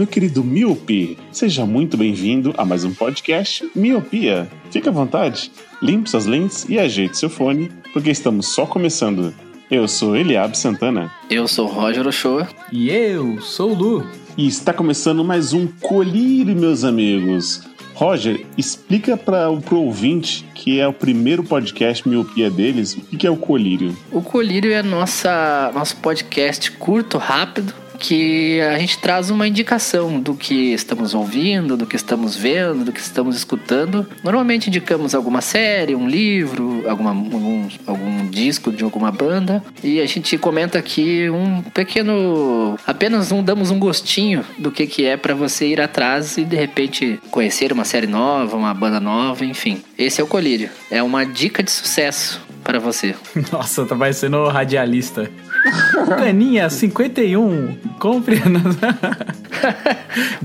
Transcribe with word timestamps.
meu 0.00 0.06
querido 0.06 0.42
Miope. 0.42 1.18
Seja 1.30 1.66
muito 1.66 1.94
bem-vindo 1.94 2.54
a 2.56 2.64
mais 2.64 2.84
um 2.84 2.94
podcast 2.94 3.70
Miopia. 3.76 4.50
Fique 4.70 4.88
à 4.88 4.90
vontade, 4.90 5.52
limpe 5.82 6.08
suas 6.08 6.24
lentes 6.24 6.66
e 6.70 6.78
ajeite 6.78 7.18
seu 7.18 7.28
fone, 7.28 7.70
porque 7.92 8.10
estamos 8.10 8.48
só 8.48 8.64
começando. 8.64 9.34
Eu 9.70 9.86
sou 9.86 10.16
Eliab 10.16 10.56
Santana 10.56 11.12
Eu 11.28 11.46
sou 11.46 11.66
Roger 11.66 12.06
Ochoa. 12.06 12.48
E 12.72 12.88
eu 12.88 13.42
sou 13.42 13.72
o 13.72 13.74
Lu. 13.74 14.06
e 14.38 14.46
está 14.46 14.72
começando 14.72 15.22
mais 15.22 15.52
um 15.52 15.66
Colírio, 15.66 16.56
meus 16.56 16.82
amigos. 16.82 17.68
Roger, 17.92 18.46
explica 18.56 19.18
para 19.18 19.50
o 19.50 19.60
pro 19.60 19.82
ouvinte 19.82 20.46
que 20.54 20.80
é 20.80 20.88
o 20.88 20.92
primeiro 20.94 21.44
podcast 21.44 22.08
Miopia 22.08 22.50
deles, 22.50 22.94
o 22.94 23.02
que 23.02 23.18
que 23.18 23.26
é 23.26 23.30
o 23.30 23.36
Colírio? 23.36 23.94
O 24.10 24.22
Colírio 24.22 24.72
é 24.72 24.82
nossa, 24.82 25.70
nosso 25.74 25.96
podcast 25.98 26.70
curto, 26.72 27.18
rápido, 27.18 27.74
que 28.00 28.60
a 28.62 28.78
gente 28.78 28.98
traz 28.98 29.30
uma 29.30 29.46
indicação 29.46 30.18
do 30.18 30.34
que 30.34 30.72
estamos 30.72 31.14
ouvindo, 31.14 31.76
do 31.76 31.86
que 31.86 31.94
estamos 31.94 32.34
vendo, 32.34 32.86
do 32.86 32.92
que 32.92 32.98
estamos 32.98 33.36
escutando. 33.36 34.08
Normalmente 34.24 34.68
indicamos 34.68 35.14
alguma 35.14 35.42
série, 35.42 35.94
um 35.94 36.08
livro, 36.08 36.82
alguma, 36.88 37.10
algum, 37.10 37.68
algum 37.86 38.26
disco 38.28 38.72
de 38.72 38.82
alguma 38.82 39.12
banda. 39.12 39.62
E 39.84 40.00
a 40.00 40.06
gente 40.06 40.38
comenta 40.38 40.78
aqui 40.78 41.28
um 41.28 41.60
pequeno. 41.62 42.76
apenas 42.86 43.30
um, 43.30 43.42
damos 43.42 43.70
um 43.70 43.78
gostinho 43.78 44.44
do 44.58 44.72
que, 44.72 44.86
que 44.86 45.04
é 45.04 45.16
para 45.16 45.34
você 45.34 45.68
ir 45.68 45.80
atrás 45.80 46.38
e 46.38 46.44
de 46.44 46.56
repente 46.56 47.20
conhecer 47.30 47.70
uma 47.70 47.84
série 47.84 48.06
nova, 48.06 48.56
uma 48.56 48.72
banda 48.72 48.98
nova, 48.98 49.44
enfim. 49.44 49.82
Esse 49.98 50.22
é 50.22 50.24
o 50.24 50.26
Colírio. 50.26 50.70
É 50.90 51.02
uma 51.02 51.26
dica 51.26 51.62
de 51.62 51.70
sucesso 51.70 52.40
para 52.64 52.78
você. 52.78 53.14
Nossa, 53.52 53.84
tá 53.84 53.94
parecendo 53.94 54.46
radialista. 54.48 55.30
Caninha 56.18 56.68
51, 56.70 57.76
compre. 57.98 58.40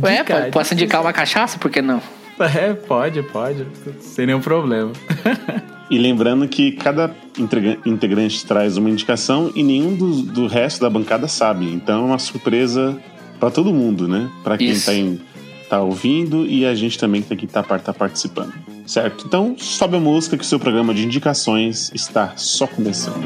Ué, 0.02 0.17
Dica, 0.17 0.49
posso 0.52 0.73
indicar 0.73 1.02
uma 1.02 1.13
cachaça? 1.13 1.58
Por 1.58 1.71
que 1.71 1.81
não? 1.81 2.02
É, 2.39 2.73
pode, 2.73 3.23
pode. 3.23 3.66
Sem 4.02 4.25
nenhum 4.25 4.41
problema. 4.41 4.91
E 5.88 5.99
lembrando 5.99 6.47
que 6.47 6.71
cada 6.71 7.16
integra- 7.38 7.77
integrante 7.86 8.43
traz 8.43 8.75
uma 8.75 8.89
indicação 8.89 9.52
e 9.55 9.61
nenhum 9.61 9.95
do, 9.95 10.23
do 10.23 10.47
resto 10.47 10.81
da 10.81 10.89
bancada 10.89 11.27
sabe. 11.27 11.71
Então 11.71 12.02
é 12.02 12.05
uma 12.08 12.17
surpresa 12.17 12.99
para 13.39 13.52
todo 13.52 13.71
mundo, 13.71 14.08
né? 14.08 14.27
Para 14.43 14.58
quem 14.58 14.71
Isso. 14.71 14.88
tá, 14.88 14.95
em- 14.95 15.21
tá 15.69 15.81
ouvindo 15.81 16.43
e 16.43 16.66
a 16.66 16.73
gente 16.73 16.97
também 16.97 17.21
que 17.21 17.27
tá 17.27 17.36
aqui 17.36 17.45
tá, 17.45 17.61
tá 17.77 17.93
participando. 17.93 18.52
Certo? 18.88 19.25
Então 19.27 19.55
sobe 19.59 19.97
a 19.97 19.99
música 19.99 20.36
que 20.36 20.43
o 20.43 20.47
seu 20.47 20.59
programa 20.59 20.91
de 20.91 21.05
indicações 21.05 21.91
está 21.93 22.33
só 22.36 22.66
começando. 22.66 23.23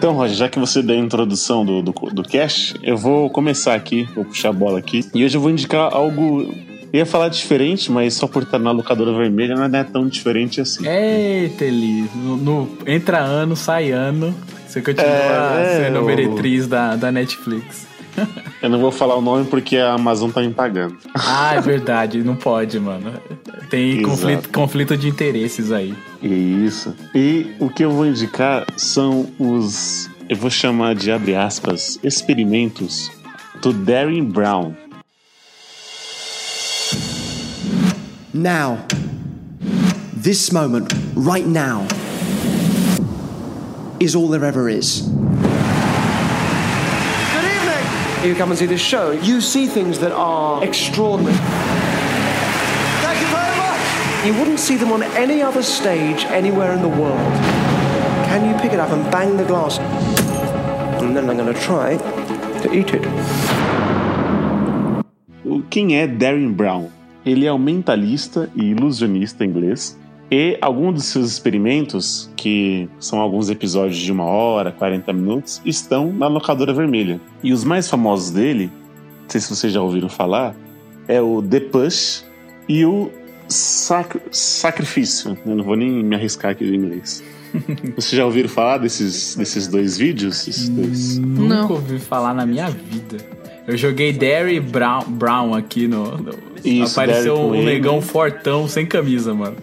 Então, 0.00 0.14
Roger, 0.14 0.34
já 0.34 0.48
que 0.48 0.58
você 0.58 0.80
deu 0.82 0.96
a 0.96 0.98
introdução 0.98 1.62
do, 1.62 1.82
do, 1.82 1.92
do 1.92 2.22
cast, 2.22 2.74
eu 2.82 2.96
vou 2.96 3.28
começar 3.28 3.74
aqui, 3.74 4.08
vou 4.14 4.24
puxar 4.24 4.48
a 4.48 4.52
bola 4.52 4.78
aqui. 4.78 5.04
E 5.14 5.22
hoje 5.22 5.36
eu 5.36 5.42
vou 5.42 5.50
indicar 5.50 5.94
algo. 5.94 6.54
Eu 6.90 7.00
ia 7.00 7.04
falar 7.04 7.28
diferente, 7.28 7.92
mas 7.92 8.14
só 8.14 8.26
por 8.26 8.44
estar 8.44 8.58
na 8.58 8.70
locadora 8.70 9.12
vermelha 9.12 9.54
não 9.54 9.78
é 9.78 9.84
tão 9.84 10.08
diferente 10.08 10.58
assim. 10.58 10.88
Eita, 10.88 11.66
Eli. 11.66 12.08
No, 12.14 12.34
no- 12.38 12.68
entra 12.86 13.18
ano, 13.18 13.54
sai 13.54 13.90
ano. 13.90 14.34
Você 14.66 14.80
continua 14.80 15.04
É, 15.06 15.82
é, 15.82 15.84
sendo 15.84 16.00
o- 16.00 16.04
meretriz 16.06 16.66
da, 16.66 16.96
da 16.96 17.12
Netflix. 17.12 17.86
Eu 18.62 18.68
não 18.68 18.78
vou 18.78 18.92
falar 18.92 19.16
o 19.16 19.22
nome 19.22 19.46
porque 19.46 19.76
a 19.76 19.94
Amazon 19.94 20.30
tá 20.30 20.40
me 20.42 20.52
pagando. 20.52 20.96
Ah, 21.14 21.54
é 21.54 21.60
verdade. 21.60 22.22
Não 22.22 22.36
pode, 22.36 22.78
mano. 22.78 23.12
Tem 23.70 24.02
conflito, 24.02 24.48
conflito 24.50 24.96
de 24.96 25.08
interesses 25.08 25.72
aí. 25.72 25.94
Isso. 26.22 26.94
E 27.14 27.54
o 27.58 27.70
que 27.70 27.84
eu 27.84 27.90
vou 27.90 28.06
indicar 28.06 28.66
são 28.76 29.28
os. 29.38 30.10
Eu 30.28 30.36
vou 30.36 30.50
chamar 30.50 30.94
de 30.94 31.10
abre 31.10 31.34
aspas, 31.34 31.98
experimentos 32.02 33.10
do 33.62 33.72
Darren 33.72 34.24
Brown. 34.24 34.74
Now. 38.34 38.78
This 40.22 40.52
moment, 40.52 40.92
right 41.16 41.46
now, 41.46 41.88
is 43.98 44.14
all 44.14 44.28
there 44.28 44.44
ever 44.44 44.68
is. 44.68 45.08
You 48.24 48.34
come 48.34 48.50
and 48.50 48.58
see 48.58 48.66
this 48.66 48.80
show. 48.82 49.12
You 49.12 49.40
see 49.40 49.66
things 49.66 49.98
that 50.00 50.12
are 50.12 50.62
extraordinary. 50.62 51.34
Thank 53.04 53.18
you 53.22 53.28
very 53.32 53.56
much. 53.56 54.26
You 54.26 54.34
wouldn't 54.38 54.60
see 54.60 54.76
them 54.76 54.92
on 54.92 55.02
any 55.16 55.40
other 55.42 55.62
stage 55.62 56.24
anywhere 56.26 56.72
in 56.74 56.82
the 56.82 56.88
world. 56.88 57.32
Can 58.28 58.46
you 58.48 58.54
pick 58.60 58.72
it 58.74 58.78
up 58.78 58.90
and 58.90 59.10
bang 59.10 59.36
the 59.38 59.44
glass? 59.44 59.78
And 61.00 61.16
then 61.16 61.30
I'm 61.30 61.36
going 61.38 61.52
to 61.52 61.58
try 61.60 61.96
to 62.62 62.72
eat 62.74 62.92
it. 62.92 63.04
O- 65.46 65.62
Quem 65.70 65.96
é 65.96 66.06
Darren 66.06 66.52
Brown? 66.52 66.90
Ele 67.24 67.46
é 67.46 67.52
um 67.52 67.58
mentalista 67.58 68.50
e 68.54 68.70
ilusionista 68.70 69.44
inglês. 69.44 69.98
E 70.30 70.56
alguns 70.60 70.94
dos 70.94 71.04
seus 71.06 71.28
experimentos, 71.30 72.30
que 72.36 72.88
são 73.00 73.18
alguns 73.18 73.50
episódios 73.50 73.98
de 73.98 74.12
uma 74.12 74.24
hora, 74.24 74.70
40 74.70 75.12
minutos, 75.12 75.60
estão 75.64 76.12
na 76.12 76.28
locadora 76.28 76.72
vermelha. 76.72 77.20
E 77.42 77.52
os 77.52 77.64
mais 77.64 77.88
famosos 77.88 78.30
dele, 78.30 78.66
não 79.22 79.28
sei 79.28 79.40
se 79.40 79.50
vocês 79.54 79.72
já 79.72 79.82
ouviram 79.82 80.08
falar, 80.08 80.54
é 81.08 81.20
o 81.20 81.42
The 81.42 81.60
Push 81.60 82.24
e 82.68 82.84
o 82.84 83.10
Sac 83.48 84.16
Sacrifício. 84.30 85.36
Eu 85.44 85.56
não 85.56 85.64
vou 85.64 85.74
nem 85.74 85.90
me 86.04 86.14
arriscar 86.14 86.52
aqui 86.52 86.64
em 86.64 86.74
inglês. 86.76 87.22
Vocês 87.96 88.12
já 88.12 88.24
ouviram 88.24 88.48
falar 88.48 88.78
desses, 88.78 89.34
desses 89.34 89.66
dois 89.66 89.98
vídeos? 89.98 90.46
Esses 90.46 90.68
dois? 90.68 91.18
Nunca 91.18 91.54
Não. 91.56 91.70
ouvi 91.72 91.98
falar 91.98 92.32
na 92.32 92.46
minha 92.46 92.70
vida. 92.70 93.16
Eu 93.66 93.76
joguei 93.76 94.12
Derry 94.12 94.60
Brown, 94.60 95.02
Brown 95.08 95.52
aqui 95.54 95.88
no. 95.88 96.16
no- 96.16 96.34
Isso, 96.64 96.92
apareceu 97.00 97.34
Derry 97.34 97.48
um 97.48 97.54
M. 97.56 97.64
negão 97.64 98.00
fortão 98.00 98.68
sem 98.68 98.86
camisa, 98.86 99.34
mano. 99.34 99.56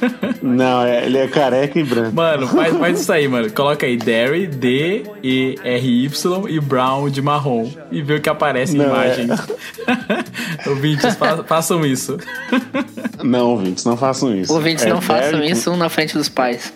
Não, 0.42 0.82
é- 0.82 1.06
ele 1.06 1.18
é 1.18 1.28
careca 1.28 1.78
e 1.78 1.84
branco. 1.84 2.14
Mano, 2.14 2.46
faz, 2.48 2.76
faz 2.76 3.00
isso 3.00 3.12
aí, 3.12 3.28
mano. 3.28 3.50
Coloca 3.52 3.86
aí 3.86 3.96
Derry, 3.96 4.46
D-E-R-Y 4.46 6.48
e 6.48 6.60
Brown 6.60 7.08
de 7.10 7.22
marrom. 7.22 7.70
E 7.90 8.02
vê 8.02 8.14
o 8.16 8.20
que 8.20 8.28
aparece 8.28 8.74
em 8.74 8.78
Não, 8.78 9.00
é- 9.00 9.20
imagens. 9.20 9.46
Ouvintes, 10.66 11.14
fa- 11.16 11.44
façam 11.44 11.84
isso. 11.86 12.16
Não, 13.22 13.50
ouvintes, 13.50 13.84
não 13.84 13.96
façam 13.96 14.34
isso. 14.36 14.52
Ouvintes, 14.52 14.84
É 14.84 14.88
não 14.88 15.00
façam 15.00 15.32
Derry 15.32 15.48
com- 15.48 15.52
isso 15.58 15.76
na 15.76 15.88
frente 15.88 16.14
dos 16.16 16.28
pais. 16.28 16.72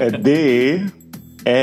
É 0.00 0.10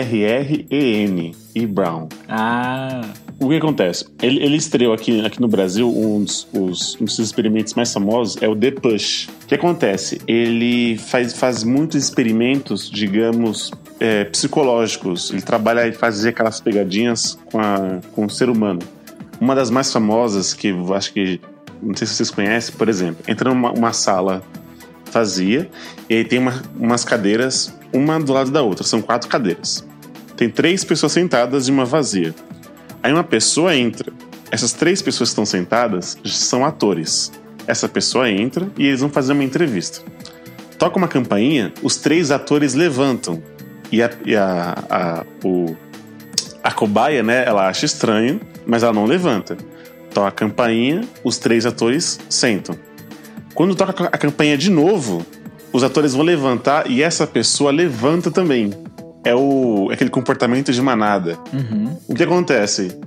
D-E-R-R-E-N 0.07 1.35
e 1.55 1.65
Brown. 1.67 2.07
Ah, 2.27 3.01
O 3.39 3.49
que 3.49 3.55
acontece? 3.57 4.05
Ele, 4.21 4.43
ele 4.43 4.55
estreou 4.57 4.93
aqui, 4.93 5.23
aqui 5.23 5.39
no 5.39 5.47
Brasil, 5.47 5.87
um 5.87 6.23
dos, 6.23 6.47
os, 6.51 6.97
um 6.99 7.05
dos 7.05 7.19
experimentos 7.19 7.75
mais 7.75 7.93
famosos 7.93 8.41
é 8.41 8.47
o 8.47 8.55
The 8.55 8.71
Push. 8.71 9.29
O 9.43 9.47
que 9.47 9.53
acontece? 9.53 10.19
Ele 10.27 10.97
faz, 10.97 11.33
faz 11.33 11.63
muitos 11.63 12.03
experimentos, 12.03 12.89
digamos, 12.89 13.71
é, 13.99 14.23
psicológicos. 14.23 15.29
Ele 15.29 15.43
trabalha 15.43 15.87
e 15.87 15.91
faz 15.91 16.25
aquelas 16.25 16.59
pegadinhas 16.59 17.37
com, 17.51 17.59
a, 17.59 17.99
com 18.13 18.25
o 18.25 18.29
ser 18.29 18.49
humano. 18.49 18.79
Uma 19.39 19.53
das 19.53 19.69
mais 19.69 19.93
famosas, 19.93 20.53
que 20.53 20.69
eu 20.69 20.93
acho 20.95 21.13
que. 21.13 21.39
Não 21.79 21.95
sei 21.95 22.07
se 22.07 22.15
vocês 22.15 22.31
conhecem, 22.31 22.73
por 22.75 22.89
exemplo, 22.89 23.23
entra 23.27 23.51
numa 23.51 23.71
uma 23.71 23.93
sala 23.93 24.41
vazia 25.11 25.69
e 26.09 26.15
aí 26.15 26.25
tem 26.25 26.39
uma- 26.39 26.63
umas 26.75 27.05
cadeiras, 27.05 27.71
uma 27.93 28.19
do 28.19 28.33
lado 28.33 28.49
da 28.49 28.63
outra. 28.63 28.83
São 28.83 28.99
quatro 28.99 29.29
cadeiras. 29.29 29.85
Tem 30.35 30.49
três 30.49 30.83
pessoas 30.83 31.11
sentadas 31.11 31.67
e 31.67 31.71
uma 31.71 31.85
vazia. 31.85 32.33
Aí 33.01 33.11
uma 33.11 33.23
pessoa 33.23 33.75
entra. 33.75 34.11
Essas 34.51 34.73
três 34.73 35.01
pessoas 35.01 35.29
que 35.29 35.33
estão 35.33 35.45
sentadas 35.45 36.17
são 36.25 36.65
atores. 36.65 37.31
Essa 37.67 37.87
pessoa 37.89 38.29
entra 38.29 38.69
e 38.77 38.87
eles 38.87 39.01
vão 39.01 39.09
fazer 39.09 39.33
uma 39.33 39.43
entrevista. 39.43 40.01
toca 40.77 40.97
uma 40.97 41.07
campainha, 41.07 41.73
os 41.81 41.97
três 41.97 42.31
atores 42.31 42.73
levantam. 42.73 43.41
E 43.91 44.01
a, 44.01 44.09
e 44.25 44.35
a, 44.35 44.83
a, 44.89 45.25
o, 45.43 45.75
a 46.63 46.71
cobaia, 46.71 47.23
né, 47.23 47.45
ela 47.45 47.67
acha 47.67 47.85
estranho, 47.85 48.39
mas 48.65 48.83
ela 48.83 48.93
não 48.93 49.05
levanta. 49.05 49.57
Toca 50.13 50.27
a 50.27 50.31
campainha, 50.31 51.01
os 51.23 51.37
três 51.37 51.65
atores 51.65 52.19
sentam. 52.29 52.77
Quando 53.53 53.75
toca 53.75 54.05
a 54.05 54.17
campainha 54.17 54.57
de 54.57 54.69
novo, 54.69 55.25
os 55.73 55.83
atores 55.83 56.13
vão 56.13 56.23
levantar 56.23 56.89
e 56.89 57.01
essa 57.01 57.25
pessoa 57.25 57.71
levanta 57.71 58.31
também. 58.31 58.71
É 59.27 59.35
o, 59.35 59.89
aquele 59.91 60.09
comportamento 60.09 60.71
de 60.71 60.81
manada. 60.81 61.37
O 62.07 62.15
que 62.15 62.23
acontece? 62.23 62.97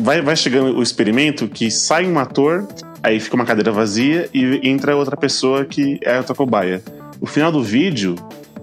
Vai, 0.00 0.22
vai 0.22 0.34
chegando 0.34 0.78
o 0.78 0.82
experimento 0.82 1.46
que 1.46 1.70
sai 1.70 2.06
um 2.06 2.18
ator, 2.18 2.66
aí 3.02 3.20
fica 3.20 3.36
uma 3.36 3.44
cadeira 3.44 3.70
vazia 3.70 4.30
e 4.32 4.66
entra 4.66 4.96
outra 4.96 5.16
pessoa 5.16 5.64
que 5.64 5.98
é 6.02 6.16
outra 6.16 6.34
cobaia. 6.34 6.82
O 7.20 7.26
final 7.26 7.52
do 7.52 7.62
vídeo, 7.62 8.14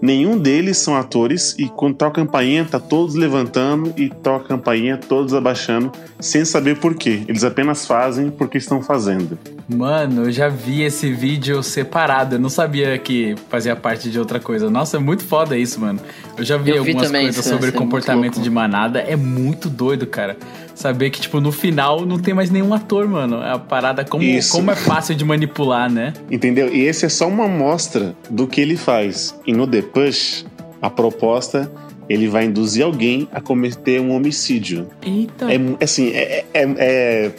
nenhum 0.02 0.38
deles 0.38 0.78
são 0.78 0.96
atores 0.96 1.56
e 1.60 1.68
quando 1.68 1.96
toca 1.96 2.22
a 2.22 2.26
campainha, 2.26 2.66
tá 2.66 2.80
todos 2.80 3.16
levantando 3.16 3.94
e 3.98 4.10
toca 4.10 4.46
a 4.46 4.48
campainha, 4.48 4.98
todos 4.98 5.34
abaixando, 5.34 5.92
sem 6.20 6.44
saber 6.44 6.80
por 6.80 6.96
quê. 6.96 7.22
Eles 7.28 7.44
apenas 7.44 7.86
fazem 7.86 8.32
porque 8.32 8.58
estão 8.58 8.82
fazendo. 8.82 9.38
Mano, 9.68 10.26
eu 10.26 10.32
já 10.32 10.48
vi 10.48 10.84
esse 10.84 11.12
vídeo 11.12 11.64
separado. 11.64 12.36
Eu 12.36 12.40
não 12.40 12.50
sabia 12.50 12.98
que 13.00 13.36
fazia 13.50 13.76
parte 13.76 14.12
de 14.12 14.20
outra 14.20 14.40
coisa. 14.40 14.70
Nossa, 14.70 14.98
é 14.98 15.00
muito 15.00 15.24
foda 15.24 15.58
isso, 15.58 15.80
mano. 15.80 16.00
Eu 16.38 16.44
já 16.44 16.56
vi 16.58 16.70
Eu 16.70 16.84
vi 16.84 16.92
algumas 16.92 17.12
coisas 17.12 17.38
isso, 17.38 17.50
sobre 17.50 17.70
é 17.70 17.72
comportamento 17.72 18.40
de 18.40 18.50
manada. 18.50 19.00
É 19.00 19.16
muito 19.16 19.68
doido, 19.68 20.06
cara. 20.06 20.38
Saber 20.76 21.10
que, 21.10 21.20
tipo, 21.20 21.40
no 21.40 21.52
final 21.52 22.06
não 22.06 22.20
tem 22.20 22.34
mais 22.34 22.52
nenhum 22.52 22.74
ator, 22.74 23.08
mano. 23.08 23.42
É 23.42 23.54
a 23.54 23.60
parada 23.60 24.06
como, 24.06 24.24
Isso. 24.24 24.52
como 24.52 24.70
é 24.70 24.76
fácil 24.76 25.16
de 25.16 25.26
manipular, 25.26 25.90
né? 25.90 26.14
Entendeu? 26.30 26.74
E 26.74 26.82
esse 26.82 27.06
é 27.06 27.10
só 27.10 27.28
uma 27.28 27.46
amostra 27.46 28.16
do 28.30 28.46
que 28.46 28.62
ele 28.62 28.76
faz. 28.76 29.34
E 29.48 29.54
no 29.54 29.66
The 29.66 29.82
Push, 29.82 30.46
a 30.82 30.90
proposta, 30.90 31.72
ele 32.10 32.28
vai 32.28 32.46
induzir 32.46 32.84
alguém 32.84 33.28
a 33.32 33.42
cometer 33.42 34.00
um 34.00 34.12
homicídio. 34.12 34.88
Eita. 35.06 35.48
É 35.52 35.84
assim, 35.84 36.10
é, 36.10 36.46
é, 36.54 36.64
é, 36.78 37.32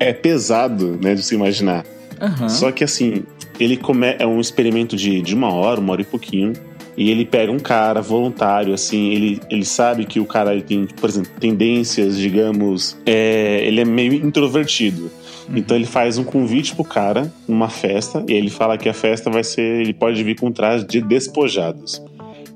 é 0.00 0.12
pesado, 0.12 0.98
né, 1.02 1.14
de 1.14 1.22
se 1.22 1.34
imaginar. 1.34 1.84
Aham. 2.20 2.48
Só 2.48 2.72
que 2.72 2.82
assim, 2.84 3.22
ele 3.58 3.76
come... 3.76 4.14
é 4.18 4.26
um 4.26 4.40
experimento 4.40 4.96
de, 4.96 5.20
de 5.22 5.34
uma 5.34 5.52
hora, 5.52 5.80
uma 5.80 5.92
hora 5.92 6.02
e 6.02 6.04
pouquinho. 6.04 6.52
E 6.96 7.10
ele 7.10 7.24
pega 7.24 7.52
um 7.52 7.60
cara 7.60 8.02
voluntário, 8.02 8.74
assim, 8.74 9.12
ele, 9.12 9.40
ele 9.48 9.64
sabe 9.64 10.04
que 10.04 10.18
o 10.18 10.24
cara 10.24 10.52
ele 10.52 10.62
tem, 10.62 10.84
por 10.84 11.08
exemplo, 11.08 11.30
tendências, 11.38 12.18
digamos, 12.18 12.98
é, 13.06 13.62
ele 13.64 13.80
é 13.80 13.84
meio 13.84 14.14
introvertido. 14.14 15.08
Então 15.54 15.76
ele 15.76 15.86
faz 15.86 16.18
um 16.18 16.24
convite 16.24 16.74
pro 16.74 16.82
cara 16.84 17.32
numa 17.46 17.68
festa, 17.68 18.24
e 18.28 18.32
ele 18.32 18.50
fala 18.50 18.76
que 18.76 18.88
a 18.88 18.92
festa 18.92 19.30
vai 19.30 19.44
ser. 19.44 19.80
Ele 19.80 19.94
pode 19.94 20.22
vir 20.24 20.38
com 20.38 20.50
traje 20.50 20.84
de 20.84 21.00
despojados. 21.00 22.02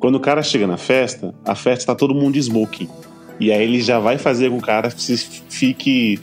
Quando 0.02 0.16
o 0.16 0.20
cara 0.20 0.43
chega 0.43 0.66
na 0.66 0.76
festa, 0.76 1.32
a 1.44 1.54
festa 1.54 1.87
tá 1.87 1.94
todo 1.94 2.12
mundo 2.12 2.34
de 2.34 2.40
smoking. 2.40 2.88
E 3.38 3.52
aí 3.52 3.62
ele 3.62 3.81
já 3.81 4.00
vai 4.00 4.19
fazer 4.19 4.50
com 4.50 4.56
que 4.56 4.64
o 4.64 4.66
cara 4.66 4.90
se 4.90 5.16
fique 5.16 6.19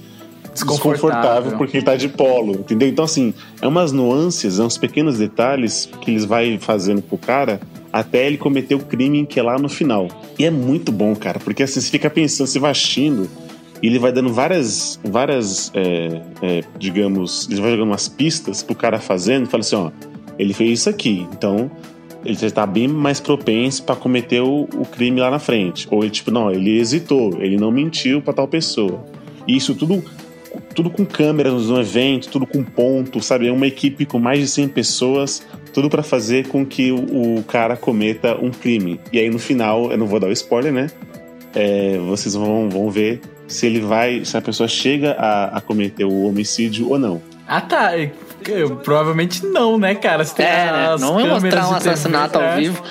Desconfortável. 0.54 0.92
desconfortável 0.92 1.58
porque 1.58 1.78
ele 1.78 1.86
tá 1.86 1.96
de 1.96 2.10
polo, 2.10 2.56
entendeu? 2.56 2.90
Então, 2.90 3.06
assim, 3.06 3.34
é 3.62 3.66
umas 3.66 3.94
nuances, 3.94 4.60
é 4.60 4.64
uns 4.64 4.78
pequenos 4.78 5.18
detalhes 5.18 5.90
que 6.02 6.12
eles 6.12 6.26
vai 6.26 6.58
fazendo 6.60 7.02
pro 7.02 7.18
cara 7.18 7.62
até 7.92 8.28
ele 8.28 8.38
cometer 8.38 8.76
o 8.76 8.80
crime 8.80 9.26
que 9.26 9.40
é 9.40 9.44
lá 9.44 9.58
no 9.58 9.70
final. 9.70 10.10
E 10.38 10.44
é 10.44 10.52
muito 10.52 10.92
bom, 10.92 11.16
cara, 11.16 11.40
porque 11.40 11.64
assim, 11.64 11.80
você 11.80 11.90
fica 11.90 12.10
pensando, 12.10 12.48
você 12.48 12.60
vai 12.60 12.72
assistindo 12.72 13.30
e 13.82 13.88
ele 13.88 13.98
vai 13.98 14.12
dando 14.12 14.34
várias, 14.34 15.00
várias 15.06 15.72
é, 15.74 16.22
é, 16.42 16.64
digamos, 16.78 17.48
ele 17.50 17.62
vai 17.62 17.72
jogando 17.72 17.88
umas 17.88 18.10
pistas 18.10 18.62
pro 18.62 18.76
cara 18.76 19.00
fazendo 19.00 19.46
e 19.46 19.50
fala 19.50 19.62
assim, 19.62 19.78
ó, 19.78 19.90
ele 20.38 20.54
fez 20.54 20.82
isso 20.82 20.90
aqui, 20.90 21.26
então 21.32 21.72
ele 22.24 22.36
já 22.36 22.50
tá 22.52 22.66
bem 22.66 22.88
mais 22.88 23.20
propenso 23.20 23.84
pra 23.84 23.96
cometer 23.96 24.42
o, 24.42 24.68
o 24.74 24.86
crime 24.86 25.20
lá 25.20 25.32
na 25.32 25.40
frente. 25.40 25.88
Ou 25.90 26.04
ele, 26.04 26.12
tipo, 26.12 26.32
não, 26.32 26.52
ele 26.52 26.80
hesitou, 26.80 27.42
ele 27.42 27.58
não 27.58 27.72
mentiu 27.72 28.22
pra 28.22 28.34
tal 28.34 28.48
pessoa. 28.48 29.04
E 29.48 29.56
isso 29.56 29.74
tudo 29.76 30.04
tudo 30.74 30.90
com 30.90 31.06
câmeras 31.06 31.68
no 31.68 31.80
evento, 31.80 32.30
tudo 32.30 32.46
com 32.46 32.64
ponto, 32.64 33.22
sabe? 33.22 33.48
É 33.48 33.52
uma 33.52 33.68
equipe 33.68 34.06
com 34.06 34.18
mais 34.18 34.40
de 34.40 34.48
100 34.48 34.70
pessoas, 34.70 35.46
tudo 35.74 35.90
pra 35.90 36.02
fazer 36.02 36.48
com 36.48 36.66
que 36.66 36.92
o, 36.92 37.38
o 37.38 37.44
cara 37.44 37.78
cometa 37.78 38.36
um 38.36 38.50
crime. 38.50 39.00
E 39.12 39.20
aí 39.20 39.30
no 39.30 39.40
final, 39.40 39.92
eu 39.92 39.98
não 39.98 40.08
vou 40.08 40.20
dar 40.20 40.28
o 40.28 40.32
spoiler, 40.32 40.74
né? 40.74 40.88
É, 41.54 41.98
vocês 42.00 42.34
vão, 42.34 42.70
vão 42.70 42.90
ver 42.90 43.22
se 43.48 43.66
ele 43.66 43.80
vai, 43.80 44.24
se 44.24 44.38
a 44.38 44.42
pessoa 44.42 44.68
chega 44.68 45.14
a, 45.14 45.58
a 45.58 45.62
cometer 45.62 46.06
o 46.06 46.24
homicídio 46.26 46.90
ou 46.90 47.00
não. 47.00 47.22
Ah, 47.48 47.62
tá. 47.62 47.92
Eu- 48.48 48.76
provavelmente 48.78 49.46
não, 49.46 49.78
né, 49.78 49.96
cara? 49.96 50.24
Se 50.26 50.36
tem 50.36 50.46
É, 50.46 50.72
né? 50.72 50.94
as 50.94 51.02
Não 51.02 51.14
vai 51.16 51.24
câmeras 51.24 51.44
mostrar 51.44 51.62
um 51.70 51.74
de 51.74 51.80
TV, 51.80 51.90
assassinato 51.90 52.38
ao 52.38 52.44
é. 52.44 52.56
vivo. 52.58 52.84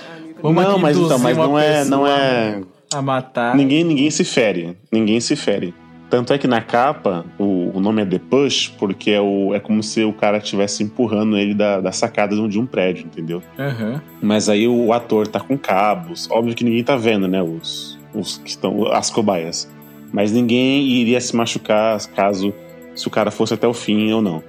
Vamos 0.43 0.63
não, 0.65 0.79
mas, 0.79 0.97
então, 0.97 1.19
mas 1.19 1.37
não 1.37 1.59
é, 1.59 1.85
não 1.85 2.07
é, 2.07 2.61
A 2.95 3.03
matar. 3.03 3.55
Ninguém, 3.57 3.83
ninguém 3.85 4.11
se 4.11 4.25
fere. 4.25 4.77
Ninguém 4.93 5.21
se 5.21 5.35
fere. 5.35 5.75
Tanto 6.09 6.33
é 6.33 6.39
que 6.39 6.47
na 6.47 6.63
capa 6.63 7.27
o, 7.39 7.71
o 7.75 7.81
nome 7.81 8.01
é 8.01 8.07
The 8.07 8.19
Push, 8.31 8.69
porque 8.79 9.11
é, 9.11 9.21
o, 9.21 9.53
é 9.55 9.61
como 9.61 9.83
se 9.83 10.03
o 10.05 10.13
cara 10.13 10.39
estivesse 10.39 10.83
empurrando 10.83 11.37
ele 11.37 11.55
da, 11.55 11.81
da 11.81 11.93
sacada 11.93 12.35
de 12.35 12.41
um- 12.41 12.49
de 12.49 12.59
um 12.59 12.65
prédio, 12.65 13.05
entendeu? 13.05 13.43
Aham. 13.59 14.01
Mas 14.23 14.49
aí 14.49 14.67
o 14.67 14.91
ator 14.93 15.27
tá 15.27 15.39
com 15.39 15.59
cabos. 15.59 16.27
Óbvio 16.31 16.55
que 16.55 16.65
ninguém 16.65 16.83
tá 16.83 16.97
vendo, 16.97 17.29
né? 17.29 17.43
Os, 17.43 17.99
os 18.15 18.39
que 18.39 18.49
estão. 18.49 18.91
As 18.93 19.11
cobaias. 19.11 19.69
Mas 20.11 20.33
ninguém 20.33 20.83
iria 20.87 21.21
se 21.21 21.37
machucar 21.37 21.99
caso 22.17 22.55
se 22.95 23.07
o 23.07 23.11
cara 23.11 23.31
fosse 23.31 23.53
até 23.53 23.67
o 23.69 23.75
fim 23.75 24.11
ou 24.13 24.23
não. 24.23 24.43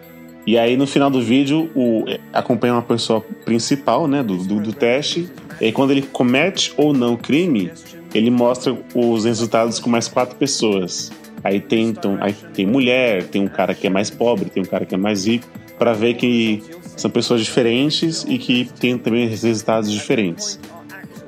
E 0.49 0.57
aí 0.57 0.75
no 0.75 0.87
final 0.87 1.11
do 1.11 1.21
vídeo 1.21 1.69
o, 1.75 2.05
é, 2.07 2.19
acompanha 2.33 2.73
uma 2.73 2.81
pessoa 2.81 3.21
principal, 3.45 4.07
né? 4.07 4.23
Do, 4.23 4.35
do, 4.35 4.59
do 4.59 4.73
teste. 4.73 5.29
E 5.61 5.71
quando 5.71 5.91
ele 5.91 6.01
comete 6.01 6.73
ou 6.75 6.91
não 6.91 7.13
o 7.13 7.17
crime, 7.19 7.71
ele 8.15 8.31
mostra 8.31 8.75
os 8.95 9.25
resultados 9.25 9.77
com 9.77 9.91
mais 9.91 10.07
quatro 10.07 10.35
pessoas. 10.37 11.11
Aí 11.43 11.59
tem, 11.59 11.89
então, 11.89 12.17
aí 12.19 12.33
tem 12.51 12.65
mulher, 12.65 13.25
tem 13.25 13.43
um 13.43 13.47
cara 13.47 13.75
que 13.75 13.85
é 13.85 13.91
mais 13.91 14.09
pobre, 14.09 14.49
tem 14.49 14.63
um 14.63 14.65
cara 14.65 14.87
que 14.87 14.95
é 14.95 14.97
mais 14.97 15.27
rico, 15.27 15.47
para 15.77 15.93
ver 15.93 16.15
que 16.15 16.63
são 16.97 17.11
pessoas 17.11 17.41
diferentes 17.41 18.25
e 18.27 18.39
que 18.39 18.67
têm 18.79 18.97
também 18.97 19.27
resultados 19.27 19.91
diferentes. 19.91 20.59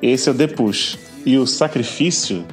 Esse 0.02 0.30
é 0.30 0.32
o 0.32 0.34
The 0.34 0.48
Push. 0.48 0.98
E 1.24 1.38
o 1.38 1.46
sacrifício, 1.46 2.44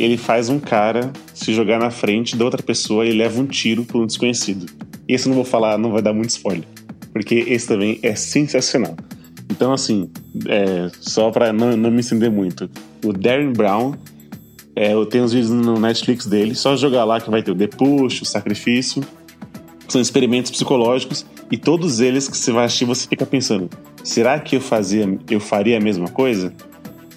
ele 0.00 0.16
faz 0.16 0.48
um 0.48 0.58
cara 0.58 1.12
se 1.34 1.52
jogar 1.52 1.78
na 1.78 1.90
frente 1.90 2.34
da 2.34 2.46
outra 2.46 2.62
pessoa 2.62 3.04
e 3.04 3.12
leva 3.12 3.38
um 3.38 3.46
tiro 3.46 3.84
por 3.84 4.00
um 4.00 4.06
desconhecido. 4.06 4.64
Esse 5.08 5.28
não 5.28 5.34
vou 5.34 5.44
falar, 5.44 5.78
não 5.78 5.90
vai 5.90 6.02
dar 6.02 6.12
muito 6.12 6.30
spoiler. 6.30 6.64
Porque 7.12 7.34
esse 7.46 7.68
também 7.68 7.98
é 8.02 8.14
sensacional. 8.14 8.96
Então, 9.50 9.72
assim, 9.72 10.10
é, 10.48 10.90
só 11.00 11.30
pra 11.30 11.52
não, 11.52 11.76
não 11.76 11.90
me 11.90 12.00
estender 12.00 12.30
muito. 12.30 12.70
O 13.04 13.12
Darren 13.12 13.52
Brown, 13.52 13.94
é, 14.74 14.94
eu 14.94 15.04
tenho 15.04 15.24
os 15.24 15.32
vídeos 15.32 15.50
no 15.50 15.78
Netflix 15.78 16.26
dele, 16.26 16.54
só 16.54 16.74
jogar 16.76 17.04
lá 17.04 17.20
que 17.20 17.30
vai 17.30 17.42
ter 17.42 17.50
o 17.50 17.68
Push, 17.68 18.22
o 18.22 18.24
Sacrifício. 18.24 19.02
São 19.88 20.00
experimentos 20.00 20.50
psicológicos 20.50 21.26
e 21.50 21.58
todos 21.58 22.00
eles 22.00 22.28
que 22.28 22.36
você 22.36 22.50
vai 22.50 22.64
assistir, 22.64 22.86
você 22.86 23.06
fica 23.06 23.26
pensando: 23.26 23.68
será 24.02 24.40
que 24.40 24.56
eu 24.56 24.60
fazia, 24.60 25.18
eu 25.28 25.38
faria 25.38 25.76
a 25.76 25.80
mesma 25.80 26.08
coisa? 26.08 26.54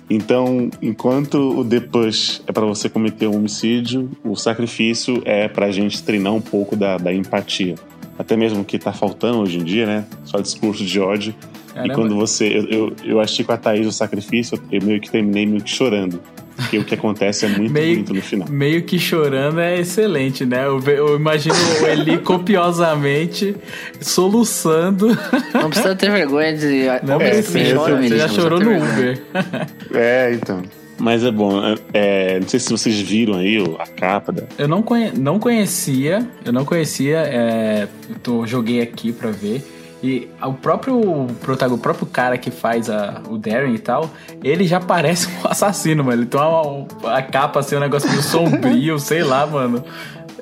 Então, 0.09 0.69
enquanto 0.81 1.59
o 1.59 1.65
The 1.65 1.79
Push 1.79 2.43
é 2.45 2.51
para 2.51 2.65
você 2.65 2.87
cometer 2.87 3.27
um 3.27 3.35
homicídio, 3.35 4.09
o 4.23 4.35
sacrifício 4.35 5.21
é 5.25 5.47
pra 5.47 5.71
gente 5.71 6.03
treinar 6.03 6.33
um 6.33 6.41
pouco 6.41 6.75
da, 6.75 6.97
da 6.97 7.13
empatia. 7.13 7.75
Até 8.17 8.37
mesmo 8.37 8.63
que 8.63 8.77
tá 8.77 8.93
faltando 8.93 9.39
hoje 9.39 9.57
em 9.57 9.63
dia, 9.63 9.85
né? 9.85 10.05
Só 10.23 10.39
discurso 10.39 10.85
de 10.85 10.99
ódio. 10.99 11.33
Caramba. 11.73 11.91
E 11.91 11.95
quando 11.95 12.15
você. 12.15 12.47
Eu, 12.47 12.65
eu, 12.69 12.95
eu 13.03 13.19
achei 13.19 13.43
com 13.43 13.51
a 13.51 13.57
Thaís 13.57 13.85
o 13.85 13.91
sacrifício, 13.91 14.61
eu 14.71 14.81
meio 14.81 15.01
que 15.01 15.09
terminei 15.09 15.45
meio 15.45 15.61
que 15.61 15.69
chorando. 15.69 16.21
Porque 16.55 16.77
o 16.77 16.83
que 16.85 16.93
acontece 16.95 17.45
é 17.45 17.49
muito 17.49 17.71
Meio- 17.73 17.95
bonito 17.95 18.13
no 18.13 18.21
final. 18.21 18.47
Meio 18.49 18.83
que 18.83 18.97
chorando 18.97 19.59
é 19.59 19.79
excelente, 19.79 20.45
né? 20.45 20.65
Eu, 20.65 20.79
eu 20.87 21.15
imagino 21.17 21.53
o 21.81 21.85
Eli 21.87 22.17
copiosamente 22.23 23.55
soluçando. 23.99 25.07
Não 25.53 25.69
precisa 25.69 25.95
ter 25.95 26.09
vergonha 26.11 26.55
de. 26.55 26.85
Não 27.05 27.19
É, 27.19 27.29
precisa, 27.29 27.59
sim, 27.69 27.75
chora, 27.75 27.91
eu- 27.93 28.03
você 28.09 28.17
já 28.17 28.27
chorou 28.29 28.59
no. 28.59 28.71
Uber. 28.77 29.21
É, 29.93 30.31
então. 30.33 30.61
Mas 30.97 31.23
é 31.25 31.31
bom. 31.31 31.61
é- 31.61 31.75
é, 31.93 32.39
não 32.39 32.47
sei 32.47 32.59
se 32.59 32.69
vocês 32.69 32.99
viram 33.01 33.35
aí 33.35 33.57
a 33.79 33.85
capa 33.87 34.31
da. 34.31 34.43
Eu 34.57 34.67
não, 34.67 34.81
conhe- 34.81 35.11
não 35.11 35.37
conhecia, 35.39 36.25
eu 36.45 36.53
não 36.53 36.63
conhecia, 36.63 37.17
é, 37.17 37.87
eu 38.09 38.15
tô- 38.23 38.45
joguei 38.47 38.81
aqui 38.81 39.11
pra 39.11 39.29
ver. 39.29 39.61
E 40.05 40.27
o 40.41 40.53
próprio 40.53 41.25
protagonista, 41.41 41.73
o 41.73 41.77
próprio 41.81 42.05
cara 42.05 42.37
que 42.37 42.51
faz 42.51 42.89
a- 42.91 43.21
o 43.27 43.37
Darren 43.39 43.73
e 43.73 43.79
tal, 43.79 44.09
ele 44.43 44.65
já 44.67 44.79
parece 44.79 45.27
um 45.43 45.47
assassino, 45.49 46.03
mano. 46.03 46.21
Ele 46.21 46.27
tem 46.27 46.39
uma, 46.39 46.85
a 47.17 47.21
capa 47.23 47.59
assim, 47.59 47.75
um 47.75 47.79
negócio 47.79 48.07
meio 48.09 48.21
sombrio, 48.21 48.99
sei 48.99 49.23
lá, 49.23 49.47
mano. 49.47 49.83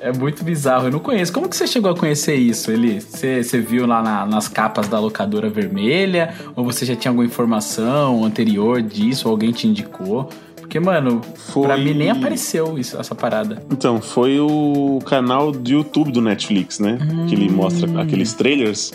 É 0.00 0.12
muito 0.12 0.44
bizarro, 0.44 0.88
eu 0.88 0.90
não 0.90 0.98
conheço. 0.98 1.32
Como 1.32 1.48
que 1.48 1.56
você 1.56 1.66
chegou 1.66 1.90
a 1.90 1.96
conhecer 1.96 2.34
isso, 2.34 2.70
Eli? 2.70 3.00
Você, 3.00 3.42
você 3.42 3.58
viu 3.58 3.86
lá 3.86 4.02
na- 4.02 4.26
nas 4.26 4.48
capas 4.48 4.86
da 4.86 4.98
locadora 5.00 5.48
vermelha? 5.48 6.34
Ou 6.54 6.62
você 6.62 6.84
já 6.84 6.94
tinha 6.94 7.10
alguma 7.10 7.24
informação 7.26 8.22
anterior 8.22 8.82
disso? 8.82 9.28
Ou 9.28 9.32
alguém 9.32 9.50
te 9.50 9.66
indicou? 9.66 10.28
Porque, 10.56 10.78
mano, 10.78 11.22
Foi- 11.52 11.66
pra 11.66 11.76
mim 11.78 11.94
nem 11.94 12.10
apareceu 12.10 12.78
isso, 12.78 12.98
essa 13.00 13.14
parada. 13.14 13.62
Então, 13.70 14.00
foi 14.00 14.38
o 14.40 14.98
canal 15.06 15.52
do 15.52 15.70
YouTube 15.70 16.10
do 16.12 16.20
Netflix, 16.20 16.78
né? 16.78 16.98
Que 17.28 17.34
ele 17.34 17.48
mostra 17.50 17.88
aqueles 18.02 18.34
trailers. 18.34 18.92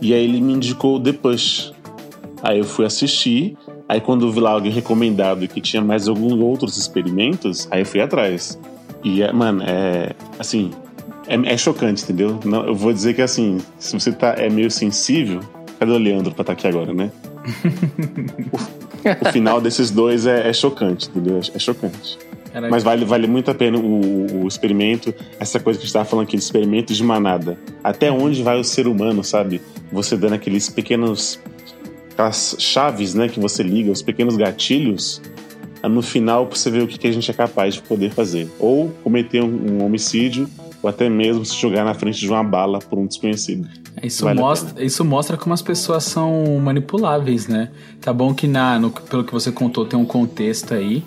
E 0.00 0.12
aí 0.12 0.24
ele 0.24 0.40
me 0.40 0.54
indicou 0.54 1.00
The 1.00 1.12
Push. 1.12 1.72
Aí 2.42 2.58
eu 2.58 2.64
fui 2.64 2.84
assistir, 2.84 3.56
aí 3.88 4.00
quando 4.00 4.26
eu 4.26 4.30
vi 4.30 4.40
lá 4.40 4.50
alguém 4.50 4.70
recomendado 4.70 5.48
que 5.48 5.60
tinha 5.60 5.82
mais 5.82 6.06
alguns 6.06 6.34
outros 6.34 6.76
experimentos, 6.76 7.66
aí 7.70 7.80
eu 7.80 7.86
fui 7.86 8.00
atrás. 8.00 8.58
E, 9.02 9.22
é, 9.22 9.32
mano, 9.32 9.62
é. 9.64 10.14
Assim. 10.38 10.70
É, 11.26 11.34
é 11.34 11.56
chocante, 11.56 12.04
entendeu? 12.04 12.38
Não, 12.44 12.64
eu 12.66 12.74
vou 12.74 12.92
dizer 12.92 13.14
que, 13.14 13.22
assim, 13.22 13.58
se 13.78 13.98
você 13.98 14.12
tá, 14.12 14.34
é 14.36 14.48
meio 14.48 14.70
sensível. 14.70 15.40
Cadê 15.78 15.92
o 15.92 15.98
Leandro 15.98 16.32
pra 16.32 16.42
estar 16.42 16.52
aqui 16.52 16.66
agora, 16.66 16.94
né? 16.94 17.10
o, 18.52 19.28
o 19.28 19.32
final 19.32 19.60
desses 19.60 19.90
dois 19.90 20.26
é, 20.26 20.48
é 20.48 20.52
chocante, 20.52 21.08
entendeu? 21.08 21.36
É, 21.36 21.56
é 21.56 21.58
chocante. 21.58 22.18
Caraca. 22.56 22.70
Mas 22.70 22.82
vale, 22.82 23.04
vale 23.04 23.26
muito 23.26 23.50
a 23.50 23.54
pena 23.54 23.76
o, 23.78 24.44
o 24.44 24.48
experimento, 24.48 25.14
essa 25.38 25.60
coisa 25.60 25.78
que 25.78 25.82
a 25.82 25.86
gente 25.86 25.92
tava 25.92 26.06
falando 26.06 26.24
aqui, 26.26 26.38
de 26.38 26.42
experimento 26.42 26.94
de 26.94 27.04
manada. 27.04 27.58
Até 27.84 28.10
onde 28.10 28.42
vai 28.42 28.58
o 28.58 28.64
ser 28.64 28.86
humano, 28.86 29.22
sabe? 29.22 29.60
Você 29.92 30.16
dando 30.16 30.32
aqueles 30.34 30.70
pequenos. 30.70 31.38
aquelas 32.12 32.56
chaves, 32.58 33.14
né, 33.14 33.28
que 33.28 33.38
você 33.38 33.62
liga, 33.62 33.90
os 33.92 34.00
pequenos 34.00 34.38
gatilhos. 34.38 35.20
ah, 35.82 35.88
No 35.88 36.00
final, 36.00 36.48
você 36.50 36.70
ver 36.70 36.82
o 36.82 36.86
que, 36.86 36.98
que 36.98 37.06
a 37.06 37.12
gente 37.12 37.30
é 37.30 37.34
capaz 37.34 37.74
de 37.74 37.82
poder 37.82 38.10
fazer. 38.10 38.48
Ou 38.58 38.88
cometer 39.04 39.42
um, 39.42 39.72
um 39.80 39.84
homicídio, 39.84 40.48
ou 40.82 40.88
até 40.88 41.10
mesmo 41.10 41.44
se 41.44 41.54
jogar 41.56 41.84
na 41.84 41.92
frente 41.92 42.18
de 42.20 42.28
uma 42.30 42.42
bala 42.42 42.78
por 42.78 42.98
um 42.98 43.06
desconhecido. 43.06 43.68
Isso, 44.02 44.24
Vale 44.24 44.40
mostra, 44.40 44.82
isso 44.82 45.04
mostra 45.04 45.36
como 45.36 45.52
as 45.52 45.60
pessoas 45.62 46.04
são 46.04 46.58
manipuláveis, 46.58 47.48
né? 47.48 47.68
Tá 48.00 48.12
bom 48.14 48.32
que 48.34 48.46
na, 48.46 48.78
no- 48.78 48.90
pelo 48.90 49.24
que 49.24 49.32
você 49.32 49.52
contou 49.52 49.84
tem 49.84 49.98
um 49.98 50.04
contexto 50.06 50.72
aí 50.74 51.02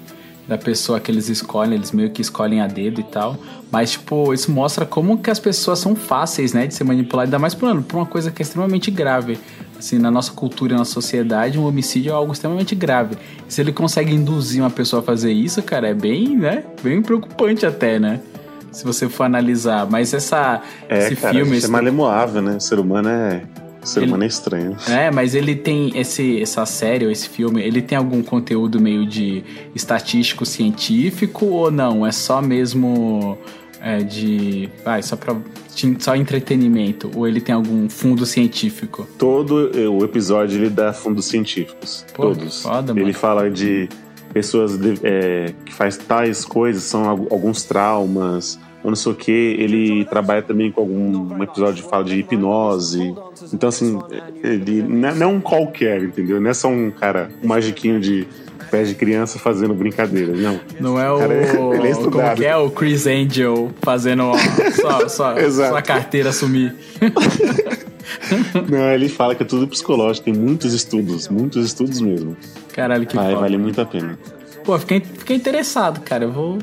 da 0.50 0.58
pessoa 0.58 1.00
que 1.00 1.12
eles 1.12 1.30
escolhem, 1.30 1.76
eles 1.76 1.92
meio 1.92 2.10
que 2.10 2.24
escolhem 2.24 2.60
a 2.60 2.66
dedo 2.66 3.00
e 3.00 3.04
tal. 3.04 3.38
Mas, 3.72 3.92
tipo, 3.92 4.34
isso 4.34 4.52
mostra 4.52 4.84
como 4.84 5.20
que 5.20 5.30
as 5.30 5.40
pessoas 5.40 5.78
são 5.78 5.96
fáceis, 5.96 6.54
né? 6.54 6.66
De 6.66 6.74
ser 6.74 6.84
manipuladas, 6.84 7.28
ainda 7.28 7.38
mais 7.38 7.54
por, 7.54 7.84
por 7.84 7.98
uma 7.98 8.06
coisa 8.08 8.32
que 8.32 8.42
é 8.42 8.44
extremamente 8.44 8.90
grave. 8.90 9.38
Assim, 9.78 10.00
na 10.00 10.10
nossa 10.10 10.34
cultura 10.34 10.74
e 10.74 10.78
na 10.78 10.86
sociedade, 10.86 11.60
um 11.60 11.68
homicídio 11.68 12.10
é 12.10 12.14
algo 12.14 12.34
extremamente 12.34 12.74
grave. 12.74 13.16
E 13.48 13.54
se 13.54 13.62
ele 13.62 13.72
consegue 13.72 14.12
induzir 14.12 14.64
uma 14.64 14.72
pessoa 14.72 15.04
a 15.04 15.06
fazer 15.06 15.32
isso, 15.32 15.62
cara, 15.62 15.88
é 15.88 15.94
bem, 15.94 16.36
né? 16.36 16.64
Bem 16.82 17.00
preocupante 17.00 17.64
até, 17.68 18.00
né? 18.00 18.20
Se 18.72 18.84
você 18.84 19.08
for 19.08 19.26
analisar. 19.26 19.88
Mas 19.88 20.16
essa, 20.16 20.62
É, 20.90 21.06
esse 21.06 21.16
cara, 21.16 21.34
filme. 21.36 21.52
a 21.52 21.54
gente 21.54 21.58
esse 21.60 21.68
é 21.68 21.70
malemoável, 21.70 22.42
né? 22.42 22.56
O 22.56 22.60
ser 22.60 22.80
humano 22.80 23.08
é. 23.08 23.44
O 23.82 23.86
ser 23.88 24.00
Ele- 24.02 24.08
humano 24.08 24.24
é 24.24 24.28
estranho. 24.28 24.76
É, 24.88 25.10
mas 25.10 25.34
ele 25.36 25.56
tem 25.56 25.98
esse, 25.98 26.42
essa 26.42 26.66
série 26.66 27.06
ou 27.06 27.12
esse 27.12 27.30
filme, 27.30 27.62
ele 27.62 27.82
tem 27.82 27.98
algum 27.98 28.22
conteúdo 28.22 28.80
meio 28.80 29.06
de 29.06 29.44
estatístico 29.74 30.46
científico 30.46 31.46
ou 31.46 31.72
não? 31.72 32.06
É 32.06 32.12
só 32.12 32.42
mesmo 32.42 33.38
é, 33.82 34.00
de. 34.04 34.70
Vai, 34.84 35.02
só 35.02 35.16
pra. 35.16 35.36
Só 36.00 36.14
entretenimento? 36.14 37.10
Ou 37.16 37.26
ele 37.26 37.40
tem 37.40 37.56
algum 37.56 37.88
fundo 37.90 38.26
científico? 38.26 39.08
Todo 39.18 39.72
o 39.98 40.04
episódio 40.04 40.58
ele 40.60 40.70
dá 40.70 40.92
fundos 40.92 41.26
científicos. 41.28 42.06
Pô, 42.14 42.24
todos. 42.34 42.64
foda, 42.64 42.92
ele 43.00 43.14
fala 43.14 43.50
de 43.50 43.88
pessoas 44.34 44.78
de- 44.78 45.00
eh, 45.04 45.54
que 45.66 45.74
faz 45.74 45.96
tais 45.96 46.44
coisas, 46.44 46.84
são 46.84 47.06
al- 47.10 47.28
alguns 47.32 47.64
traumas, 47.64 48.60
ou 48.84 48.90
não 48.92 48.96
sei 48.96 49.12
o 49.12 49.16
que. 49.16 49.32
Ele 49.32 50.06
trabalha 50.06 50.42
também 50.42 50.72
com 50.72 50.82
algum 50.82 51.36
um 51.36 51.44
episódio 51.44 51.84
que 51.84 51.90
fala 51.90 52.04
de 52.04 52.16
hipnose. 52.20 53.14
Então, 53.54 53.70
assim, 53.70 54.00
ele 54.44 54.82
não 54.82 55.10
é- 55.10 55.20
é 55.20 55.28
um 55.28 55.40
qualquer, 55.42 56.04
entendeu? 56.04 56.40
Não 56.40 56.50
é 56.50 56.54
só 56.54 56.68
um 56.70 56.92
cara, 56.92 57.30
um 57.44 57.48
magiquinho 57.48 58.00
de 58.00 58.28
pés 58.72 58.88
de 58.88 58.96
criança 58.96 59.40
fazendo 59.40 59.74
brincadeira, 59.74 60.32
não. 60.34 60.60
Não 60.80 61.00
é 61.00 61.12
o. 61.12 61.18
Cara, 61.18 61.34
ele 61.76 61.88
é 61.88 61.94
como 61.96 62.36
que 62.36 62.46
é 62.46 62.56
o 62.56 62.70
Chris 62.70 63.08
Angel 63.08 63.72
fazendo 63.82 64.24
ó, 64.26 64.38
só, 64.72 65.08
só, 65.10 65.38
Exato. 65.40 65.70
sua 65.72 65.82
carteira 65.82 66.32
sumir? 66.32 66.76
Não, 68.70 68.92
ele 68.92 69.08
fala 69.10 69.36
que 69.36 69.44
é 69.44 69.46
tudo 69.46 69.68
psicológico, 69.68 70.26
tem 70.26 70.34
muitos 70.34 70.74
estudos, 70.74 71.28
muitos 71.30 71.66
estudos 71.66 72.02
mesmo. 72.02 72.36
Caralho, 72.74 73.06
que 73.06 73.16
foda. 73.16 73.36
vale 73.36 73.58
muito 73.58 73.80
a 73.80 73.86
pena. 73.86 74.18
Pô, 74.64 74.78
fiquei, 74.78 75.00
fiquei 75.02 75.36
interessado, 75.36 76.02
cara. 76.02 76.26
Eu 76.26 76.32
vou, 76.32 76.60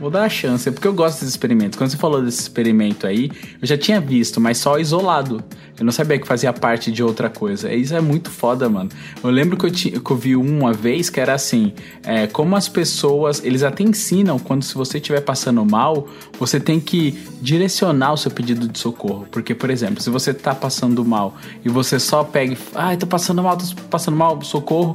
vou 0.00 0.10
dar 0.10 0.24
a 0.24 0.28
chance, 0.28 0.70
porque 0.70 0.88
eu 0.88 0.94
gosto 0.94 1.16
desses 1.20 1.28
experimentos. 1.30 1.76
Quando 1.78 1.90
você 1.90 1.96
falou 1.96 2.22
desse 2.22 2.40
experimento 2.40 3.06
aí, 3.06 3.30
eu 3.60 3.68
já 3.68 3.76
tinha 3.76 4.00
visto, 4.00 4.40
mas 4.40 4.58
só 4.58 4.78
isolado. 4.78 5.44
Eu 5.78 5.84
não 5.84 5.92
sabia 5.92 6.18
que 6.18 6.26
fazia 6.26 6.52
parte 6.52 6.90
de 6.92 7.02
outra 7.02 7.30
coisa. 7.30 7.72
Isso 7.72 7.94
é 7.94 8.00
muito 8.02 8.30
foda, 8.30 8.68
mano. 8.68 8.90
Eu 9.22 9.30
lembro 9.30 9.56
que 9.56 9.64
eu, 9.64 9.70
ti- 9.70 9.90
que 9.92 10.10
eu 10.10 10.16
vi 10.16 10.36
um 10.36 10.60
uma 10.60 10.72
vez 10.74 11.08
que 11.08 11.18
era 11.20 11.32
assim: 11.34 11.72
é, 12.02 12.26
como 12.26 12.54
as 12.56 12.68
pessoas. 12.68 13.42
Eles 13.42 13.62
até 13.62 13.82
ensinam 13.82 14.38
quando 14.38 14.62
se 14.62 14.74
você 14.74 14.98
estiver 14.98 15.20
passando 15.22 15.64
mal, 15.64 16.06
você 16.38 16.60
tem 16.60 16.78
que 16.78 17.18
direcionar 17.40 18.12
o 18.12 18.16
seu 18.18 18.30
pedido 18.30 18.68
de 18.68 18.78
socorro. 18.78 19.26
Porque, 19.30 19.54
por 19.54 19.70
exemplo, 19.70 20.02
se 20.02 20.10
você 20.10 20.34
tá 20.34 20.54
passando 20.54 21.02
mal 21.04 21.36
e 21.64 21.68
você 21.70 21.98
só 21.98 22.22
pega. 22.24 22.56
Ai, 22.74 22.98
tô 22.98 23.06
passando 23.06 23.42
mal, 23.42 23.56
tô 23.56 23.64
passando 23.88 24.16
mal, 24.18 24.42
socorro 24.42 24.94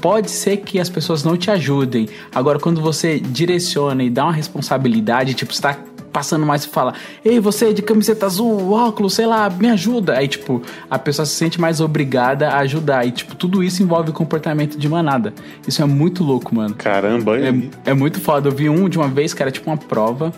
pode 0.00 0.30
ser 0.30 0.58
que 0.58 0.80
as 0.80 0.88
pessoas 0.88 1.22
não 1.22 1.36
te 1.36 1.50
ajudem. 1.50 2.08
Agora, 2.34 2.58
quando 2.58 2.80
você 2.80 3.18
direciona 3.18 4.02
e 4.02 4.10
dá 4.10 4.24
uma 4.24 4.32
responsabilidade, 4.32 5.34
tipo, 5.34 5.52
você 5.52 5.62
tá 5.62 5.76
passando 6.12 6.44
mais 6.44 6.64
e 6.64 6.68
fala, 6.68 6.94
ei, 7.24 7.38
você 7.38 7.72
de 7.72 7.82
camiseta 7.82 8.26
azul, 8.26 8.72
óculos, 8.72 9.14
sei 9.14 9.26
lá, 9.26 9.48
me 9.50 9.68
ajuda. 9.68 10.16
Aí, 10.16 10.26
tipo, 10.26 10.62
a 10.90 10.98
pessoa 10.98 11.26
se 11.26 11.34
sente 11.34 11.60
mais 11.60 11.80
obrigada 11.80 12.48
a 12.48 12.58
ajudar. 12.58 13.06
E, 13.06 13.10
tipo, 13.10 13.34
tudo 13.34 13.62
isso 13.62 13.82
envolve 13.82 14.10
comportamento 14.12 14.78
de 14.78 14.88
manada. 14.88 15.32
Isso 15.66 15.82
é 15.82 15.84
muito 15.84 16.24
louco, 16.24 16.54
mano. 16.54 16.74
Caramba. 16.74 17.38
É, 17.38 17.52
é 17.86 17.94
muito 17.94 18.20
foda. 18.20 18.48
Eu 18.48 18.52
vi 18.52 18.68
um 18.68 18.88
de 18.88 18.98
uma 18.98 19.08
vez 19.08 19.34
que 19.34 19.42
era 19.42 19.50
tipo 19.50 19.70
uma 19.70 19.76
prova. 19.76 20.32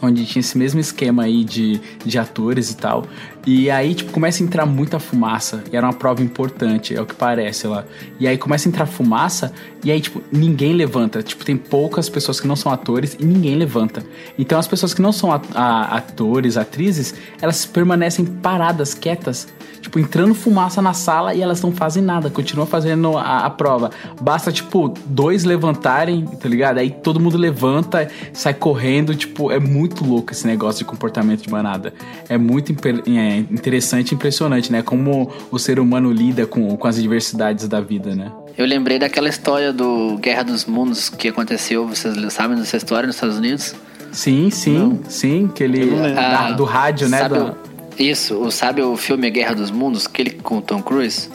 Onde 0.00 0.24
tinha 0.24 0.40
esse 0.40 0.56
mesmo 0.56 0.80
esquema 0.80 1.24
aí 1.24 1.44
de, 1.44 1.80
de 2.04 2.18
atores 2.18 2.70
e 2.70 2.76
tal. 2.76 3.04
E 3.46 3.70
aí, 3.70 3.94
tipo, 3.94 4.12
começa 4.12 4.42
a 4.42 4.46
entrar 4.46 4.66
muita 4.66 4.98
fumaça. 4.98 5.64
E 5.72 5.76
era 5.76 5.86
uma 5.86 5.92
prova 5.92 6.22
importante, 6.22 6.94
é 6.94 7.00
o 7.00 7.06
que 7.06 7.14
parece 7.14 7.66
lá. 7.66 7.84
E 8.20 8.28
aí 8.28 8.36
começa 8.36 8.68
a 8.68 8.70
entrar 8.70 8.86
fumaça. 8.86 9.52
E 9.82 9.90
aí, 9.90 10.00
tipo, 10.00 10.22
ninguém 10.30 10.74
levanta. 10.74 11.22
Tipo, 11.22 11.44
tem 11.44 11.56
poucas 11.56 12.08
pessoas 12.08 12.40
que 12.40 12.46
não 12.46 12.56
são 12.56 12.70
atores 12.70 13.16
e 13.18 13.24
ninguém 13.24 13.56
levanta. 13.56 14.04
Então 14.38 14.58
as 14.58 14.68
pessoas 14.68 14.92
que 14.92 15.00
não 15.00 15.12
são 15.12 15.30
atores, 15.32 16.56
atrizes, 16.56 17.14
elas 17.40 17.64
permanecem 17.64 18.24
paradas, 18.24 18.92
quietas. 18.92 19.48
Tipo, 19.80 19.98
entrando 19.98 20.34
fumaça 20.34 20.82
na 20.82 20.92
sala 20.92 21.34
e 21.34 21.40
elas 21.42 21.62
não 21.62 21.72
fazem 21.72 22.02
nada, 22.02 22.28
continuam 22.30 22.66
fazendo 22.66 23.16
a, 23.16 23.46
a 23.46 23.50
prova. 23.50 23.90
Basta, 24.20 24.50
tipo, 24.52 24.92
dois 25.06 25.44
levantarem, 25.44 26.24
tá 26.24 26.48
ligado? 26.48 26.78
Aí 26.78 26.90
todo 26.90 27.18
mundo 27.20 27.36
levanta, 27.36 28.08
sai 28.32 28.54
correndo. 28.54 29.14
Tipo, 29.14 29.50
é 29.50 29.58
muito 29.58 30.04
louco 30.04 30.32
esse 30.32 30.46
negócio 30.46 30.78
de 30.80 30.84
comportamento 30.84 31.42
de 31.42 31.50
manada. 31.50 31.92
É 32.28 32.36
muito 32.38 32.72
é, 32.72 33.36
interessante 33.50 34.12
e 34.12 34.14
impressionante, 34.14 34.70
né? 34.72 34.82
Como 34.82 35.30
o 35.50 35.58
ser 35.58 35.78
humano 35.80 36.12
lida 36.12 36.46
com, 36.46 36.76
com 36.76 36.86
as 36.86 36.96
diversidades 37.00 37.66
da 37.68 37.80
vida, 37.80 38.14
né? 38.14 38.30
Eu 38.56 38.66
lembrei 38.66 38.98
daquela 38.98 39.28
história 39.28 39.72
do 39.72 40.18
Guerra 40.18 40.42
dos 40.42 40.64
Mundos 40.64 41.08
que 41.08 41.28
aconteceu, 41.28 41.86
vocês 41.86 42.32
sabem 42.32 42.56
dessa 42.58 42.76
história 42.76 43.06
nos 43.06 43.14
Estados 43.14 43.36
Unidos? 43.38 43.74
Sim, 44.10 44.50
sim, 44.50 45.00
sim. 45.08 45.48
Que 45.54 45.62
ele. 45.64 45.86
da- 46.14 46.46
Ah, 46.48 46.52
do 46.52 46.64
rádio, 46.64 47.08
né? 47.08 47.18
sabe 47.18 47.52
isso, 47.98 48.36
o- 48.36 48.50
sabe 48.50 48.82
o 48.82 48.96
filme 48.96 49.30
Guerra 49.30 49.54
dos 49.54 49.70
Mundos, 49.70 50.06
aquele 50.06 50.30
com 50.30 50.58
o 50.58 50.62
Tom 50.62 50.82
Cruise? 50.82 51.28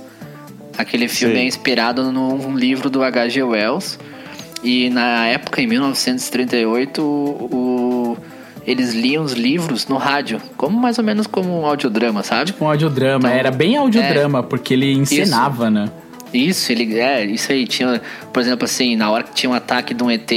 Aquele 0.78 1.08
filme 1.08 1.36
Sei. 1.36 1.44
é 1.44 1.48
inspirado 1.48 2.12
num 2.12 2.56
livro 2.58 2.90
do 2.90 3.04
H.G. 3.04 3.44
Wells. 3.44 4.00
E 4.64 4.90
na 4.90 5.28
época, 5.28 5.62
em 5.62 5.68
1938, 5.68 7.02
o, 7.02 8.16
o- 8.16 8.18
eles 8.66 8.94
liam 8.94 9.24
os 9.24 9.34
livros 9.34 9.88
no 9.88 9.98
rádio, 9.98 10.42
como 10.56 10.80
mais 10.80 10.98
ou 10.98 11.04
menos 11.04 11.28
como 11.28 11.62
um 11.62 11.66
audiodrama, 11.66 12.24
sabe? 12.24 12.54
Um 12.62 12.68
audiodrama. 12.68 13.28
Então, 13.28 13.38
Era 13.40 13.52
bem 13.52 13.76
audiodrama, 13.78 14.42
porque 14.42 14.74
ele 14.74 14.94
encenava, 14.94 15.70
né? 15.70 15.90
Isso, 16.34 16.72
ele 16.72 17.00
é, 17.00 17.24
isso 17.26 17.52
aí 17.52 17.68
tinha, 17.68 18.02
por 18.32 18.42
exemplo, 18.42 18.66
assim, 18.66 18.96
na 18.96 19.10
hora 19.12 19.24
que 19.24 19.34
tinha 19.34 19.50
um 19.50 19.54
ataque 19.54 19.94
de 19.94 20.04
um 20.04 20.10
ET, 20.10 20.32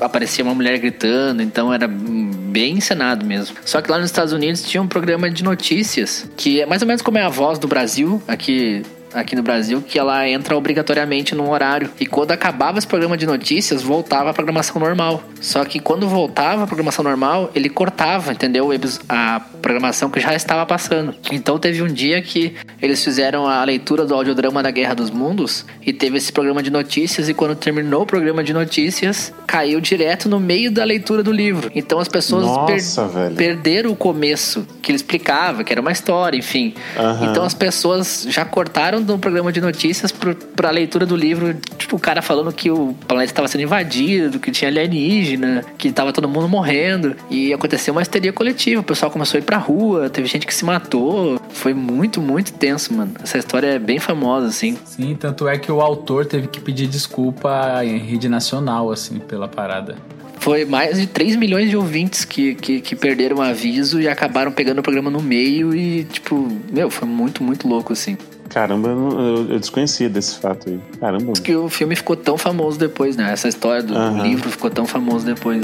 aparecia 0.00 0.44
uma 0.44 0.54
mulher 0.54 0.78
gritando, 0.78 1.42
então 1.42 1.72
era 1.72 1.86
bem 1.86 2.78
encenado 2.78 3.24
mesmo. 3.24 3.56
Só 3.64 3.80
que 3.80 3.90
lá 3.90 3.98
nos 3.98 4.06
Estados 4.06 4.32
Unidos 4.32 4.62
tinha 4.62 4.82
um 4.82 4.88
programa 4.88 5.30
de 5.30 5.44
notícias, 5.44 6.28
que 6.36 6.60
é 6.60 6.66
mais 6.66 6.82
ou 6.82 6.88
menos 6.88 7.02
como 7.02 7.18
é 7.18 7.22
a 7.22 7.28
voz 7.28 7.58
do 7.58 7.68
Brasil, 7.68 8.20
aqui 8.26 8.82
aqui 9.14 9.36
no 9.36 9.42
Brasil, 9.42 9.82
que 9.82 9.98
ela 9.98 10.28
entra 10.28 10.56
obrigatoriamente 10.56 11.34
num 11.34 11.50
horário. 11.50 11.90
E 12.00 12.06
quando 12.06 12.32
acabava 12.32 12.78
esse 12.78 12.86
programa 12.86 13.16
de 13.16 13.26
notícias, 13.26 13.82
voltava 13.82 14.30
a 14.30 14.34
programação 14.34 14.80
normal. 14.80 15.22
Só 15.40 15.64
que 15.64 15.78
quando 15.78 16.08
voltava 16.08 16.64
a 16.64 16.66
programação 16.66 17.04
normal, 17.04 17.50
ele 17.54 17.68
cortava, 17.68 18.32
entendeu? 18.32 18.70
A 19.08 19.40
programação 19.60 20.10
que 20.10 20.20
já 20.20 20.34
estava 20.34 20.64
passando. 20.66 21.14
Então 21.30 21.58
teve 21.58 21.82
um 21.82 21.86
dia 21.86 22.20
que 22.22 22.54
eles 22.80 23.02
fizeram 23.02 23.46
a 23.46 23.62
leitura 23.64 24.04
do 24.04 24.14
audiodrama 24.14 24.62
da 24.62 24.70
Guerra 24.70 24.94
dos 24.94 25.10
Mundos 25.10 25.64
e 25.84 25.92
teve 25.92 26.18
esse 26.18 26.32
programa 26.32 26.62
de 26.62 26.70
notícias 26.70 27.28
e 27.28 27.34
quando 27.34 27.54
terminou 27.54 28.02
o 28.02 28.06
programa 28.06 28.42
de 28.42 28.52
notícias, 28.52 29.32
caiu 29.46 29.80
direto 29.80 30.28
no 30.28 30.40
meio 30.40 30.70
da 30.70 30.84
leitura 30.84 31.22
do 31.22 31.32
livro. 31.32 31.70
Então 31.74 31.98
as 31.98 32.08
pessoas 32.08 32.44
Nossa, 32.44 33.06
velho. 33.08 33.34
perderam 33.34 33.90
o 33.90 33.96
começo 33.96 34.66
que 34.80 34.90
ele 34.90 34.96
explicava, 34.96 35.64
que 35.64 35.72
era 35.72 35.80
uma 35.80 35.92
história, 35.92 36.36
enfim. 36.36 36.74
Aham. 36.96 37.30
Então 37.30 37.44
as 37.44 37.54
pessoas 37.54 38.26
já 38.28 38.44
cortaram 38.44 39.01
do 39.02 39.18
programa 39.18 39.52
de 39.52 39.60
notícias 39.60 40.10
pro, 40.12 40.34
pra 40.34 40.70
leitura 40.70 41.04
do 41.04 41.16
livro 41.16 41.54
tipo, 41.76 41.96
o 41.96 41.98
cara 41.98 42.22
falando 42.22 42.52
que 42.52 42.70
o 42.70 42.94
planeta 43.06 43.32
estava 43.32 43.48
sendo 43.48 43.62
invadido, 43.62 44.38
que 44.38 44.50
tinha 44.50 44.70
alienígena, 44.70 45.64
que 45.76 45.92
tava 45.92 46.12
todo 46.12 46.28
mundo 46.28 46.48
morrendo. 46.48 47.14
E 47.30 47.52
aconteceu 47.52 47.92
uma 47.92 48.02
histeria 48.02 48.32
coletiva. 48.32 48.80
O 48.80 48.84
pessoal 48.84 49.10
começou 49.10 49.38
a 49.38 49.40
ir 49.40 49.44
pra 49.44 49.58
rua, 49.58 50.08
teve 50.08 50.26
gente 50.28 50.46
que 50.46 50.54
se 50.54 50.64
matou. 50.64 51.40
Foi 51.50 51.74
muito, 51.74 52.20
muito 52.20 52.52
tenso, 52.52 52.94
mano. 52.94 53.12
Essa 53.22 53.38
história 53.38 53.66
é 53.66 53.78
bem 53.78 53.98
famosa, 53.98 54.46
assim. 54.46 54.78
Sim, 54.84 55.16
tanto 55.18 55.46
é 55.48 55.58
que 55.58 55.70
o 55.70 55.80
autor 55.80 56.26
teve 56.26 56.46
que 56.46 56.60
pedir 56.60 56.86
desculpa 56.86 57.84
em 57.84 57.98
rede 57.98 58.28
nacional, 58.28 58.90
assim, 58.90 59.18
pela 59.18 59.48
parada. 59.48 59.96
Foi 60.42 60.64
mais 60.64 60.98
de 60.98 61.06
3 61.06 61.36
milhões 61.36 61.70
de 61.70 61.76
ouvintes 61.76 62.24
que, 62.24 62.56
que, 62.56 62.80
que 62.80 62.96
perderam 62.96 63.36
o 63.36 63.40
aviso 63.40 64.00
e 64.00 64.08
acabaram 64.08 64.50
pegando 64.50 64.80
o 64.80 64.82
programa 64.82 65.08
no 65.08 65.22
meio 65.22 65.72
e, 65.72 66.02
tipo, 66.02 66.48
meu, 66.68 66.90
foi 66.90 67.06
muito, 67.06 67.44
muito 67.44 67.68
louco, 67.68 67.92
assim. 67.92 68.18
Caramba, 68.52 68.88
eu, 68.90 69.46
eu- 69.50 69.58
desconhecia 69.58 70.08
desse 70.08 70.38
fato 70.38 70.68
aí. 70.68 70.78
Caramba. 71.00 71.32
Que 71.32 71.56
o 71.56 71.68
filme 71.68 71.96
ficou 71.96 72.16
tão 72.16 72.36
famoso 72.36 72.78
depois, 72.78 73.16
né? 73.16 73.32
Essa 73.32 73.48
história 73.48 73.82
do 73.82 73.96
Aham. 73.96 74.22
livro 74.22 74.50
ficou 74.50 74.68
tão 74.70 74.86
famoso 74.86 75.24
depois. 75.24 75.62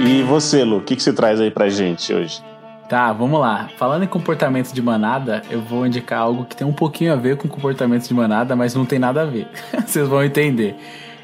E 0.00 0.22
você, 0.22 0.62
Lu, 0.64 0.78
o 0.78 0.80
que, 0.82 0.96
que 0.96 1.02
você 1.02 1.12
traz 1.12 1.40
aí 1.40 1.50
pra 1.50 1.68
gente 1.68 2.12
hoje? 2.14 2.40
Tá, 2.88 3.12
vamos 3.12 3.38
lá. 3.38 3.68
Falando 3.76 4.04
em 4.04 4.06
comportamento 4.06 4.72
de 4.72 4.80
manada, 4.80 5.42
eu 5.50 5.60
vou 5.60 5.86
indicar 5.86 6.20
algo 6.20 6.46
que 6.46 6.56
tem 6.56 6.66
um 6.66 6.72
pouquinho 6.72 7.12
a 7.12 7.16
ver 7.16 7.36
com 7.36 7.46
comportamento 7.46 8.08
de 8.08 8.14
manada, 8.14 8.56
mas 8.56 8.74
não 8.74 8.86
tem 8.86 8.98
nada 8.98 9.22
a 9.22 9.24
ver. 9.26 9.46
Vocês 9.86 10.08
vão 10.08 10.24
entender. 10.24 10.74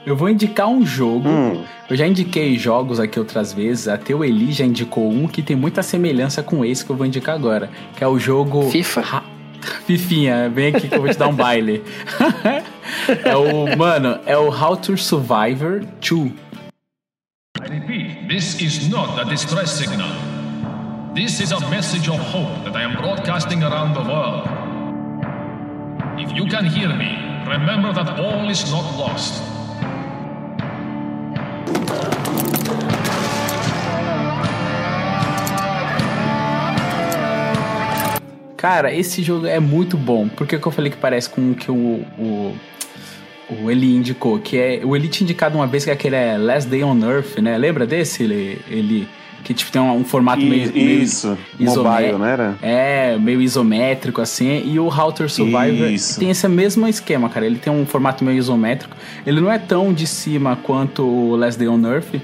Eu 0.05 0.15
vou 0.15 0.29
indicar 0.29 0.69
um 0.69 0.85
jogo. 0.85 1.27
Hum. 1.27 1.65
Eu 1.89 1.97
já 1.97 2.07
indiquei 2.07 2.59
jogos 2.59 3.01
aqui 3.01 3.19
outras 3.19 3.55
vezes. 3.55 3.89
Até 3.89 4.15
o 4.15 4.23
Eli 4.23 4.53
já 4.53 4.65
indicou 4.65 5.11
um 5.11 5.27
que 5.27 5.41
tem 5.43 5.57
muita 5.57 5.83
semelhança 5.83 6.43
com 6.43 6.63
esse 6.63 6.85
que 6.85 6.93
eu 6.93 6.97
vou 6.97 7.07
indicar 7.07 7.35
agora. 7.35 7.71
Que 7.97 8.05
é 8.05 8.07
o 8.07 8.19
jogo. 8.19 8.69
FIFA. 8.71 9.01
Ra- 9.01 9.23
Fifinha, 9.87 10.51
vem 10.51 10.67
aqui 10.75 10.89
que 10.89 10.95
eu 10.95 11.01
vou 11.01 11.09
te 11.09 11.17
dar 11.17 11.29
um 11.29 11.35
baile. 11.35 11.83
é 13.25 13.35
o. 13.35 13.75
Mano, 13.79 14.19
é 14.27 14.37
o 14.37 14.49
How 14.51 14.77
to 14.77 14.99
Survivor 14.99 15.83
2. 16.07 16.33
I 17.63 17.69
repeat, 17.71 18.29
this 18.29 18.61
is 18.61 18.91
not 18.91 19.19
a 19.19 19.25
distress 19.25 19.71
signal. 19.71 20.09
This 21.15 21.39
is 21.39 21.53
a 21.53 21.61
message 21.71 22.09
of 22.09 22.19
hope 22.19 22.65
that 22.65 22.75
I 22.75 22.83
am 22.83 22.97
broadcasting 22.97 23.63
around 23.63 23.95
the 23.95 24.03
world. 24.03 24.49
If 26.19 26.33
you 26.37 26.45
can 26.49 26.65
hear 26.65 26.89
me, 26.89 27.15
remember 27.47 27.93
that 27.93 28.19
all 28.19 28.51
is 28.51 28.69
not 28.69 28.83
lost. 28.99 29.41
Cara, 38.57 38.93
esse 38.93 39.23
jogo 39.23 39.47
é 39.47 39.61
muito 39.61 39.97
bom. 39.97 40.29
Por 40.29 40.49
que, 40.49 40.59
que 40.59 40.67
eu 40.67 40.73
falei 40.73 40.91
que 40.91 40.97
parece 40.97 41.31
com 41.31 41.53
o 41.53 41.55
que 41.55 41.71
o, 41.71 42.05
o, 42.19 42.57
o 43.63 43.71
Eli 43.71 43.95
indicou? 43.95 44.41
Que 44.41 44.59
é. 44.59 44.81
O 44.85 44.97
Eli 44.97 45.07
tinha 45.07 45.25
indicado 45.25 45.57
uma 45.57 45.69
vez 45.69 45.85
que 45.85 45.93
aquele 45.93 46.17
é 46.17 46.37
Last 46.37 46.69
Day 46.69 46.83
on 46.83 46.99
Earth, 47.09 47.39
né? 47.39 47.57
Lembra 47.57 47.87
desse? 47.87 48.25
Eli 48.25 49.09
que 49.45 49.53
tipo 49.53 49.71
tem 49.71 49.81
um, 49.81 49.97
um 49.99 50.05
formato 50.05 50.41
I- 50.41 50.49
meio, 50.49 50.73
meio 50.73 51.03
isso, 51.03 51.37
mobile, 51.61 52.13
não 52.13 52.25
era? 52.25 52.57
É, 52.63 53.17
meio 53.19 53.43
isométrico 53.43 54.23
assim. 54.23 54.63
E 54.67 54.81
o 54.81 54.89
to 55.13 55.29
Survivor 55.29 55.91
Isso. 55.91 56.19
tem 56.19 56.31
esse 56.31 56.49
mesmo 56.49 56.89
esquema, 56.89 57.29
cara. 57.29 57.45
Ele 57.45 57.59
tem 57.59 57.71
um 57.73 57.85
formato 57.85 58.25
meio 58.25 58.39
isométrico. 58.39 58.97
Ele 59.27 59.41
não 59.41 59.53
é 59.53 59.59
tão 59.59 59.93
de 59.93 60.07
cima 60.07 60.57
quanto 60.57 61.05
o 61.05 61.37
Last 61.37 61.59
Day 61.59 61.69
on 61.69 61.85
Earth. 61.87 62.15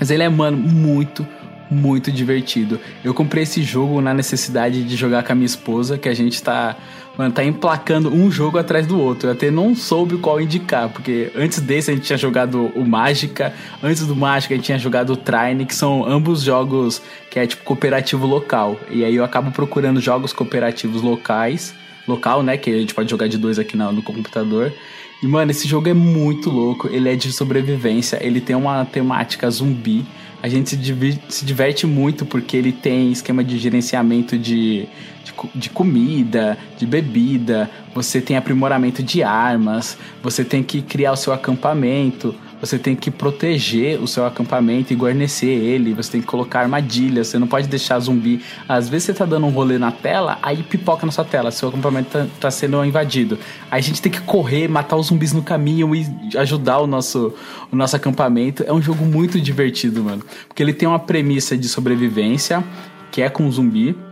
Mas 0.00 0.10
ele 0.10 0.22
é, 0.22 0.28
mano, 0.28 0.56
muito, 0.56 1.26
muito 1.70 2.10
divertido. 2.10 2.80
Eu 3.04 3.12
comprei 3.12 3.42
esse 3.42 3.62
jogo 3.62 4.00
na 4.00 4.14
necessidade 4.14 4.82
de 4.82 4.96
jogar 4.96 5.22
com 5.24 5.32
a 5.32 5.34
minha 5.34 5.46
esposa, 5.46 5.98
que 5.98 6.08
a 6.08 6.14
gente 6.14 6.42
tá, 6.42 6.76
mano, 7.18 7.34
tá 7.34 7.44
emplacando 7.44 8.08
um 8.14 8.30
jogo 8.30 8.56
atrás 8.58 8.86
do 8.86 8.98
outro. 8.98 9.28
Eu 9.28 9.32
até 9.32 9.50
não 9.50 9.74
soube 9.74 10.16
qual 10.18 10.40
indicar, 10.40 10.88
porque 10.88 11.32
antes 11.36 11.58
desse 11.60 11.90
a 11.90 11.94
gente 11.94 12.06
tinha 12.06 12.16
jogado 12.16 12.70
o 12.76 12.86
Mágica, 12.86 13.52
antes 13.82 14.06
do 14.06 14.14
Mágica 14.14 14.54
a 14.54 14.56
gente 14.56 14.66
tinha 14.66 14.78
jogado 14.78 15.14
o 15.14 15.16
Trine, 15.16 15.66
que 15.66 15.74
são 15.74 16.06
ambos 16.06 16.42
jogos 16.42 17.02
que 17.28 17.40
é 17.40 17.46
tipo 17.46 17.64
cooperativo 17.64 18.24
local. 18.24 18.78
E 18.88 19.04
aí 19.04 19.16
eu 19.16 19.24
acabo 19.24 19.50
procurando 19.50 20.00
jogos 20.00 20.32
cooperativos 20.32 21.02
locais, 21.02 21.74
local, 22.06 22.42
né, 22.42 22.56
que 22.56 22.70
a 22.70 22.78
gente 22.78 22.94
pode 22.94 23.10
jogar 23.10 23.26
de 23.26 23.36
dois 23.36 23.58
aqui 23.58 23.76
na- 23.76 23.90
no 23.92 24.02
computador. 24.02 24.72
E, 25.20 25.26
mano, 25.26 25.50
esse 25.50 25.66
jogo 25.66 25.88
é 25.88 25.94
muito 25.94 26.48
louco. 26.48 26.88
Ele 26.88 27.08
é 27.12 27.16
de 27.16 27.32
sobrevivência. 27.32 28.24
Ele 28.24 28.40
tem 28.40 28.54
uma 28.54 28.84
temática 28.84 29.50
zumbi. 29.50 30.06
A 30.42 30.48
gente 30.48 30.70
se, 30.70 30.76
divi- 30.76 31.20
se 31.28 31.44
diverte 31.44 31.86
muito 31.86 32.24
porque 32.24 32.56
ele 32.56 32.70
tem 32.72 33.10
esquema 33.10 33.42
de 33.42 33.58
gerenciamento 33.58 34.38
de, 34.38 34.88
de, 35.24 35.32
de 35.54 35.70
comida, 35.70 36.56
de 36.78 36.86
bebida. 36.86 37.68
Você 37.94 38.20
tem 38.20 38.36
aprimoramento 38.36 39.02
de 39.02 39.22
armas. 39.22 39.98
Você 40.22 40.44
tem 40.44 40.62
que 40.62 40.80
criar 40.80 41.12
o 41.12 41.16
seu 41.16 41.32
acampamento. 41.32 42.34
Você 42.60 42.78
tem 42.78 42.96
que 42.96 43.10
proteger 43.10 44.00
o 44.00 44.06
seu 44.06 44.26
acampamento 44.26 44.92
e 44.92 44.96
guarnecer 44.96 45.48
ele. 45.48 45.94
Você 45.94 46.12
tem 46.12 46.20
que 46.20 46.26
colocar 46.26 46.60
armadilhas. 46.60 47.28
Você 47.28 47.38
não 47.38 47.46
pode 47.46 47.68
deixar 47.68 47.98
zumbi. 48.00 48.42
Às 48.68 48.88
vezes 48.88 49.06
você 49.06 49.14
tá 49.14 49.24
dando 49.24 49.46
um 49.46 49.50
rolê 49.50 49.78
na 49.78 49.92
tela, 49.92 50.38
aí 50.42 50.62
pipoca 50.62 51.06
na 51.06 51.12
sua 51.12 51.24
tela. 51.24 51.50
Seu 51.50 51.68
acampamento 51.68 52.10
tá, 52.10 52.26
tá 52.40 52.50
sendo 52.50 52.84
invadido. 52.84 53.38
Aí 53.70 53.78
a 53.78 53.82
gente 53.82 54.02
tem 54.02 54.10
que 54.10 54.20
correr, 54.20 54.68
matar 54.68 54.96
os 54.96 55.06
zumbis 55.06 55.32
no 55.32 55.42
caminho 55.42 55.94
e 55.94 56.06
ajudar 56.36 56.78
o 56.78 56.86
nosso, 56.86 57.34
o 57.70 57.76
nosso 57.76 57.94
acampamento. 57.94 58.64
É 58.66 58.72
um 58.72 58.82
jogo 58.82 59.04
muito 59.04 59.40
divertido, 59.40 60.02
mano. 60.02 60.22
Porque 60.48 60.62
ele 60.62 60.72
tem 60.72 60.88
uma 60.88 60.98
premissa 60.98 61.56
de 61.56 61.68
sobrevivência, 61.68 62.64
que 63.10 63.22
é 63.22 63.28
com 63.28 63.50
zumbi. 63.50 64.07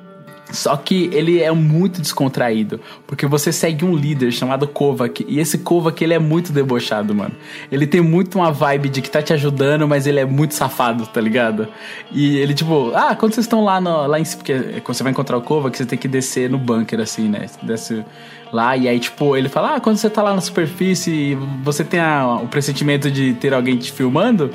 Só 0.51 0.77
que 0.77 1.11
ele 1.13 1.41
é 1.43 1.51
muito 1.51 2.01
descontraído, 2.01 2.81
porque 3.07 3.27
você 3.27 3.51
segue 3.51 3.85
um 3.85 3.97
líder 3.97 4.31
chamado 4.31 4.69
Kovac, 4.69 5.25
e 5.29 5.41
esse 5.41 5.59
Kovac 5.59 6.03
ele 6.03 6.15
é 6.15 6.19
muito 6.21 6.53
debochado, 6.53 7.13
mano. 7.15 7.35
Ele 7.71 7.85
tem 7.87 8.01
muito 8.01 8.39
uma 8.39 8.53
vibe 8.53 8.89
de 8.89 9.03
que 9.03 9.11
tá 9.11 9.21
te 9.21 9.33
ajudando, 9.33 9.89
mas 9.89 10.07
ele 10.07 10.21
é 10.21 10.25
muito 10.25 10.55
safado, 10.55 11.05
tá 11.07 11.21
ligado? 11.21 11.67
E 12.13 12.37
ele 12.39 12.55
tipo, 12.55 12.93
ah, 12.95 13.17
quando 13.17 13.33
vocês 13.35 13.45
estão 13.45 13.65
lá, 13.65 13.81
no, 13.81 14.07
lá 14.07 14.21
em 14.21 14.25
porque 14.25 14.81
quando 14.85 14.97
você 14.97 15.03
vai 15.03 15.11
encontrar 15.13 15.37
o 15.37 15.43
Kovac, 15.43 15.77
você 15.77 15.85
tem 15.85 15.99
que 15.99 16.07
descer 16.07 16.49
no 16.49 16.59
bunker, 16.59 17.01
assim, 17.01 17.29
né? 17.29 17.47
Desce 17.63 18.05
lá, 18.53 18.77
e 18.77 18.87
aí 18.89 19.01
tipo, 19.01 19.37
ele 19.37 19.49
fala, 19.49 19.75
ah, 19.75 19.81
quando 19.81 19.97
você 19.97 20.09
tá 20.09 20.23
lá 20.23 20.33
na 20.33 20.41
superfície 20.41 21.11
e 21.11 21.35
você 21.65 21.83
tem 21.83 21.99
a- 21.99 22.39
o 22.43 22.47
pressentimento 22.47 23.11
de 23.11 23.35
ter 23.35 23.53
alguém 23.53 23.77
te 23.77 23.91
filmando, 23.91 24.51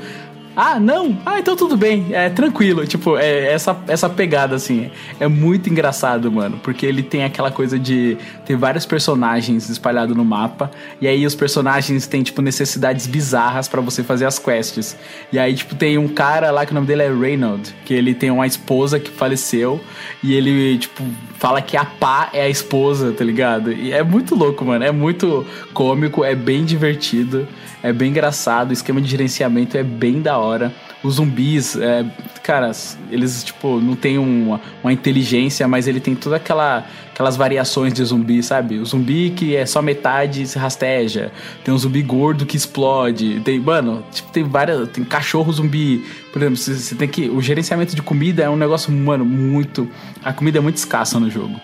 ah, 0.63 0.79
não? 0.79 1.17
Ah, 1.25 1.39
então 1.39 1.55
tudo 1.55 1.75
bem. 1.75 2.09
É 2.11 2.29
tranquilo. 2.29 2.85
Tipo, 2.85 3.17
é 3.17 3.51
essa, 3.51 3.75
essa 3.87 4.07
pegada, 4.07 4.55
assim. 4.55 4.91
É 5.19 5.27
muito 5.27 5.67
engraçado, 5.71 6.31
mano. 6.31 6.59
Porque 6.61 6.85
ele 6.85 7.01
tem 7.01 7.23
aquela 7.23 7.49
coisa 7.49 7.79
de 7.79 8.15
ter 8.45 8.55
vários 8.55 8.85
personagens 8.85 9.69
espalhados 9.71 10.15
no 10.15 10.23
mapa. 10.23 10.69
E 11.01 11.07
aí 11.07 11.25
os 11.25 11.33
personagens 11.33 12.05
têm, 12.05 12.21
tipo, 12.21 12.43
necessidades 12.43 13.07
bizarras 13.07 13.67
pra 13.67 13.81
você 13.81 14.03
fazer 14.03 14.25
as 14.25 14.37
quests. 14.37 14.95
E 15.33 15.39
aí, 15.39 15.55
tipo, 15.55 15.73
tem 15.73 15.97
um 15.97 16.07
cara 16.07 16.51
lá 16.51 16.63
que 16.63 16.73
o 16.73 16.75
nome 16.75 16.85
dele 16.85 17.01
é 17.01 17.11
Reynold. 17.11 17.73
Que 17.83 17.95
ele 17.95 18.13
tem 18.13 18.29
uma 18.29 18.45
esposa 18.45 18.99
que 18.99 19.09
faleceu. 19.09 19.81
E 20.23 20.35
ele, 20.35 20.77
tipo, 20.77 21.03
fala 21.39 21.59
que 21.59 21.75
a 21.75 21.85
pá 21.85 22.29
é 22.33 22.43
a 22.43 22.49
esposa, 22.49 23.11
tá 23.11 23.25
ligado? 23.25 23.73
E 23.73 23.91
é 23.91 24.03
muito 24.03 24.35
louco, 24.35 24.63
mano. 24.63 24.85
É 24.85 24.91
muito 24.91 25.43
cômico, 25.73 26.23
é 26.23 26.35
bem 26.35 26.63
divertido. 26.63 27.47
É 27.83 27.91
bem 27.91 28.09
engraçado, 28.09 28.69
o 28.69 28.73
esquema 28.73 29.01
de 29.01 29.09
gerenciamento 29.09 29.77
é 29.77 29.83
bem 29.83 30.21
da 30.21 30.37
hora. 30.37 30.71
Os 31.03 31.15
zumbis, 31.15 31.75
é, 31.75 32.05
cara, 32.43 32.71
eles, 33.09 33.43
tipo, 33.43 33.79
não 33.79 33.95
tem 33.95 34.19
uma, 34.19 34.61
uma 34.83 34.93
inteligência, 34.93 35.67
mas 35.67 35.87
ele 35.87 35.99
tem 35.99 36.15
toda 36.15 36.35
aquela 36.35 36.85
aquelas 37.21 37.37
variações 37.37 37.93
de 37.93 38.03
zumbi, 38.03 38.41
sabe? 38.41 38.79
O 38.79 38.85
zumbi 38.85 39.29
que 39.29 39.55
é 39.55 39.65
só 39.65 39.81
metade 39.81 40.45
se 40.47 40.57
rasteja. 40.57 41.31
Tem 41.63 41.73
um 41.73 41.77
zumbi 41.77 42.01
gordo 42.01 42.45
que 42.45 42.57
explode. 42.57 43.39
Tem, 43.41 43.59
mano, 43.59 44.03
tipo, 44.11 44.31
tem 44.31 44.43
várias. 44.43 44.89
Tem 44.89 45.03
cachorro 45.03 45.51
zumbi. 45.53 46.03
Por 46.33 46.41
exemplo, 46.41 46.57
você, 46.57 46.73
você 46.73 46.95
tem 46.95 47.07
que. 47.07 47.29
O 47.29 47.41
gerenciamento 47.41 47.95
de 47.95 48.01
comida 48.01 48.43
é 48.43 48.49
um 48.49 48.55
negócio, 48.55 48.91
mano, 48.91 49.23
muito. 49.23 49.87
A 50.23 50.33
comida 50.33 50.57
é 50.57 50.61
muito 50.61 50.77
escassa 50.77 51.19
no 51.19 51.29
jogo. 51.29 51.59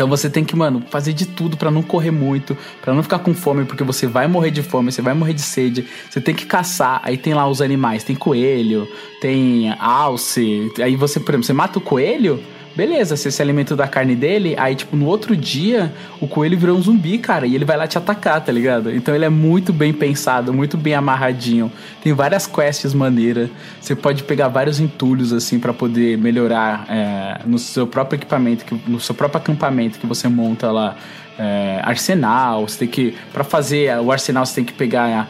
Então 0.00 0.08
você 0.08 0.30
tem 0.30 0.42
que, 0.42 0.56
mano, 0.56 0.82
fazer 0.88 1.12
de 1.12 1.26
tudo 1.26 1.58
pra 1.58 1.70
não 1.70 1.82
correr 1.82 2.10
muito, 2.10 2.56
pra 2.80 2.94
não 2.94 3.02
ficar 3.02 3.18
com 3.18 3.34
fome, 3.34 3.66
porque 3.66 3.84
você 3.84 4.06
vai 4.06 4.26
morrer 4.26 4.50
de 4.50 4.62
fome, 4.62 4.90
você 4.90 5.02
vai 5.02 5.12
morrer 5.12 5.34
de 5.34 5.42
sede. 5.42 5.84
Você 6.08 6.22
tem 6.22 6.34
que 6.34 6.46
caçar, 6.46 7.02
aí 7.04 7.18
tem 7.18 7.34
lá 7.34 7.46
os 7.46 7.60
animais, 7.60 8.02
tem 8.02 8.16
coelho, 8.16 8.88
tem 9.20 9.70
alce. 9.78 10.72
Aí 10.82 10.96
você, 10.96 11.20
por 11.20 11.32
exemplo, 11.32 11.44
você 11.44 11.52
mata 11.52 11.78
o 11.78 11.82
coelho, 11.82 12.42
beleza, 12.80 13.14
você 13.14 13.30
se 13.30 13.42
alimenta 13.42 13.76
da 13.76 13.86
carne 13.86 14.16
dele, 14.16 14.54
aí 14.56 14.74
tipo 14.74 14.96
no 14.96 15.04
outro 15.04 15.36
dia 15.36 15.92
o 16.18 16.26
coelho 16.26 16.56
virou 16.58 16.78
um 16.78 16.80
zumbi, 16.82 17.18
cara, 17.18 17.46
e 17.46 17.54
ele 17.54 17.64
vai 17.66 17.76
lá 17.76 17.86
te 17.86 17.98
atacar, 17.98 18.42
tá 18.42 18.50
ligado? 18.50 18.90
Então 18.90 19.14
ele 19.14 19.26
é 19.26 19.28
muito 19.28 19.70
bem 19.70 19.92
pensado, 19.92 20.50
muito 20.50 20.78
bem 20.78 20.94
amarradinho. 20.94 21.70
Tem 22.02 22.14
várias 22.14 22.46
quests 22.46 22.94
maneiras. 22.94 23.50
Você 23.78 23.94
pode 23.94 24.22
pegar 24.22 24.48
vários 24.48 24.80
entulhos 24.80 25.30
assim 25.30 25.58
pra 25.60 25.74
poder 25.74 26.16
melhorar 26.16 26.86
é, 26.88 27.40
no 27.44 27.58
seu 27.58 27.86
próprio 27.86 28.16
equipamento, 28.16 28.64
que- 28.64 28.80
no 28.86 28.98
seu 28.98 29.14
próprio 29.14 29.38
acampamento 29.42 29.98
que 29.98 30.06
você 30.06 30.26
monta 30.26 30.70
lá. 30.72 30.96
é, 31.42 31.80
arsenal, 31.82 32.68
você 32.68 32.80
tem 32.80 32.88
que 32.88 33.14
para 33.32 33.42
fazer 33.42 33.98
o 34.00 34.12
arsenal 34.12 34.44
você 34.44 34.56
tem 34.56 34.64
que 34.64 34.74
pegar 34.74 35.08
é, 35.08 35.26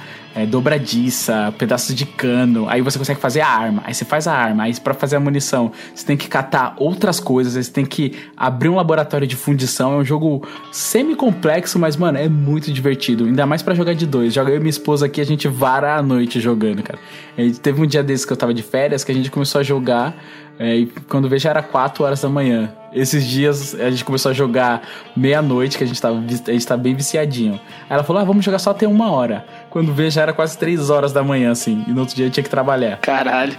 dobradiça, 0.49 1.53
pedaços 1.59 1.95
de 1.95 2.07
cano. 2.07 2.69
Aí 2.69 2.81
você 2.81 2.99
consegue 2.99 3.21
fazer 3.21 3.41
a 3.41 3.49
arma. 3.49 3.83
Aí 3.85 3.95
você 3.95 4.05
faz 4.05 4.27
a 4.27 4.33
arma. 4.33 4.65
Aí 4.65 4.81
pra 4.81 4.95
fazer 4.95 5.17
a 5.17 5.21
munição, 5.21 5.73
você 5.95 6.07
tem 6.07 6.17
que 6.17 6.29
catar 6.29 6.75
outras 6.79 7.19
coisas. 7.19 7.57
Aí 7.57 7.65
você 7.65 7.73
tem 7.73 7.85
que 7.85 8.15
abrir 8.37 8.69
um 8.69 8.77
laboratório 8.77 9.27
de 9.27 9.37
fundição. 9.37 9.95
É 9.95 9.97
um 9.97 10.05
jogo 10.05 10.47
semi-complexo, 10.71 11.79
mas, 11.79 11.97
mano, 11.97 12.19
é 12.19 12.29
muito 12.29 12.73
divertido. 12.73 13.25
Ainda 13.25 13.45
mais 13.47 13.63
para 13.63 13.75
jogar 13.75 13.95
de 13.95 14.07
dois. 14.07 14.33
Joga 14.33 14.51
eu 14.51 14.57
e 14.57 14.61
minha 14.61 14.71
esposa 14.71 15.07
aqui, 15.07 15.21
a 15.21 15.27
gente 15.27 15.49
vara 15.49 15.97
a 15.97 16.03
noite 16.03 16.41
jogando, 16.41 16.83
cara. 16.83 16.99
E 17.37 17.51
teve 17.53 17.83
um 17.83 17.87
dia 17.87 18.03
desses 18.03 18.25
que 18.25 18.33
eu 18.33 18.37
tava 18.37 18.55
de 18.55 18.63
férias 18.63 19.05
que 19.05 19.13
a 19.13 19.15
gente 19.15 19.31
começou 19.31 19.61
a 19.61 19.65
jogar. 19.65 20.15
É, 20.61 20.77
e 20.77 20.87
quando 21.09 21.27
veio 21.27 21.41
já 21.41 21.49
era 21.49 21.63
4 21.63 22.05
horas 22.05 22.21
da 22.21 22.29
manhã. 22.29 22.71
Esses 22.93 23.25
dias 23.27 23.75
a 23.75 23.91
gente 23.91 24.05
começou 24.05 24.29
a 24.31 24.35
jogar 24.35 24.83
meia-noite, 25.17 25.79
que 25.79 25.85
a 25.85 25.87
gente, 25.87 26.03
tava, 26.03 26.19
a 26.19 26.53
gente 26.53 26.67
tá 26.67 26.77
bem 26.77 26.95
viciadinho. 26.95 27.55
Aí 27.55 27.61
ela 27.89 28.05
falou: 28.05 28.21
ah, 28.21 28.25
vamos 28.27 28.45
jogar 28.45 28.59
só 28.59 28.73
até 28.73 28.87
uma 28.87 29.11
hora. 29.11 29.47
Quando 29.71 29.91
veio 29.95 30.11
já 30.11 30.21
era 30.21 30.35
quase 30.35 30.59
3 30.59 30.91
horas 30.91 31.15
da 31.15 31.23
manhã, 31.23 31.51
assim. 31.51 31.83
E 31.89 31.93
no 31.93 32.01
outro 32.01 32.15
dia 32.15 32.27
eu 32.27 32.31
tinha 32.31 32.45
que 32.45 32.51
trabalhar. 32.51 32.99
Caralho. 32.99 33.57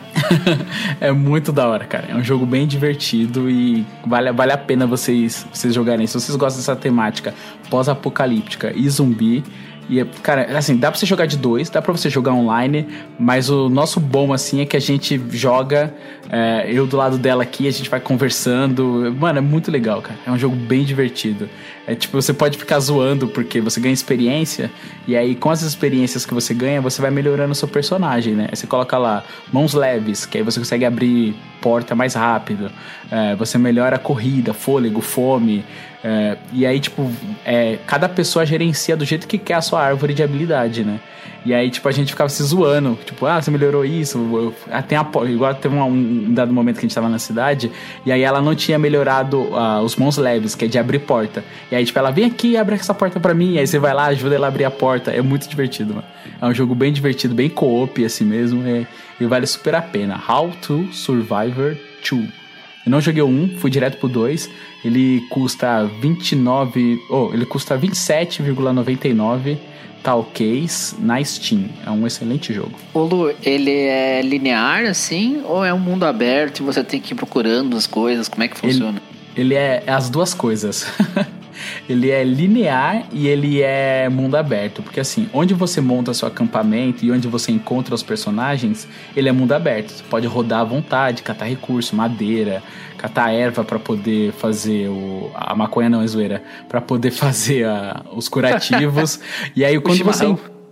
é 1.02 1.12
muito 1.12 1.52
da 1.52 1.68
hora, 1.68 1.86
cara. 1.86 2.06
É 2.10 2.16
um 2.16 2.24
jogo 2.24 2.46
bem 2.46 2.68
divertido 2.68 3.50
e 3.50 3.84
vale, 4.06 4.32
vale 4.32 4.52
a 4.52 4.58
pena 4.58 4.86
vocês, 4.86 5.48
vocês 5.52 5.74
jogarem. 5.74 6.06
Se 6.06 6.14
vocês 6.14 6.36
gostam 6.36 6.60
dessa 6.60 6.76
temática 6.76 7.34
pós-apocalíptica 7.68 8.72
e 8.76 8.88
zumbi. 8.88 9.44
E, 9.89 10.04
cara, 10.22 10.58
assim, 10.58 10.78
dá 10.78 10.89
pra 10.89 11.00
você 11.00 11.06
jogar 11.06 11.26
de 11.26 11.38
dois, 11.38 11.70
dá 11.70 11.82
pra 11.82 11.91
você 11.91 12.10
jogar 12.10 12.34
online, 12.34 12.88
mas 13.20 13.50
o 13.50 13.70
nosso 13.70 14.00
bom, 14.00 14.32
assim, 14.32 14.62
é 14.62 14.65
que 14.65 14.78
a 14.78 14.80
gente 14.80 15.22
joga, 15.32 15.94
é, 16.30 16.65
eu 16.72 16.88
do 16.88 16.96
lado 16.96 17.17
dela 17.17 17.44
aqui, 17.44 17.67
a 17.67 17.72
gente 17.72 17.89
vai 17.89 18.00
conversando. 18.00 19.13
Mano, 19.20 19.39
é 19.39 19.41
muito 19.41 19.70
legal, 19.70 20.02
cara. 20.02 20.17
É 20.26 20.32
um 20.32 20.38
jogo 20.38 20.56
bem 20.56 20.84
divertido. 20.84 21.50
É 21.86 21.96
tipo, 21.96 22.22
você 22.22 22.34
pode 22.34 22.58
ficar 22.58 22.80
zoando 22.80 23.28
porque 23.28 23.60
você 23.60 23.80
ganha 23.82 23.94
experiência, 23.94 24.72
e 25.08 25.17
aí 25.17 25.36
com 25.36 25.50
as 25.50 25.62
experiências 25.62 26.26
que 26.26 26.34
você 26.34 26.54
ganha, 26.54 26.80
você 26.80 27.02
vai 27.02 27.12
melhorando 27.12 27.52
o 27.52 27.56
seu 27.56 27.67
personagem, 27.67 28.34
né? 28.34 28.48
Você 28.54 28.67
coloca 28.67 28.98
lá 28.98 29.24
mãos 29.52 29.74
leves, 29.74 30.26
que 30.26 30.38
aí 30.38 30.44
você 30.44 30.60
consegue 30.60 30.86
abrir 30.86 31.36
porta 31.60 31.94
mais 31.96 32.13
rápido. 32.13 32.72
É, 33.12 33.36
você 33.36 33.58
melhora 33.58 33.98
a 33.98 34.00
corrida, 34.00 34.54
fôlego, 34.54 35.02
fome. 35.02 35.65
É, 36.04 36.38
e 36.52 36.66
aí, 36.66 36.80
tipo, 36.80 37.10
é, 37.46 37.78
cada 37.86 38.10
pessoa 38.10 38.46
gerencia 38.46 38.98
do 38.98 39.06
jeito 39.06 39.28
que 39.28 39.38
quer 39.38 39.56
a 39.56 39.62
sua 39.62 39.82
árvore 39.84 40.14
de 40.14 40.24
habilidade, 40.24 40.84
né? 40.84 41.00
E 41.44 41.54
aí, 41.54 41.72
tipo, 41.72 41.88
a 41.88 41.92
gente 41.92 42.12
ficava 42.12 42.30
se 42.30 42.44
zoando. 42.44 42.98
Tipo, 43.04 43.26
ah, 43.26 43.42
você 43.42 43.50
melhorou 43.50 43.84
isso. 43.84 44.54
Ah, 44.70 44.82
tem 44.82 44.98
a, 44.98 45.08
igual 45.28 45.54
teve 45.56 45.76
um, 45.76 45.84
um, 45.84 46.34
dado 46.34 46.54
momento 46.54 46.76
que 46.76 46.86
a 46.86 46.88
gente 46.88 46.94
tava 46.94 47.10
na 47.10 47.18
cidade. 47.18 47.72
E 48.06 48.12
aí 48.12 48.22
ela 48.22 48.42
não 48.42 48.54
tinha 48.54 48.78
melhorado 48.78 49.40
uh, 49.40 49.82
os 49.84 49.96
mãos 49.96 50.18
leves, 50.18 50.54
que 50.54 50.66
é 50.66 50.68
de 50.68 50.78
abrir 50.78 51.00
porta. 51.00 51.44
E 51.72 51.76
aí, 51.76 51.84
tipo, 51.84 51.98
ela 51.98 52.12
vem 52.12 52.26
aqui 52.26 52.52
e 52.52 52.58
abre 52.58 52.76
essa 52.76 52.94
porta 52.94 53.20
pra 53.20 53.34
mim. 53.34 53.54
E 53.54 53.60
aí 53.60 53.66
você 53.66 53.80
vai 53.80 53.94
lá, 53.94 54.06
ajuda 54.06 54.36
ela 54.36 54.48
a 54.48 54.50
abrir 54.50 54.66
a 54.66 54.72
porta. 54.72 55.10
É 55.10 55.22
muito 55.22 55.50
divertido, 55.50 55.96
mano. 55.96 56.08
É 56.40 56.46
um 56.46 56.54
jogo 56.54 56.76
bem 56.76 56.94
divertido, 56.94 57.34
bem 57.34 57.50
co-op, 57.50 58.06
assim 58.06 58.24
mesmo. 58.24 58.64
É, 58.68 58.86
e 59.20 59.26
vale 59.26 59.48
super 59.48 59.74
a 59.74 59.82
pena. 59.82 60.22
How 60.30 60.52
to 60.62 60.90
Survivor 60.92 61.76
2. 62.08 62.40
Eu 62.86 62.91
não 62.91 63.00
joguei 63.00 63.22
o 63.22 63.28
1, 63.28 63.58
fui 63.58 63.70
direto 63.70 63.98
pro 63.98 64.10
2. 64.10 64.50
Ele 64.84 65.22
custa 65.30 65.86
29. 66.02 67.00
Oh, 67.10 67.30
ele 67.34 67.46
custa 67.46 67.78
27,99 67.78 69.58
tal 70.04 70.24
case 70.24 70.96
na 71.00 71.24
Steam. 71.24 71.70
É 71.86 71.91
um 71.91 72.06
excelente 72.08 72.54
jogo. 72.54 72.74
O 72.94 73.02
Lu, 73.02 73.34
ele 73.44 73.72
é 73.72 74.22
linear 74.22 74.86
assim 74.86 75.41
ou 75.46 75.63
é 75.63 75.74
um 75.74 75.80
mundo 75.80 76.06
aberto 76.06 76.60
e 76.60 76.63
você 76.63 76.84
tem 76.84 77.00
que 77.00 77.13
ir 77.13 77.15
procurando 77.15 77.78
as 77.78 77.86
coisas? 77.86 78.28
Como 78.28 78.44
é 78.44 78.48
que 78.48 78.58
funciona? 78.58 79.02
Ele, 79.36 79.54
ele 79.54 79.56
é 79.56 79.84
as 79.88 80.10
duas 80.10 80.34
coisas. 80.34 80.88
ele 81.88 82.10
é 82.10 82.24
linear 82.24 83.06
e 83.12 83.28
ele 83.28 83.62
é 83.62 84.10
mundo 84.10 84.36
aberto, 84.36 84.82
porque 84.82 85.00
assim, 85.00 85.30
onde 85.34 85.54
você 85.54 85.82
monta 85.82 86.13
seu 86.13 86.28
acampamento 86.28 87.06
e 87.06 87.12
onde 87.12 87.28
você 87.28 87.52
encontra 87.52 87.93
os 87.93 88.04
personagens, 88.04 88.88
ele 89.15 89.30
é 89.30 89.32
mundo 89.32 89.54
aberto. 89.54 89.89
Você 89.89 90.04
pode 90.10 90.28
rodar 90.28 90.62
à 90.62 90.63
vontade, 90.63 91.24
catar 91.24 91.45
recurso, 91.45 91.95
madeira, 91.95 92.62
catar 92.97 93.32
erva 93.34 93.63
para 93.63 93.80
poder 93.80 94.32
fazer 94.34 94.88
o 94.89 95.32
a 95.34 95.56
maconha 95.56 95.89
não 95.89 96.02
é 96.02 96.08
zoeira, 96.08 96.43
para 96.67 96.82
poder 96.82 97.12
fazer 97.12 97.65
a, 97.65 98.04
os 98.13 98.28
curativos. 98.30 99.19
e 99.56 99.65
aí 99.65 99.80
quando 99.80 100.04
você 100.04 100.26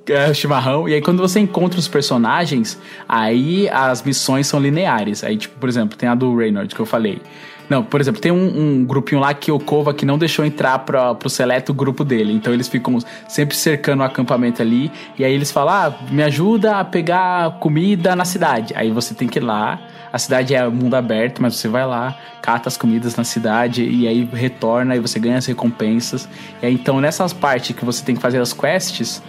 é, 0.10 0.34
chimarrão. 0.34 0.89
E 0.89 0.93
aí, 0.95 1.02
quando 1.02 1.19
você 1.19 1.39
encontra 1.39 1.80
os 1.80 1.88
personagens, 1.88 2.80
aí 3.08 3.69
as 3.69 4.02
missões 4.02 4.47
são 4.47 4.60
lineares. 4.60 5.23
Aí, 5.23 5.38
tipo, 5.38 5.58
por 5.60 5.69
exemplo, 5.69 5.97
tem 5.97 6.10
a 6.10 6.15
do 6.15 6.36
Reynolds 6.36 6.73
que 6.73 6.80
eu 6.80 6.86
falei. 6.86 7.21
Não, 7.69 7.84
por 7.84 8.01
exemplo, 8.01 8.19
tem 8.19 8.32
um, 8.32 8.79
um 8.79 8.86
grupinho 8.86 9.21
lá 9.21 9.34
que 9.34 9.51
o 9.51 9.60
Kova 9.60 9.93
que 9.93 10.05
não 10.05 10.17
deixou 10.17 10.43
entrar 10.43 10.79
pra, 10.79 11.13
pro 11.13 11.29
seleto 11.29 11.73
grupo 11.73 12.03
dele. 12.03 12.34
Então 12.34 12.51
eles 12.51 12.67
ficam 12.67 12.97
sempre 13.27 13.55
cercando 13.55 14.01
o 14.01 14.03
acampamento 14.03 14.62
ali. 14.62 14.91
E 15.17 15.23
aí 15.23 15.32
eles 15.32 15.51
falam: 15.51 15.73
ah, 15.73 15.93
me 16.10 16.23
ajuda 16.23 16.79
a 16.79 16.86
pegar 16.86 17.60
comida 17.60 18.15
na 18.15 18.25
cidade. 18.25 18.73
Aí 18.75 18.91
você 18.91 19.13
tem 19.13 19.27
que 19.27 19.38
ir 19.38 19.43
lá. 19.43 19.79
A 20.12 20.17
cidade 20.17 20.55
é 20.55 20.67
mundo 20.67 20.95
aberto, 20.95 21.39
mas 21.39 21.55
você 21.55 21.67
vai 21.67 21.86
lá, 21.86 22.17
cata 22.41 22.67
as 22.67 22.75
comidas 22.75 23.15
na 23.15 23.23
cidade 23.23 23.84
e 23.84 24.08
aí 24.08 24.27
retorna 24.34 24.95
e 24.95 24.99
você 24.99 25.19
ganha 25.19 25.38
as 25.38 25.45
recompensas. 25.45 26.27
E 26.63 26.65
aí, 26.65 26.73
então 26.73 26.99
nessas 26.99 27.32
partes 27.32 27.75
que 27.75 27.86
você 27.86 28.03
tem 28.03 28.15
que 28.15 28.21
fazer 28.21 28.41
as 28.41 28.51
quests, 28.51 29.21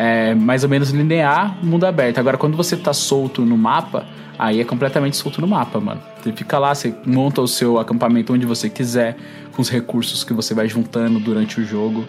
é 0.00 0.32
mais 0.32 0.62
ou 0.62 0.70
menos 0.70 0.90
linear, 0.90 1.58
mundo 1.60 1.84
aberto. 1.84 2.18
Agora, 2.18 2.38
quando 2.38 2.56
você 2.56 2.76
tá 2.76 2.92
solto 2.92 3.42
no 3.42 3.58
mapa, 3.58 4.06
aí 4.38 4.60
é 4.60 4.64
completamente 4.64 5.16
solto 5.16 5.40
no 5.40 5.48
mapa, 5.48 5.80
mano. 5.80 6.00
Você 6.22 6.32
fica 6.32 6.56
lá, 6.56 6.72
você 6.72 6.94
monta 7.04 7.40
o 7.42 7.48
seu 7.48 7.80
acampamento 7.80 8.32
onde 8.32 8.46
você 8.46 8.70
quiser, 8.70 9.16
com 9.50 9.60
os 9.60 9.68
recursos 9.68 10.22
que 10.22 10.32
você 10.32 10.54
vai 10.54 10.68
juntando 10.68 11.18
durante 11.18 11.60
o 11.60 11.64
jogo. 11.64 12.06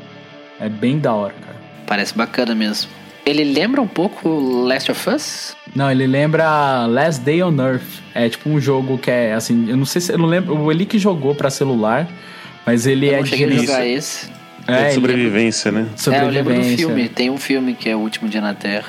É 0.60 0.70
bem 0.70 1.00
da 1.00 1.12
hora, 1.14 1.34
cara. 1.34 1.56
Parece 1.88 2.16
bacana 2.16 2.54
mesmo. 2.54 2.92
Ele 3.26 3.44
lembra 3.44 3.82
um 3.82 3.88
pouco 3.88 4.30
Last 4.68 4.92
of 4.92 5.10
Us? 5.10 5.56
Não, 5.76 5.90
ele 5.90 6.06
lembra 6.06 6.86
Last 6.86 7.22
Day 7.24 7.42
on 7.42 7.60
Earth. 7.60 8.04
É 8.14 8.30
tipo 8.30 8.52
um 8.52 8.62
jogo 8.62 9.00
que 9.00 9.10
é 9.10 9.34
assim, 9.34 9.68
eu 9.68 9.76
não 9.76 9.86
sei 9.86 10.00
se 10.00 10.12
eu 10.12 10.18
não 10.20 10.28
lembro, 10.28 10.56
o 10.56 10.72
Eli 10.72 10.86
que 10.86 11.00
jogou 11.00 11.34
para 11.34 11.50
celular, 11.50 12.08
mas 12.68 12.86
ele 12.86 13.10
eu 13.10 13.16
é 13.16 13.18
não 13.18 13.26
cheguei 13.26 13.48
a 13.48 13.62
jogar 13.62 13.88
esse. 13.88 14.39
É, 14.72 14.90
de 14.90 14.96
sobrevivência, 14.96 15.72
né? 15.72 15.88
É, 16.12 16.24
eu 16.24 16.30
lembro 16.30 16.54
do 16.54 16.64
filme. 16.64 17.10
Tem 17.10 17.30
um 17.30 17.38
filme 17.38 17.74
que 17.74 17.90
é 17.90 17.96
O 17.96 18.00
Último 18.00 18.30
Dia 18.30 18.42
na 18.42 18.54
Terra. 18.54 18.88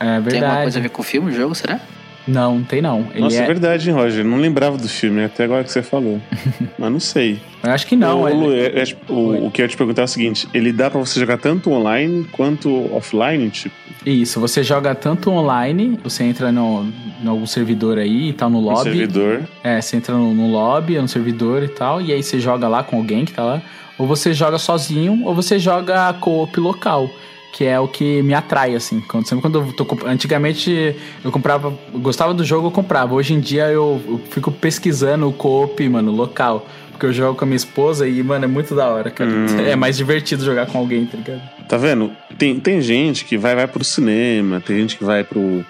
É 0.00 0.20
verdade. 0.20 0.30
Tem 0.30 0.42
alguma 0.42 0.62
coisa 0.62 0.78
a 0.78 0.82
ver 0.82 0.88
com 0.90 1.02
o 1.02 1.04
filme, 1.04 1.30
o 1.32 1.34
jogo, 1.34 1.54
será? 1.54 1.80
Não, 2.28 2.62
tem 2.62 2.82
não. 2.82 3.06
Ele 3.10 3.20
Nossa, 3.20 3.38
é... 3.38 3.44
é 3.44 3.46
verdade, 3.46 3.88
hein, 3.88 3.96
Roger? 3.96 4.22
Não 4.22 4.36
lembrava 4.36 4.76
do 4.76 4.86
filme, 4.86 5.24
até 5.24 5.44
agora 5.44 5.64
que 5.64 5.72
você 5.72 5.82
falou. 5.82 6.20
Mas 6.78 6.92
não 6.92 7.00
sei. 7.00 7.40
Eu 7.62 7.70
acho 7.70 7.86
que 7.86 7.96
não. 7.96 8.22
O, 8.22 8.28
ele... 8.28 8.60
É, 8.60 8.82
é, 8.82 8.84
o, 9.08 9.46
o, 9.46 9.50
que 9.50 9.62
eu 9.62 9.64
ia 9.64 9.68
te 9.68 9.76
perguntar 9.76 10.02
é 10.02 10.04
o 10.04 10.08
seguinte: 10.08 10.46
ele 10.52 10.70
dá 10.70 10.90
pra 10.90 11.00
você 11.00 11.18
jogar 11.18 11.38
tanto 11.38 11.70
online 11.72 12.24
quanto 12.30 12.94
offline? 12.94 13.48
Tipo? 13.48 13.74
Isso, 14.04 14.38
você 14.40 14.62
joga 14.62 14.94
tanto 14.94 15.30
online, 15.30 15.98
você 16.04 16.22
entra 16.22 16.52
no, 16.52 16.92
em 17.22 17.28
algum 17.28 17.46
servidor 17.46 17.98
aí 17.98 18.30
e 18.30 18.32
tá 18.32 18.48
no 18.48 18.60
lobby. 18.60 18.90
No 18.90 18.96
servidor. 18.96 19.48
É, 19.62 19.80
você 19.80 19.96
entra 19.96 20.14
no, 20.14 20.32
no 20.34 20.50
lobby, 20.50 20.98
no 20.98 21.08
servidor 21.08 21.62
e 21.62 21.68
tal, 21.68 22.00
e 22.00 22.12
aí 22.12 22.22
você 22.22 22.38
joga 22.40 22.68
lá 22.68 22.82
com 22.82 22.96
alguém 22.96 23.24
que 23.24 23.32
tá 23.32 23.44
lá. 23.44 23.62
Ou 23.98 24.06
você 24.06 24.32
joga 24.32 24.58
sozinho, 24.58 25.24
ou 25.24 25.34
você 25.34 25.58
joga 25.58 26.12
co-op 26.14 26.58
local 26.60 27.10
que 27.52 27.64
é 27.64 27.80
o 27.80 27.88
que 27.88 28.22
me 28.22 28.34
atrai, 28.34 28.74
assim. 28.74 29.00
Quando, 29.00 29.26
sempre 29.26 29.42
quando 29.42 29.58
eu 29.58 29.72
tô. 29.72 29.86
Antigamente 30.06 30.94
eu 31.24 31.32
comprava. 31.32 31.76
Eu 31.92 31.98
gostava 31.98 32.32
do 32.32 32.44
jogo, 32.44 32.68
eu 32.68 32.70
comprava. 32.70 33.14
Hoje 33.14 33.34
em 33.34 33.40
dia 33.40 33.64
eu, 33.64 34.00
eu 34.06 34.20
fico 34.30 34.52
pesquisando 34.52 35.28
o 35.28 35.32
co-op, 35.32 35.88
mano, 35.88 36.12
local. 36.12 36.66
Porque 36.90 37.06
eu 37.06 37.12
jogo 37.12 37.38
com 37.38 37.44
a 37.44 37.46
minha 37.46 37.56
esposa 37.56 38.08
e, 38.08 38.22
mano, 38.22 38.44
é 38.44 38.48
muito 38.48 38.74
da 38.74 38.88
hora, 38.88 39.10
cara. 39.10 39.30
Hum. 39.30 39.46
É 39.66 39.76
mais 39.76 39.96
divertido 39.96 40.44
jogar 40.44 40.66
com 40.66 40.78
alguém, 40.78 41.06
tá 41.06 41.16
ligado? 41.16 41.42
Tá 41.68 41.76
vendo? 41.76 42.12
Tem, 42.36 42.58
tem 42.58 42.80
gente 42.80 43.24
que 43.24 43.36
vai, 43.36 43.54
vai 43.54 43.66
pro 43.66 43.84
cinema, 43.84 44.60
tem 44.60 44.78
gente 44.78 44.96
que 44.96 45.04
vai 45.04 45.22
pro 45.24 45.64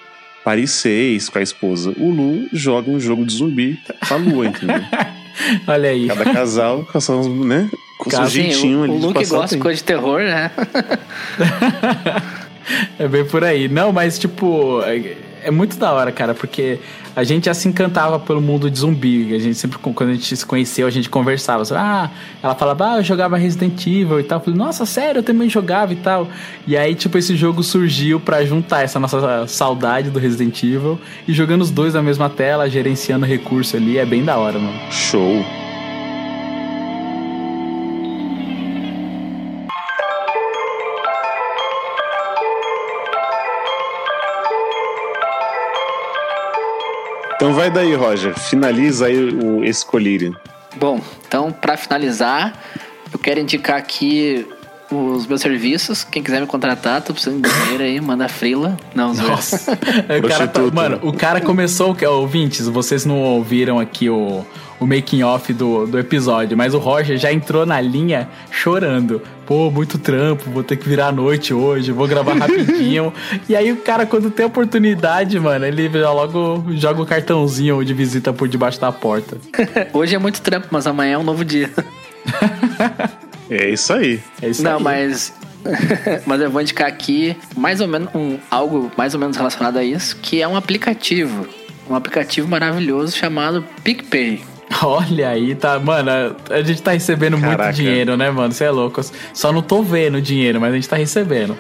Paris 0.49 0.71
6 0.71 1.29
com 1.29 1.39
a 1.39 1.43
esposa. 1.43 1.93
O 1.99 2.09
Lu 2.09 2.49
joga 2.55 2.91
um 2.91 2.99
jogo 2.99 3.23
de 3.27 3.35
zumbi 3.35 3.79
com 4.09 4.15
a 4.15 4.17
lua, 4.17 4.47
entendeu? 4.47 4.81
Olha 5.69 5.91
aí. 5.91 6.07
Cada 6.07 6.25
casal 6.25 6.89
com 6.91 6.99
seus, 6.99 7.29
né? 7.29 7.69
Com 7.99 8.09
seu 8.09 8.27
jeitinho 8.29 8.81
o, 8.81 8.85
ali. 8.85 8.93
O 8.95 8.97
Luke 8.97 9.27
gosta 9.27 9.57
de 9.57 9.61
coisa 9.61 9.77
de 9.77 9.85
terror, 9.85 10.21
né? 10.21 10.51
é 12.99 13.07
bem 13.07 13.27
por 13.27 13.45
aí. 13.45 13.69
Não, 13.69 13.93
mas 13.93 14.19
tipo, 14.19 14.81
é, 14.85 15.17
é, 15.43 15.51
muito 15.51 15.77
da 15.77 15.93
hora, 15.93 16.11
cara, 16.11 16.33
porque 16.33 16.79
a 17.19 17.25
gente 17.25 17.47
já 17.47 17.55
se 17.55 17.67
encantava 17.67 18.17
pelo 18.21 18.41
mundo 18.41 18.71
de 18.71 18.79
zumbi. 18.79 19.35
A 19.35 19.41
gente 19.41 19.57
sempre, 19.57 19.77
quando 19.77 20.11
a 20.11 20.13
gente 20.13 20.37
se 20.37 20.47
conheceu, 20.47 20.87
a 20.87 20.91
gente 20.91 21.11
conversava. 21.11 21.65
ah, 21.77 22.09
ela 22.41 22.55
falava, 22.55 22.93
ah, 22.93 22.97
eu 22.99 23.03
jogava 23.03 23.37
Resident 23.37 23.85
Evil 23.89 24.21
e 24.21 24.23
tal. 24.23 24.39
Eu 24.39 24.45
falei, 24.45 24.57
nossa, 24.57 24.87
sério, 24.87 25.19
eu 25.19 25.23
também 25.25 25.51
jogava 25.51 25.93
e 25.93 25.97
tal. 25.97 26.29
E 26.65 26.77
aí, 26.77 26.95
tipo, 26.95 27.19
esse 27.19 27.35
jogo 27.35 27.61
surgiu 27.65 28.21
para 28.21 28.45
juntar 28.45 28.83
essa 28.83 29.01
nossa 29.01 29.49
saudade 29.49 30.11
do 30.11 30.21
Resident 30.21 30.63
Evil 30.63 30.97
e 31.27 31.33
jogando 31.33 31.63
os 31.63 31.73
dois 31.73 31.95
na 31.95 32.03
mesma 32.05 32.31
tela, 32.31 32.71
gerenciando 32.71 33.27
recurso 33.27 33.77
ali. 33.77 33.99
É 33.99 34.07
bem 34.07 34.25
da 34.25 34.37
hora, 34.37 34.57
mano. 34.57 34.79
Show. 34.89 35.68
Então 47.39 47.55
vai 47.55 47.71
daí, 47.71 47.95
Roger. 47.95 48.37
Finaliza 48.37 49.07
aí 49.07 49.33
o, 49.33 49.65
esse 49.65 49.87
colírio. 49.87 50.37
Bom, 50.75 51.01
então 51.25 51.53
para 51.53 51.77
finalizar, 51.77 52.53
eu 53.13 53.19
quero 53.19 53.39
indicar 53.39 53.79
aqui 53.79 54.45
os 54.91 55.27
meus 55.27 55.41
serviços. 55.41 56.05
Quem 56.05 56.23
quiser 56.23 56.41
me 56.41 56.47
contratar, 56.47 57.03
tô 57.03 57.13
precisando 57.13 57.43
de 57.47 57.55
dinheiro 57.63 57.83
aí, 57.85 58.01
manda 58.01 58.29
frila. 58.29 58.77
Não. 58.95 59.13
Nossa. 59.15 59.79
O 60.25 60.29
cara 60.29 60.49
tá- 60.49 60.61
mano, 60.73 60.99
o 61.03 61.13
cara 61.13 61.41
começou, 61.41 61.95
que- 61.95 62.07
ouvintes, 62.07 62.67
vocês 62.69 63.05
não 63.05 63.21
ouviram 63.21 63.79
aqui 63.79 64.09
o, 64.09 64.45
o 64.81 64.87
making 64.87 65.23
off 65.23 65.53
do, 65.53 65.87
do 65.87 65.99
episódio, 65.99 66.57
mas 66.57 66.73
o 66.75 66.79
Roger 66.79 67.17
já 67.19 67.33
entrou 67.33 67.65
na 67.67 67.81
linha 67.81 68.29
chorando. 68.51 69.21
Pô, 69.47 69.71
muito 69.71 69.99
trampo, 69.99 70.51
vou 70.51 70.63
ter 70.63 70.77
que 70.77 70.87
virar 70.89 71.07
à 71.09 71.13
noite 71.13 71.55
hoje, 71.55 71.91
vou 71.93 72.07
gravar 72.07 72.35
rapidinho. 72.39 73.13
e 73.49 73.57
aí 73.57 73.73
o 73.73 73.77
cara, 73.79 74.05
quando 74.07 74.31
tem 74.31 74.45
oportunidade, 74.45 75.39
mano, 75.41 75.65
ele 75.65 75.89
já 75.91 76.11
logo 76.13 76.65
joga 76.77 77.01
o 77.03 77.07
cartãozinho 77.07 77.83
de 77.85 77.95
visita 77.95 78.33
por 78.33 78.47
debaixo 78.49 78.81
da 78.81 78.93
porta. 78.93 79.39
Hoje 79.93 80.15
é 80.15 80.19
muito 80.19 80.41
trampo, 80.43 80.69
mas 80.71 80.87
amanhã 80.87 81.15
é 81.15 81.19
um 81.19 81.23
novo 81.25 81.45
dia. 81.45 81.71
É 83.51 83.69
isso 83.71 83.93
aí. 83.93 84.21
É 84.43 84.49
isso 84.49 84.63
Não, 84.63 84.77
aí. 84.79 84.83
mas. 84.83 85.33
mas 86.27 86.41
eu 86.41 86.51
vou 86.51 86.61
indicar 86.63 86.87
aqui 86.87 87.37
mais 87.57 87.81
ou 87.81 87.89
menos 87.89 88.09
um, 88.15 88.39
algo 88.51 88.91
mais 88.97 89.13
ou 89.15 89.21
menos 89.21 89.37
relacionado 89.37 89.77
a 89.79 89.85
isso, 89.85 90.17
que 90.23 90.41
é 90.41 90.47
um 90.49 90.57
aplicativo. 90.57 91.47
Um 91.91 91.95
aplicativo 91.95 92.47
maravilhoso 92.49 93.17
chamado 93.17 93.65
PicPay. 93.83 94.43
Olha 94.83 95.31
aí, 95.31 95.55
tá. 95.55 95.79
Mano, 95.79 96.11
a 96.51 96.63
gente 96.63 96.83
tá 96.83 96.93
recebendo 96.93 97.41
Caraca. 97.41 97.65
muito 97.65 97.77
dinheiro, 97.77 98.17
né, 98.17 98.31
mano? 98.31 98.53
Você 98.53 98.65
é 98.65 98.71
louco. 98.71 99.01
Só 99.33 99.51
não 99.51 99.63
tô 99.63 99.83
vendo 99.83 100.17
o 100.17 100.21
dinheiro, 100.23 100.61
mas 100.61 100.73
a 100.73 100.75
gente 100.77 100.89
tá 100.89 100.97
recebendo. 100.97 101.57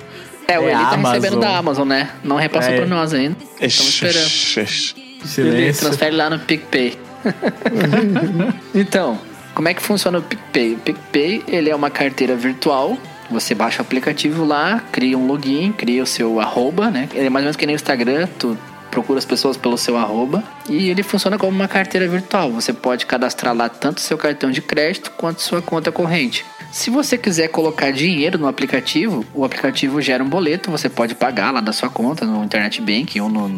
É, 0.46 0.58
o 0.58 0.62
É 0.62 0.72
Eli 0.72 0.74
tá 0.74 0.90
Amazon. 0.92 1.14
recebendo 1.14 1.40
da 1.40 1.56
Amazon, 1.56 1.88
né? 1.88 2.10
Não 2.22 2.36
repassou 2.36 2.72
É. 2.72 2.76
pra 2.76 2.86
nós 2.86 3.12
ainda. 3.14 3.36
Estamos 3.60 3.92
esperando. 3.94 4.26
Ele 4.56 5.26
Silêncio. 5.26 5.86
transfere 5.86 6.14
lá 6.16 6.30
no 6.30 6.38
PicPay. 6.38 6.98
então, 8.74 9.18
como 9.58 9.68
é 9.68 9.74
que 9.74 9.82
funciona 9.82 10.18
o 10.20 10.22
PicPay? 10.22 10.74
O 10.74 10.78
PicPay, 10.78 11.42
ele 11.48 11.68
é 11.68 11.74
uma 11.74 11.90
carteira 11.90 12.36
virtual. 12.36 12.96
Você 13.28 13.56
baixa 13.56 13.80
o 13.80 13.82
aplicativo 13.82 14.44
lá, 14.44 14.80
cria 14.92 15.18
um 15.18 15.26
login, 15.26 15.72
cria 15.72 16.00
o 16.00 16.06
seu 16.06 16.38
arroba, 16.38 16.92
né? 16.92 17.08
Ele 17.12 17.26
é 17.26 17.28
mais 17.28 17.42
ou 17.42 17.46
menos 17.46 17.56
que 17.56 17.66
nem 17.66 17.74
o 17.74 17.76
Instagram, 17.76 18.28
tu 18.38 18.56
procura 18.88 19.18
as 19.18 19.24
pessoas 19.24 19.56
pelo 19.56 19.76
seu 19.76 19.96
arroba. 19.96 20.44
E 20.68 20.88
ele 20.88 21.02
funciona 21.02 21.36
como 21.36 21.50
uma 21.50 21.66
carteira 21.66 22.06
virtual. 22.06 22.52
Você 22.52 22.72
pode 22.72 23.04
cadastrar 23.04 23.52
lá 23.52 23.68
tanto 23.68 24.00
seu 24.00 24.16
cartão 24.16 24.48
de 24.48 24.62
crédito 24.62 25.10
quanto 25.16 25.42
sua 25.42 25.60
conta 25.60 25.90
corrente. 25.90 26.44
Se 26.70 26.88
você 26.88 27.18
quiser 27.18 27.48
colocar 27.48 27.90
dinheiro 27.90 28.38
no 28.38 28.46
aplicativo, 28.46 29.26
o 29.34 29.44
aplicativo 29.44 30.00
gera 30.00 30.22
um 30.22 30.28
boleto, 30.28 30.70
você 30.70 30.88
pode 30.88 31.16
pagar 31.16 31.50
lá 31.52 31.60
da 31.60 31.72
sua 31.72 31.90
conta 31.90 32.24
no 32.24 32.44
Internet 32.44 32.80
Bank 32.80 33.20
ou 33.20 33.28
no, 33.28 33.48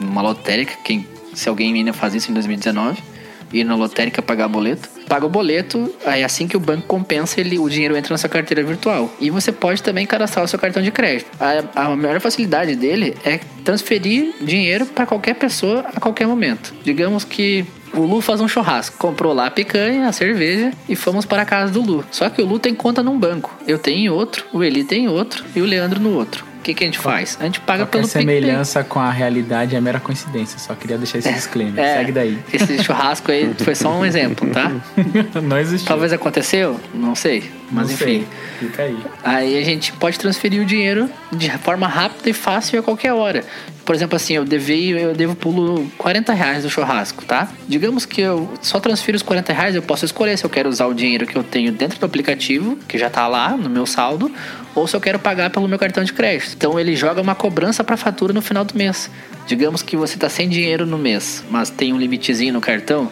numa 0.00 0.22
lotérica, 0.22 0.78
quem, 0.82 1.06
se 1.34 1.46
alguém 1.46 1.74
ainda 1.74 1.92
faz 1.92 2.14
isso 2.14 2.30
em 2.30 2.34
2019, 2.34 3.12
ir 3.52 3.64
na 3.64 3.74
lotérica 3.74 4.22
pagar 4.22 4.48
boleto. 4.48 4.88
Paga 5.08 5.26
o 5.26 5.28
boleto, 5.28 5.92
aí 6.06 6.24
assim 6.24 6.46
que 6.46 6.56
o 6.56 6.60
banco 6.60 6.86
compensa, 6.86 7.40
ele, 7.40 7.58
o 7.58 7.68
dinheiro 7.68 7.96
entra 7.96 8.14
na 8.14 8.18
sua 8.18 8.28
carteira 8.28 8.62
virtual. 8.62 9.12
E 9.20 9.30
você 9.30 9.52
pode 9.52 9.82
também 9.82 10.06
cadastrar 10.06 10.44
o 10.44 10.48
seu 10.48 10.58
cartão 10.58 10.82
de 10.82 10.90
crédito. 10.90 11.30
A, 11.38 11.84
a 11.84 11.96
maior 11.96 12.20
facilidade 12.20 12.74
dele 12.76 13.14
é 13.24 13.40
transferir 13.64 14.34
dinheiro 14.40 14.86
para 14.86 15.06
qualquer 15.06 15.34
pessoa 15.34 15.84
a 15.94 16.00
qualquer 16.00 16.26
momento. 16.26 16.74
Digamos 16.82 17.24
que 17.24 17.66
o 17.94 18.00
Lu 18.02 18.20
faz 18.20 18.40
um 18.40 18.48
churrasco, 18.48 18.96
comprou 18.96 19.32
lá 19.32 19.46
a 19.46 19.50
picanha, 19.50 20.08
a 20.08 20.12
cerveja 20.12 20.72
e 20.88 20.96
fomos 20.96 21.26
para 21.26 21.42
a 21.42 21.44
casa 21.44 21.72
do 21.72 21.82
Lu. 21.82 22.04
Só 22.10 22.30
que 22.30 22.40
o 22.40 22.46
Lu 22.46 22.58
tem 22.58 22.74
conta 22.74 23.02
num 23.02 23.18
banco. 23.18 23.54
Eu 23.66 23.78
tenho 23.78 23.98
em 23.98 24.08
outro, 24.08 24.46
o 24.52 24.64
Eli 24.64 24.82
tem 24.82 25.04
em 25.04 25.08
outro 25.08 25.44
e 25.54 25.60
o 25.60 25.66
Leandro 25.66 26.00
no 26.00 26.14
outro. 26.14 26.51
O 26.62 26.64
que, 26.64 26.74
que 26.74 26.84
a 26.84 26.86
gente 26.86 26.98
faz? 27.00 27.36
A 27.40 27.44
gente 27.44 27.58
paga 27.58 27.80
Qualquer 27.84 27.90
pelo 27.98 28.04
PicPay. 28.04 28.22
semelhança 28.22 28.84
com 28.84 29.00
a 29.00 29.10
realidade 29.10 29.74
é 29.74 29.80
mera 29.80 29.98
coincidência. 29.98 30.60
Só 30.60 30.76
queria 30.76 30.96
deixar 30.96 31.18
esse 31.18 31.32
disclaimer. 31.32 31.84
É, 31.84 31.96
Segue 31.96 32.12
daí. 32.12 32.38
Esse 32.52 32.84
churrasco 32.84 33.32
aí 33.32 33.52
foi 33.58 33.74
só 33.74 33.90
um 33.98 34.04
exemplo, 34.04 34.48
tá? 34.48 34.70
Não 35.42 35.58
existiu. 35.58 35.88
Talvez 35.88 36.12
aconteceu, 36.12 36.78
não 36.94 37.16
sei. 37.16 37.50
Mas 37.68 37.88
Não 37.88 37.94
enfim. 37.94 38.04
sei. 38.04 38.28
Fica 38.60 38.82
aí. 38.84 38.96
Aí 39.24 39.58
a 39.58 39.64
gente 39.64 39.92
pode 39.94 40.16
transferir 40.20 40.62
o 40.62 40.64
dinheiro 40.64 41.10
de 41.32 41.50
forma 41.58 41.88
rápida 41.88 42.30
e 42.30 42.32
fácil 42.32 42.78
a 42.78 42.82
qualquer 42.82 43.12
hora. 43.12 43.42
Por 43.84 43.94
exemplo, 43.94 44.14
assim, 44.14 44.34
eu 44.34 44.44
devei, 44.44 44.92
eu 44.92 45.12
devo 45.12 45.34
pulo 45.34 45.90
40 45.98 46.32
reais 46.32 46.62
do 46.62 46.70
churrasco, 46.70 47.24
tá? 47.24 47.48
Digamos 47.66 48.06
que 48.06 48.20
eu 48.20 48.48
só 48.60 48.78
transfiro 48.78 49.16
os 49.16 49.22
40 49.22 49.52
reais, 49.52 49.74
eu 49.74 49.82
posso 49.82 50.04
escolher 50.04 50.38
se 50.38 50.44
eu 50.44 50.50
quero 50.50 50.68
usar 50.68 50.86
o 50.86 50.94
dinheiro 50.94 51.26
que 51.26 51.36
eu 51.36 51.42
tenho 51.42 51.72
dentro 51.72 51.98
do 51.98 52.06
aplicativo, 52.06 52.76
que 52.86 52.96
já 52.96 53.10
tá 53.10 53.26
lá 53.26 53.56
no 53.56 53.68
meu 53.68 53.84
saldo, 53.84 54.30
ou 54.74 54.86
se 54.86 54.94
eu 54.94 55.00
quero 55.00 55.18
pagar 55.18 55.50
pelo 55.50 55.66
meu 55.66 55.78
cartão 55.78 56.04
de 56.04 56.12
crédito. 56.12 56.54
Então 56.56 56.78
ele 56.78 56.94
joga 56.94 57.20
uma 57.20 57.34
cobrança 57.34 57.82
para 57.82 57.96
fatura 57.96 58.32
no 58.32 58.40
final 58.40 58.64
do 58.64 58.76
mês. 58.76 59.10
Digamos 59.46 59.82
que 59.82 59.96
você 59.96 60.16
tá 60.16 60.28
sem 60.28 60.48
dinheiro 60.48 60.86
no 60.86 60.96
mês, 60.96 61.44
mas 61.50 61.68
tem 61.68 61.92
um 61.92 61.98
limitezinho 61.98 62.52
no 62.52 62.60
cartão. 62.60 63.10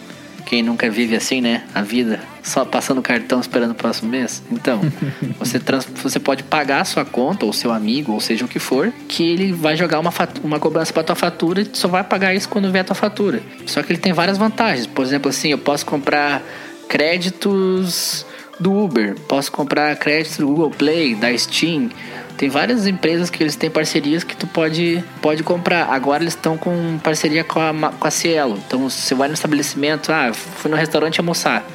Quem 0.51 0.65
nunca 0.65 0.91
vive 0.91 1.15
assim, 1.15 1.41
né? 1.41 1.63
A 1.73 1.81
vida, 1.81 2.19
só 2.43 2.65
passando 2.65 3.01
cartão 3.01 3.39
esperando 3.39 3.71
o 3.71 3.75
próximo 3.77 4.11
mês. 4.11 4.43
Então, 4.51 4.81
você, 5.39 5.61
trans, 5.61 5.87
você 6.03 6.19
pode 6.19 6.43
pagar 6.43 6.81
a 6.81 6.85
sua 6.85 7.05
conta, 7.05 7.47
ou 7.47 7.53
seu 7.53 7.71
amigo, 7.71 8.11
ou 8.11 8.19
seja 8.19 8.45
o 8.45 8.49
que 8.49 8.59
for, 8.59 8.93
que 9.07 9.23
ele 9.23 9.53
vai 9.53 9.77
jogar 9.77 10.01
uma, 10.01 10.13
uma 10.43 10.59
cobrança 10.59 10.93
para 10.93 11.05
tua 11.05 11.15
fatura 11.15 11.61
e 11.61 11.71
só 11.73 11.87
vai 11.87 12.03
pagar 12.03 12.35
isso 12.35 12.49
quando 12.49 12.69
vier 12.73 12.81
a 12.81 12.85
tua 12.85 12.97
fatura. 12.97 13.41
Só 13.65 13.81
que 13.81 13.93
ele 13.93 14.01
tem 14.01 14.13
várias 14.13 14.39
vantagens. 14.39 14.89
Por 14.89 15.05
exemplo, 15.05 15.29
assim, 15.29 15.51
eu 15.51 15.59
posso 15.59 15.87
comprar 15.87 16.43
créditos 16.89 18.27
do 18.61 18.73
Uber, 18.77 19.19
posso 19.27 19.51
comprar 19.51 19.97
créditos 19.97 20.37
do 20.37 20.47
Google 20.47 20.71
Play, 20.71 21.15
da 21.15 21.37
Steam. 21.37 21.89
Tem 22.37 22.49
várias 22.49 22.87
empresas 22.87 23.31
que 23.31 23.43
eles 23.43 23.57
têm 23.57 23.71
parcerias 23.71 24.23
que 24.23 24.37
tu 24.37 24.47
pode, 24.47 25.03
pode 25.21 25.43
comprar. 25.43 25.87
Agora 25.91 26.23
eles 26.23 26.35
estão 26.35 26.57
com 26.57 26.99
parceria 27.03 27.43
com 27.43 27.59
a, 27.59 27.91
com 27.91 28.07
a 28.07 28.11
Cielo. 28.11 28.59
Então 28.67 28.89
você 28.89 29.15
vai 29.15 29.29
no 29.29 29.35
estabelecimento, 29.35 30.13
ah, 30.13 30.33
fui 30.33 30.71
no 30.71 30.77
restaurante 30.77 31.19
almoçar. 31.19 31.67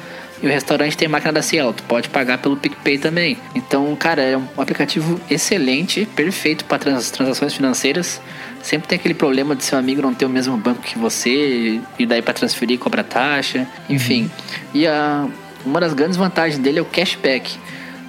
E 0.42 0.46
o 0.46 0.50
restaurante 0.50 0.96
tem 0.96 1.08
máquina 1.08 1.32
da 1.32 1.40
Cielo, 1.40 1.72
tu 1.72 1.82
pode 1.84 2.08
pagar 2.10 2.38
pelo 2.38 2.56
PicPay 2.56 2.98
também. 2.98 3.38
Então, 3.54 3.96
cara, 3.96 4.22
é 4.22 4.36
um 4.36 4.46
aplicativo 4.58 5.18
excelente, 5.30 6.06
perfeito 6.14 6.64
para 6.66 6.78
trans, 6.78 7.10
transações 7.10 7.54
financeiras. 7.54 8.20
Sempre 8.62 8.86
tem 8.86 8.96
aquele 8.96 9.14
problema 9.14 9.56
de 9.56 9.64
seu 9.64 9.78
amigo 9.78 10.02
não 10.02 10.12
ter 10.12 10.26
o 10.26 10.28
mesmo 10.28 10.56
banco 10.56 10.82
que 10.82 10.98
você, 10.98 11.80
e 11.98 12.04
daí 12.04 12.20
para 12.20 12.34
transferir 12.34 12.78
cobra 12.78 13.02
taxa, 13.02 13.66
enfim. 13.88 14.30
E 14.74 14.86
a, 14.86 15.26
uma 15.66 15.80
das 15.80 15.92
grandes 15.92 16.16
vantagens 16.16 16.58
dele 16.58 16.78
é 16.78 16.82
o 16.82 16.84
cashback. 16.86 17.58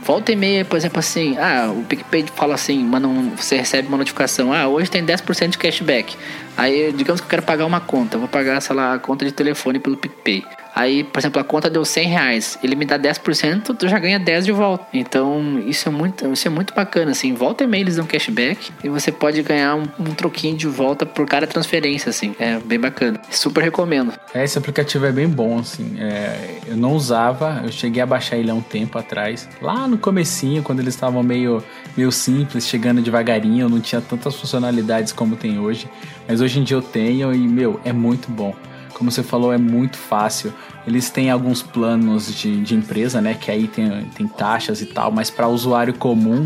Volta 0.03 0.31
e 0.31 0.35
meia, 0.37 0.63
por 0.63 0.77
exemplo, 0.77 0.99
assim, 0.99 1.37
ah, 1.37 1.69
o 1.69 1.83
PicPay 1.83 2.25
fala 2.33 2.53
assim, 2.55 2.81
manda 2.81 3.07
um- 3.09 3.31
você 3.35 3.57
recebe 3.57 3.89
uma 3.89 3.97
notificação, 3.97 4.53
ah, 4.53 4.65
hoje 4.67 4.89
tem 4.89 5.03
10% 5.03 5.51
de 5.51 5.57
cashback. 5.57 6.15
Aí, 6.55 6.93
digamos 6.95 7.19
que 7.19 7.25
eu 7.25 7.29
quero 7.29 7.41
pagar 7.41 7.65
uma 7.65 7.81
conta, 7.81 8.17
vou 8.17 8.27
pagar, 8.27 8.61
sei 8.61 8.73
lá, 8.73 8.93
a 8.93 8.99
conta 8.99 9.25
de 9.25 9.33
telefone 9.33 9.79
pelo 9.79 9.97
PicPay. 9.97 10.45
Aí, 10.77 11.03
por 11.03 11.17
exemplo, 11.17 11.41
a 11.41 11.43
conta 11.43 11.71
deu 11.71 11.83
100 11.83 12.07
reais, 12.07 12.59
ele 12.63 12.75
me 12.75 12.85
dá 12.85 12.99
10%, 12.99 13.75
tu 13.75 13.87
já 13.87 13.97
ganha 13.97 14.19
10 14.19 14.45
de 14.45 14.51
volta. 14.51 14.85
Então, 14.93 15.57
isso 15.65 15.89
é 15.89 15.91
muito, 15.91 16.31
isso 16.31 16.47
é 16.47 16.51
muito 16.51 16.71
bacana, 16.71 17.09
assim, 17.09 17.33
volta 17.33 17.63
e 17.63 17.67
meia 17.67 17.81
eles 17.81 17.95
dão 17.95 18.05
cashback 18.05 18.71
e 18.83 18.87
você 18.87 19.11
pode 19.11 19.41
ganhar 19.41 19.73
um, 19.73 19.87
um 19.99 20.13
troquinho 20.13 20.55
de 20.55 20.67
volta 20.67 21.03
por 21.03 21.25
cada 21.25 21.47
transferência, 21.47 22.11
assim, 22.11 22.35
é 22.37 22.59
bem 22.59 22.79
bacana. 22.79 23.19
Super 23.31 23.63
recomendo. 23.63 24.13
É, 24.35 24.43
esse 24.43 24.55
aplicativo 24.55 25.07
é 25.07 25.11
bem 25.11 25.27
bom, 25.27 25.57
assim. 25.57 25.95
É, 25.99 26.59
eu 26.67 26.77
não 26.77 26.93
usava, 26.93 27.59
eu 27.63 27.71
cheguei 27.71 28.03
a 28.03 28.05
baixar 28.05 28.37
ele 28.37 28.51
há 28.51 28.53
um 28.53 28.61
tempo 28.61 28.99
atrás. 28.99 29.49
Lá 29.59 29.87
no 29.87 29.97
comecinho, 29.97 30.61
quando 30.61 30.79
eles 30.79 30.93
estavam 30.93 31.23
meio, 31.23 31.63
meio 31.97 32.11
simples, 32.11 32.67
chegando 32.67 33.01
devagarinho, 33.01 33.67
não 33.67 33.79
tinha 33.79 33.99
tantas 33.99 34.35
funcionalidades 34.35 35.11
como 35.11 35.35
tem 35.35 35.57
hoje. 35.57 35.89
Mas 36.27 36.39
hoje 36.39 36.59
em 36.59 36.63
dia 36.63 36.77
eu 36.77 36.83
tenho 36.83 37.33
e, 37.33 37.39
meu, 37.39 37.79
é 37.83 37.91
muito 37.91 38.29
bom. 38.29 38.53
Como 38.97 39.11
você 39.11 39.21
falou, 39.21 39.53
é 39.53 39.57
muito 39.59 39.95
fácil. 39.95 40.51
Eles 40.85 41.09
têm 41.11 41.29
alguns 41.29 41.61
planos 41.61 42.33
de, 42.33 42.61
de 42.61 42.73
empresa, 42.73 43.21
né? 43.21 43.35
Que 43.35 43.51
aí 43.51 43.67
tem, 43.67 44.05
tem 44.15 44.27
taxas 44.27 44.81
e 44.81 44.87
tal, 44.87 45.11
mas 45.11 45.29
para 45.29 45.47
usuário 45.47 45.93
comum 45.93 46.45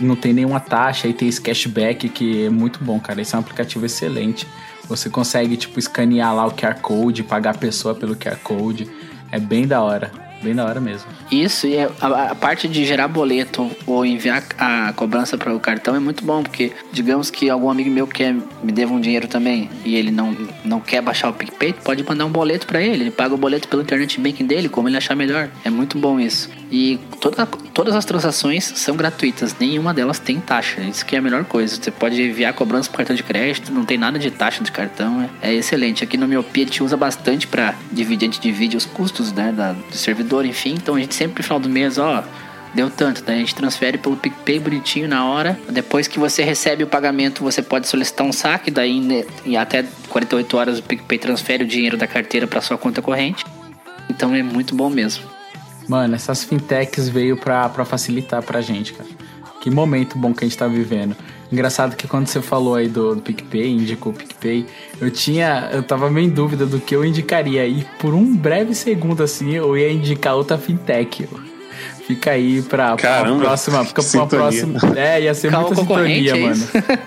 não 0.00 0.16
tem 0.16 0.32
nenhuma 0.32 0.58
taxa 0.58 1.06
e 1.06 1.12
tem 1.12 1.28
esse 1.28 1.40
cashback 1.40 2.08
que 2.08 2.46
é 2.46 2.50
muito 2.50 2.82
bom, 2.82 2.98
cara. 2.98 3.20
Esse 3.20 3.34
é 3.34 3.38
um 3.38 3.40
aplicativo 3.40 3.86
excelente. 3.86 4.48
Você 4.88 5.08
consegue, 5.08 5.56
tipo, 5.56 5.78
escanear 5.78 6.34
lá 6.34 6.46
o 6.46 6.50
QR 6.50 6.74
Code, 6.80 7.22
pagar 7.22 7.50
a 7.50 7.58
pessoa 7.58 7.94
pelo 7.94 8.16
QR 8.16 8.38
Code. 8.42 8.90
É 9.30 9.38
bem 9.38 9.64
da 9.64 9.80
hora. 9.80 10.10
Bem 10.42 10.54
da 10.54 10.64
hora 10.64 10.80
mesmo. 10.80 11.08
Isso, 11.30 11.66
e 11.66 11.78
a, 11.78 12.30
a 12.30 12.34
parte 12.34 12.66
de 12.66 12.84
gerar 12.84 13.08
boleto 13.08 13.70
ou 13.86 14.06
enviar 14.06 14.42
a 14.58 14.92
cobrança 14.94 15.36
para 15.36 15.54
o 15.54 15.60
cartão 15.60 15.94
é 15.94 15.98
muito 15.98 16.24
bom, 16.24 16.42
porque 16.42 16.72
digamos 16.92 17.30
que 17.30 17.50
algum 17.50 17.68
amigo 17.70 17.90
meu 17.90 18.06
quer 18.06 18.34
me 18.62 18.72
deva 18.72 18.92
um 18.92 19.00
dinheiro 19.00 19.28
também 19.28 19.68
e 19.84 19.96
ele 19.96 20.10
não, 20.10 20.36
não 20.64 20.80
quer 20.80 21.02
baixar 21.02 21.28
o 21.28 21.32
PicPay, 21.32 21.74
pode 21.84 22.02
mandar 22.04 22.24
um 22.24 22.30
boleto 22.30 22.66
para 22.66 22.80
ele. 22.80 23.04
Ele 23.04 23.10
paga 23.10 23.34
o 23.34 23.38
boleto 23.38 23.68
pelo 23.68 23.82
internet 23.82 24.20
banking 24.20 24.46
dele, 24.46 24.68
como 24.68 24.88
ele 24.88 24.96
achar 24.96 25.14
melhor. 25.14 25.50
É 25.64 25.70
muito 25.70 25.98
bom 25.98 26.18
isso. 26.18 26.48
E 26.70 26.98
toda, 27.20 27.46
todas 27.80 27.96
as 27.96 28.04
transações 28.04 28.74
são 28.76 28.94
gratuitas, 28.94 29.56
nenhuma 29.58 29.94
delas 29.94 30.18
tem 30.18 30.38
taxa. 30.38 30.82
Isso 30.82 31.02
que 31.06 31.16
é 31.16 31.18
a 31.18 31.22
melhor 31.22 31.46
coisa. 31.46 31.76
Você 31.76 31.90
pode 31.90 32.22
enviar 32.22 32.52
cobrança 32.52 32.90
para 32.90 32.98
cartão 32.98 33.16
de 33.16 33.22
crédito, 33.22 33.72
não 33.72 33.86
tem 33.86 33.96
nada 33.96 34.18
de 34.18 34.30
taxa 34.30 34.62
de 34.62 34.70
cartão. 34.70 35.30
É, 35.40 35.50
é 35.50 35.54
excelente. 35.54 36.04
Aqui 36.04 36.18
no 36.18 36.28
Miopia 36.28 36.64
a 36.64 36.66
gente 36.66 36.82
usa 36.82 36.94
bastante 36.94 37.46
para 37.46 37.74
dividir, 37.90 38.28
a 38.28 38.32
gente 38.32 38.42
divide 38.42 38.76
os 38.76 38.84
custos 38.84 39.32
né, 39.32 39.50
da, 39.50 39.72
do 39.72 39.96
servidor, 39.96 40.44
enfim. 40.44 40.74
Então 40.74 40.94
a 40.94 41.00
gente 41.00 41.14
sempre 41.14 41.38
no 41.38 41.42
final 41.42 41.58
do 41.58 41.70
mês, 41.70 41.96
ó, 41.96 42.22
deu 42.74 42.90
tanto, 42.90 43.22
daí 43.24 43.36
a 43.36 43.38
gente 43.38 43.54
transfere 43.54 43.96
pelo 43.96 44.14
PicPay 44.14 44.58
bonitinho 44.58 45.08
na 45.08 45.24
hora. 45.24 45.58
Depois 45.70 46.06
que 46.06 46.18
você 46.18 46.42
recebe 46.42 46.84
o 46.84 46.86
pagamento, 46.86 47.42
você 47.42 47.62
pode 47.62 47.88
solicitar 47.88 48.26
um 48.26 48.32
saque, 48.32 48.70
daí 48.70 49.00
né, 49.00 49.24
em 49.42 49.56
até 49.56 49.86
48 50.10 50.54
horas 50.54 50.78
o 50.80 50.82
PicPay 50.82 51.18
transfere 51.18 51.64
o 51.64 51.66
dinheiro 51.66 51.96
da 51.96 52.06
carteira 52.06 52.46
para 52.46 52.60
sua 52.60 52.76
conta 52.76 53.00
corrente. 53.00 53.42
Então 54.10 54.34
é 54.34 54.42
muito 54.42 54.74
bom 54.74 54.90
mesmo. 54.90 55.39
Mano, 55.90 56.14
essas 56.14 56.44
fintechs 56.44 57.08
veio 57.08 57.36
pra, 57.36 57.68
pra 57.68 57.84
facilitar 57.84 58.40
pra 58.44 58.60
gente, 58.60 58.92
cara. 58.92 59.10
Que 59.60 59.68
momento 59.68 60.16
bom 60.16 60.32
que 60.32 60.44
a 60.44 60.46
gente 60.46 60.56
tá 60.56 60.68
vivendo. 60.68 61.16
Engraçado 61.50 61.96
que 61.96 62.06
quando 62.06 62.28
você 62.28 62.40
falou 62.40 62.76
aí 62.76 62.86
do, 62.86 63.16
do 63.16 63.20
PicPay, 63.20 63.72
indicou 63.72 64.12
o 64.12 64.14
PicPay, 64.14 64.66
eu 65.00 65.10
tinha. 65.10 65.68
Eu 65.72 65.82
tava 65.82 66.08
meio 66.08 66.28
em 66.28 66.30
dúvida 66.30 66.64
do 66.64 66.78
que 66.78 66.94
eu 66.94 67.04
indicaria. 67.04 67.66
E 67.66 67.84
por 67.98 68.14
um 68.14 68.36
breve 68.36 68.72
segundo 68.72 69.24
assim, 69.24 69.50
eu 69.50 69.76
ia 69.76 69.92
indicar 69.92 70.36
outra 70.36 70.56
fintech. 70.56 71.28
Fica 72.10 72.32
aí 72.32 72.60
pra, 72.62 72.96
pra 72.96 73.08
Caramba, 73.08 73.44
próxima. 73.44 73.84
Fica 73.84 74.02
pra 74.02 74.26
próxima. 74.26 74.78
É, 74.96 75.22
ia 75.22 75.32
ser 75.34 75.50
Calma, 75.50 75.68
muita 75.68 75.80
sintonia, 75.82 76.36
é 76.36 76.40
mano. 76.40 76.64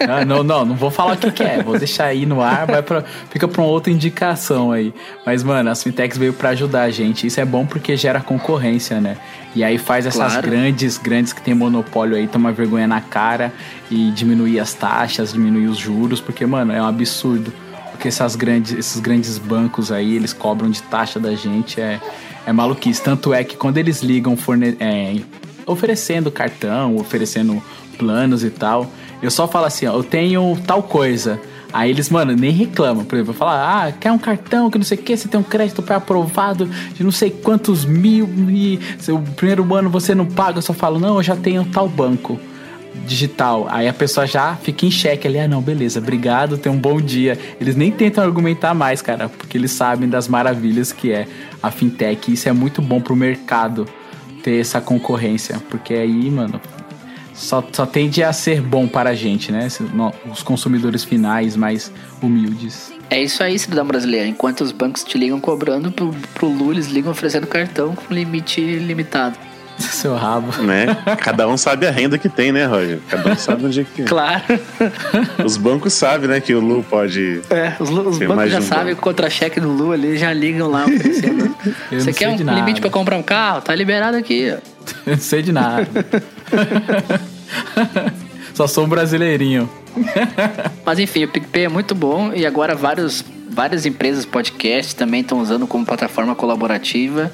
Ah, 0.10 0.26
não, 0.26 0.44
não, 0.44 0.66
não 0.66 0.76
vou 0.76 0.90
falar 0.90 1.14
o 1.14 1.18
que, 1.18 1.30
que 1.32 1.44
é. 1.44 1.62
Vou 1.62 1.78
deixar 1.78 2.06
aí 2.06 2.26
no 2.26 2.42
ar, 2.42 2.66
vai 2.66 2.82
pra, 2.82 3.04
fica 3.30 3.48
pra 3.48 3.62
uma 3.62 3.70
outra 3.70 3.92
indicação 3.92 4.72
aí. 4.72 4.94
Mas, 5.26 5.44
mano, 5.44 5.70
as 5.70 5.84
fintechs 5.84 6.18
veio 6.18 6.32
pra 6.34 6.50
ajudar 6.50 6.84
a 6.84 6.90
gente. 6.90 7.28
Isso 7.28 7.40
é 7.42 7.46
bom 7.46 7.66
porque 7.66 7.98
gera 7.98 8.22
concorrência, 8.22 9.02
né? 9.02 9.18
E 9.56 9.64
aí 9.64 9.78
faz 9.78 10.06
essas 10.06 10.32
Claro. 10.34 10.50
grandes, 10.50 10.98
grandes 10.98 11.34
que 11.34 11.42
tem 11.42 11.54
monopólio 11.54 12.16
aí 12.16 12.28
tomar 12.28 12.52
vergonha 12.54 12.88
na 12.88 13.02
cara 13.02 13.54
e 13.92 14.10
diminuir 14.12 14.60
as 14.60 14.74
taxas, 14.74 15.34
diminuir 15.34 15.68
os 15.68 15.78
juros, 15.78 16.20
porque, 16.20 16.46
mano, 16.46 16.72
é 16.74 16.82
um 16.82 16.88
absurdo. 16.88 17.54
Porque 18.04 18.10
essas 18.10 18.36
grandes, 18.36 18.74
esses 18.74 19.00
grandes 19.00 19.38
bancos 19.38 19.90
aí, 19.90 20.18
eles 20.18 20.34
cobram 20.34 20.70
de 20.70 20.84
taxa 20.84 21.22
da 21.22 21.34
gente, 21.36 21.80
é, 21.80 22.02
é 22.46 22.52
maluquice. 22.52 23.02
Tanto 23.02 23.34
é 23.34 23.46
que 23.46 23.56
quando 23.56 23.78
eles 23.78 24.04
ligam 24.04 24.36
forne 24.36 24.76
é, 24.78 25.22
oferecendo 25.66 26.30
cartão, 26.30 26.98
oferecendo 26.98 27.64
planos 27.98 28.44
e 28.44 28.50
tal, 28.50 28.92
eu 29.22 29.32
só 29.32 29.48
falo 29.48 29.68
assim, 29.68 29.86
ó, 29.86 29.94
eu 29.94 30.04
tenho 30.04 30.60
tal 30.68 30.84
coisa. 30.84 31.40
Aí 31.72 31.92
eles, 31.92 32.10
mano, 32.10 32.34
nem 32.34 32.52
reclamam. 32.52 33.06
Por 33.06 33.16
exemplo, 33.16 33.34
falar, 33.34 33.86
ah, 33.88 33.92
quer 33.94 34.12
um 34.12 34.20
cartão 34.20 34.70
que 34.70 34.78
não 34.78 34.84
sei 34.84 34.98
o 34.98 35.02
que, 35.02 35.16
você 35.16 35.30
tem 35.30 35.40
um 35.40 35.44
crédito 35.44 35.82
pré-aprovado 35.82 36.66
de 36.66 37.06
não 37.06 37.12
sei 37.12 37.30
quantos 37.30 37.86
mil 37.86 38.30
e 38.50 38.82
o 39.08 39.20
primeiro 39.38 39.74
ano 39.74 39.90
você 39.90 40.14
não 40.14 40.26
paga. 40.26 40.58
Eu 40.58 40.62
só 40.62 40.74
falo, 40.74 41.00
não, 41.00 41.16
eu 41.16 41.24
já 41.24 41.38
tenho 41.38 41.64
tal 41.64 41.88
banco 41.88 42.38
digital. 43.06 43.68
Aí 43.70 43.88
a 43.88 43.94
pessoa 43.94 44.26
já 44.26 44.56
fica 44.56 44.86
em 44.86 44.92
xeque 44.92 45.28
ali, 45.28 45.40
ah, 45.40 45.48
não, 45.48 45.62
beleza, 45.62 46.00
obrigado, 46.00 46.58
tenha 46.58 46.74
um 46.74 46.80
bom 46.80 47.02
dia. 47.02 47.38
Eles 47.60 47.76
nem 47.76 47.92
tentam 47.92 48.24
argumentar 48.24 48.74
mais, 48.74 49.02
cara, 49.02 49.30
porque 49.30 49.58
eles 49.58 49.72
sabem 49.72 50.08
das 50.08 50.28
maravilhas 50.28 50.92
que 50.92 51.12
é 51.12 51.28
a 51.62 51.72
fintech. 51.72 52.32
Isso 52.32 52.48
é 52.48 52.54
muito 52.54 52.82
bom 52.82 53.02
pro 53.02 53.16
mercado 53.16 53.88
ter 54.44 54.60
essa 54.60 54.82
concorrência, 54.82 55.62
porque 55.70 55.94
aí, 55.94 56.30
mano, 56.30 56.60
só, 57.34 57.64
só 57.72 57.86
tende 57.86 58.22
a 58.24 58.32
ser 58.32 58.62
bom 58.62 58.88
para 58.88 59.12
a 59.12 59.16
gente, 59.16 59.52
né? 59.52 59.68
Os 60.32 60.44
consumidores 60.44 61.04
finais 61.04 61.56
mais 61.56 61.92
humildes. 62.22 62.94
É 63.10 63.22
isso 63.22 63.44
aí, 63.44 63.58
cidadão 63.58 63.86
brasileiro. 63.86 64.28
Enquanto 64.28 64.62
os 64.62 64.72
bancos 64.72 65.04
te 65.04 65.18
ligam 65.18 65.40
cobrando, 65.40 65.92
pro, 65.92 66.14
pro 66.34 66.48
Lu 66.48 66.72
eles 66.72 66.88
ligam 66.88 67.12
oferecendo 67.12 67.48
cartão 67.48 67.96
com 67.96 68.14
limite 68.14 68.62
limitado. 68.62 69.38
Seu 69.94 70.16
rabo. 70.16 70.62
Né? 70.62 70.86
Cada 71.20 71.48
um 71.48 71.58
sabe 71.58 71.88
a 71.88 71.92
renda 71.92 72.18
que 72.18 72.30
tem, 72.30 72.52
né, 72.52 72.66
Roger? 72.66 73.00
Cada 73.10 73.32
um 73.32 73.36
sabe 73.36 73.66
onde 73.66 73.82
é 73.82 73.84
que. 73.84 74.04
Claro. 74.04 74.44
Os 75.44 75.58
bancos 75.58 75.94
sabem, 75.94 76.30
né, 76.30 76.40
que 76.40 76.54
o 76.54 76.60
Lu 76.60 76.84
pode. 76.84 77.42
É, 77.50 77.74
os, 77.80 77.90
os 77.90 78.18
bancos 78.20 78.52
já 78.52 78.60
um 78.60 78.62
sabem 78.62 78.94
que 78.94 79.00
o 79.00 79.04
contra-cheque 79.04 79.60
do 79.60 79.70
Lu 79.70 79.92
ali 79.92 80.18
já 80.18 80.32
ligam 80.34 80.70
lá 80.70 80.86
oferecendo. 80.86 81.56
Você 81.90 81.96
não 81.98 82.06
quer 82.06 82.14
sei 82.14 82.28
um 82.28 82.44
nada. 82.44 82.60
limite 82.60 82.82
pra 82.82 82.90
comprar 82.90 83.18
um 83.18 83.24
carro? 83.24 83.62
Tá 83.62 83.74
liberado 83.76 84.18
aqui. 84.18 84.52
ó. 84.52 84.58
Eu 85.06 85.14
não 85.14 85.18
sei 85.18 85.42
de 85.42 85.52
nada. 85.52 85.88
Só 88.54 88.68
sou 88.68 88.86
um 88.86 88.90
brasileirinho. 88.90 89.70
Mas 90.86 91.00
enfim, 91.00 91.24
o 91.24 91.28
PicPay 91.28 91.66
é 91.66 91.70
muito 91.70 91.96
bom 91.96 92.32
e 92.34 92.46
agora 92.46 92.76
vários, 92.76 93.24
várias 93.50 93.86
empresas 93.86 94.26
podcast 94.26 94.96
também 94.96 95.22
estão 95.22 95.40
usando 95.40 95.66
como 95.68 95.86
plataforma 95.86 96.36
colaborativa. 96.36 97.32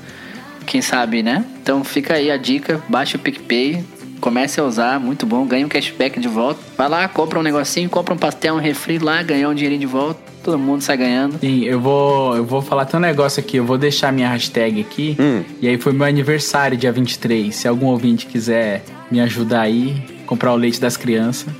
Quem 0.65 0.81
sabe, 0.81 1.23
né? 1.23 1.45
Então 1.61 1.83
fica 1.83 2.15
aí 2.15 2.29
a 2.29 2.37
dica, 2.37 2.81
baixa 2.87 3.17
o 3.17 3.19
PicPay, 3.19 3.83
comece 4.19 4.59
a 4.59 4.63
usar, 4.63 4.99
muito 4.99 5.25
bom, 5.25 5.45
ganha 5.45 5.65
um 5.65 5.69
cashback 5.69 6.19
de 6.19 6.27
volta. 6.27 6.59
Vai 6.77 6.89
lá, 6.89 7.07
compra 7.07 7.39
um 7.39 7.43
negocinho, 7.43 7.89
compra 7.89 8.13
um 8.13 8.17
pastel, 8.17 8.55
um 8.55 8.59
refri 8.59 8.99
lá, 8.99 9.23
ganha 9.23 9.49
um 9.49 9.53
dinheirinho 9.53 9.81
de 9.81 9.87
volta, 9.87 10.19
todo 10.43 10.57
mundo 10.59 10.81
sai 10.81 10.97
ganhando. 10.97 11.39
Sim, 11.39 11.63
eu 11.63 11.79
vou, 11.79 12.35
eu 12.35 12.45
vou 12.45 12.61
falar 12.61 12.83
até 12.83 12.97
um 12.97 13.01
negócio 13.01 13.39
aqui. 13.39 13.57
Eu 13.57 13.65
vou 13.65 13.77
deixar 13.77 14.11
minha 14.11 14.29
hashtag 14.29 14.81
aqui. 14.81 15.17
E 15.61 15.67
aí 15.67 15.77
foi 15.77 15.93
meu 15.93 16.05
aniversário, 16.05 16.77
dia 16.77 16.91
23. 16.91 17.55
Se 17.55 17.67
algum 17.67 17.87
ouvinte 17.87 18.25
quiser 18.25 18.83
me 19.09 19.19
ajudar 19.21 19.61
aí, 19.61 20.01
comprar 20.25 20.53
o 20.53 20.55
leite 20.55 20.79
das 20.79 20.95
crianças, 20.95 21.51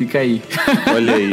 fica 0.00 0.18
aí. 0.18 0.42
Olha 0.94 1.14
aí. 1.14 1.30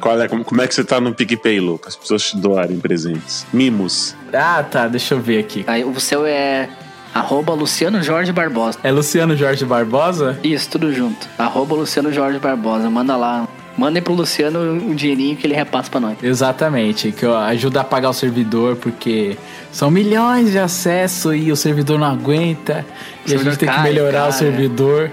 Qual 0.00 0.20
é, 0.20 0.26
como, 0.26 0.44
como 0.44 0.60
é 0.60 0.66
que 0.66 0.74
você 0.74 0.82
tá 0.82 1.00
no 1.00 1.14
PicPay, 1.14 1.60
Lu? 1.60 1.78
Para 1.78 1.88
as 1.88 1.96
pessoas 1.96 2.30
te 2.30 2.36
doarem 2.36 2.80
presentes. 2.80 3.46
Mimos. 3.52 4.16
ah, 4.32 4.64
tá. 4.64 4.88
Deixa 4.88 5.14
eu 5.14 5.20
ver 5.20 5.38
aqui. 5.38 5.64
Aí 5.68 5.84
o 5.84 6.00
seu 6.00 6.26
é 6.26 6.68
arroba 7.14 7.54
Luciano 7.54 8.02
Jorge 8.02 8.32
Barbosa. 8.32 8.78
É 8.82 8.90
Luciano 8.90 9.36
Jorge 9.36 9.64
Barbosa? 9.64 10.38
Isso, 10.42 10.68
tudo 10.70 10.92
junto. 10.92 11.28
Arroba 11.38 11.76
Luciano 11.76 12.12
Jorge 12.12 12.40
Barbosa. 12.40 12.90
Manda 12.90 13.16
lá. 13.16 13.46
Mandem 13.76 14.02
pro 14.02 14.12
Luciano 14.12 14.90
o 14.90 14.94
dinheirinho 14.94 15.36
que 15.36 15.46
ele 15.46 15.54
repassa 15.54 15.90
pra 15.90 15.98
nós. 15.98 16.18
Exatamente, 16.22 17.10
que 17.10 17.24
ó, 17.24 17.38
ajuda 17.38 17.80
a 17.80 17.84
pagar 17.84 18.10
o 18.10 18.12
servidor, 18.12 18.76
porque 18.76 19.38
são 19.70 19.90
milhões 19.90 20.50
de 20.50 20.58
acesso 20.58 21.34
e 21.34 21.50
o 21.50 21.56
servidor 21.56 21.98
não 21.98 22.06
aguenta. 22.06 22.84
E 23.26 23.34
a 23.34 23.38
gente 23.38 23.56
tem 23.56 23.68
que 23.68 23.74
cai, 23.74 23.84
melhorar 23.84 24.28
o 24.28 24.32
servidor. 24.32 25.10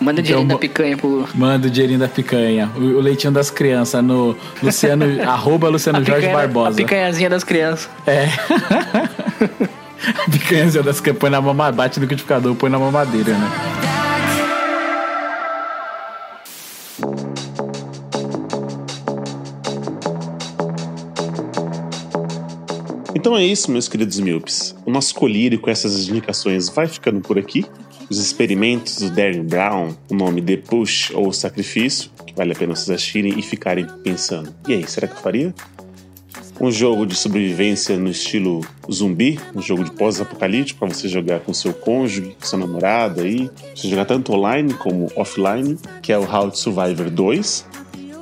Manda 0.00 0.20
Então, 0.20 0.22
dinheirinho 0.22 0.48
da 0.48 0.54
mo- 0.54 0.58
picanha 0.60 0.96
pro. 0.96 1.28
Manda 1.34 1.66
o 1.66 1.70
dinheirinho 1.70 1.98
da 2.00 2.08
picanha, 2.08 2.70
o, 2.76 2.80
o 2.80 3.00
leitinho 3.00 3.32
das 3.32 3.50
crianças 3.50 4.02
no 4.02 4.36
Luciano, 4.62 5.04
arroba 5.22 5.68
Luciano 5.68 5.98
a 5.98 6.02
Jorge 6.02 6.26
picanha- 6.26 6.36
Barbosa. 6.36 6.70
A 6.70 6.74
picanhazinha 6.76 7.30
das 7.30 7.44
crianças. 7.44 7.88
É. 8.06 8.28
Picanhazinha 10.30 10.82
das 10.82 11.00
crianças, 11.00 11.20
põe 11.20 11.30
na 11.30 11.40
mamadeira, 11.40 11.76
bate 11.76 11.98
no 11.98 12.04
liquidificador, 12.04 12.54
põe 12.54 12.70
na 12.70 12.78
mamadeira, 12.78 13.32
né? 13.32 13.50
Então 23.14 23.36
é 23.36 23.44
isso, 23.44 23.70
meus 23.70 23.88
queridos 23.88 24.18
míopes. 24.18 24.74
O 24.84 24.90
nosso 24.90 25.14
colírio 25.14 25.58
com 25.60 25.70
essas 25.70 26.08
indicações 26.08 26.68
vai 26.68 26.86
ficando 26.86 27.20
por 27.20 27.38
aqui. 27.38 27.64
Os 28.10 28.18
experimentos 28.18 28.98
do 28.98 29.10
Darren 29.10 29.44
Brown, 29.44 29.94
o 30.10 30.14
nome 30.14 30.42
The 30.42 30.58
Push 30.58 31.10
ou 31.14 31.32
Sacrifício, 31.32 32.10
que 32.26 32.34
vale 32.34 32.52
a 32.52 32.54
pena 32.54 32.76
vocês 32.76 32.90
assistirem 32.90 33.38
e 33.38 33.42
ficarem 33.42 33.86
pensando: 34.02 34.54
e 34.68 34.74
aí, 34.74 34.86
será 34.86 35.08
que 35.08 35.14
eu 35.14 35.20
faria? 35.20 35.54
Um 36.60 36.70
jogo 36.70 37.04
de 37.04 37.16
sobrevivência 37.16 37.96
no 37.96 38.08
estilo 38.08 38.60
zumbi, 38.90 39.40
um 39.56 39.60
jogo 39.60 39.82
de 39.82 39.90
pós-apocalíptico 39.90 40.78
para 40.78 40.88
você 40.88 41.08
jogar 41.08 41.40
com 41.40 41.52
seu 41.52 41.72
cônjuge, 41.72 42.36
com 42.38 42.46
seu 42.46 42.58
namorado 42.58 43.22
aí. 43.22 43.50
Você 43.74 43.88
jogar 43.88 44.04
tanto 44.04 44.32
online 44.32 44.72
como 44.74 45.10
offline, 45.16 45.76
que 46.00 46.12
é 46.12 46.18
o 46.18 46.22
How 46.22 46.52
to 46.52 46.58
Survivor 46.58 47.10
2. 47.10 47.66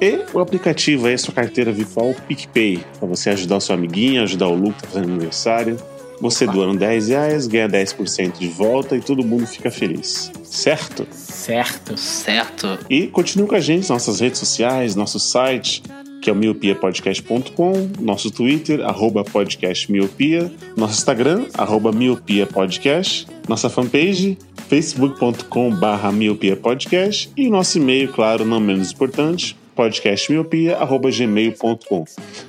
E 0.00 0.24
o 0.32 0.40
aplicativo 0.40 1.06
aí, 1.06 1.18
sua 1.18 1.34
carteira 1.34 1.70
virtual 1.70 2.14
PicPay, 2.26 2.82
para 2.98 3.06
você 3.06 3.30
ajudar 3.30 3.56
o 3.56 3.60
seu 3.60 3.74
amiguinho, 3.74 4.22
ajudar 4.22 4.48
o 4.48 4.54
Lu 4.54 4.72
que 4.72 4.82
tá 4.82 4.88
fazendo 4.88 5.10
aniversário. 5.10 5.76
Você 6.22 6.46
doando 6.46 6.78
10 6.78 7.08
reais, 7.08 7.46
ganha 7.48 7.68
10% 7.68 8.38
de 8.38 8.46
volta 8.46 8.96
e 8.96 9.00
todo 9.00 9.24
mundo 9.24 9.44
fica 9.44 9.72
feliz. 9.72 10.30
Certo? 10.44 11.04
Certo. 11.10 11.96
Certo. 11.96 12.78
E 12.88 13.08
continue 13.08 13.48
com 13.48 13.56
a 13.56 13.60
gente 13.60 13.80
nas 13.80 13.88
nossas 13.88 14.20
redes 14.20 14.38
sociais, 14.38 14.94
nosso 14.94 15.18
site, 15.18 15.82
que 16.22 16.30
é 16.30 16.32
o 16.32 16.36
miopiapodcast.com, 16.36 17.90
nosso 17.98 18.30
Twitter, 18.30 18.82
arroba 18.82 19.24
podcastmiopia, 19.24 20.48
nosso 20.76 20.94
Instagram, 20.94 21.46
arroba 21.54 21.90
miopiapodcast, 21.90 23.26
nossa 23.48 23.68
fanpage, 23.68 24.38
facebook.com 24.68 25.70
barra 25.70 26.12
miopiapodcast 26.12 27.32
e 27.36 27.50
nosso 27.50 27.78
e-mail, 27.78 28.12
claro, 28.12 28.44
não 28.44 28.60
menos 28.60 28.92
importante, 28.92 29.56
podcastmiopia.gmail.com. 29.74 32.04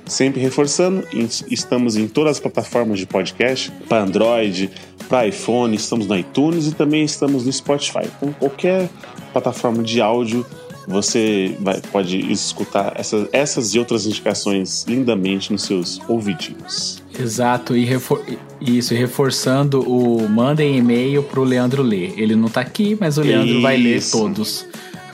Sempre 0.05 0.41
reforçando, 0.41 1.03
estamos 1.49 1.95
em 1.95 2.07
todas 2.07 2.31
as 2.37 2.39
plataformas 2.39 2.99
de 2.99 3.05
podcast, 3.05 3.71
para 3.87 4.03
Android, 4.03 4.69
para 5.09 5.27
iPhone, 5.27 5.75
estamos 5.75 6.07
no 6.07 6.17
iTunes 6.17 6.67
e 6.67 6.73
também 6.75 7.03
estamos 7.03 7.45
no 7.45 7.51
Spotify. 7.53 8.07
Então, 8.17 8.33
qualquer 8.33 8.89
plataforma 9.31 9.81
de 9.83 10.01
áudio, 10.01 10.45
você 10.87 11.55
vai- 11.61 11.79
pode 11.91 12.19
escutar 12.31 12.93
essas, 12.97 13.27
essas 13.31 13.73
e 13.73 13.79
outras 13.79 14.05
indicações 14.05 14.83
lindamente 14.87 15.51
nos 15.51 15.63
seus 15.63 15.99
ouvidinhos. 16.09 17.01
Exato, 17.17 17.77
e 17.77 17.85
refor 17.85 18.21
isso, 18.59 18.93
e 18.93 18.97
reforçando 18.97 19.81
o 19.81 20.27
mandem 20.27 20.77
e-mail 20.77 21.23
pro 21.23 21.43
Leandro 21.43 21.81
ler. 21.83 22.13
Ele 22.17 22.35
não 22.35 22.49
tá 22.49 22.59
aqui, 22.61 22.97
mas 22.99 23.17
o 23.17 23.21
Leandro 23.21 23.61
vai 23.61 23.77
ler 23.77 23.97
Isso. 23.97 24.17
todos. 24.17 24.65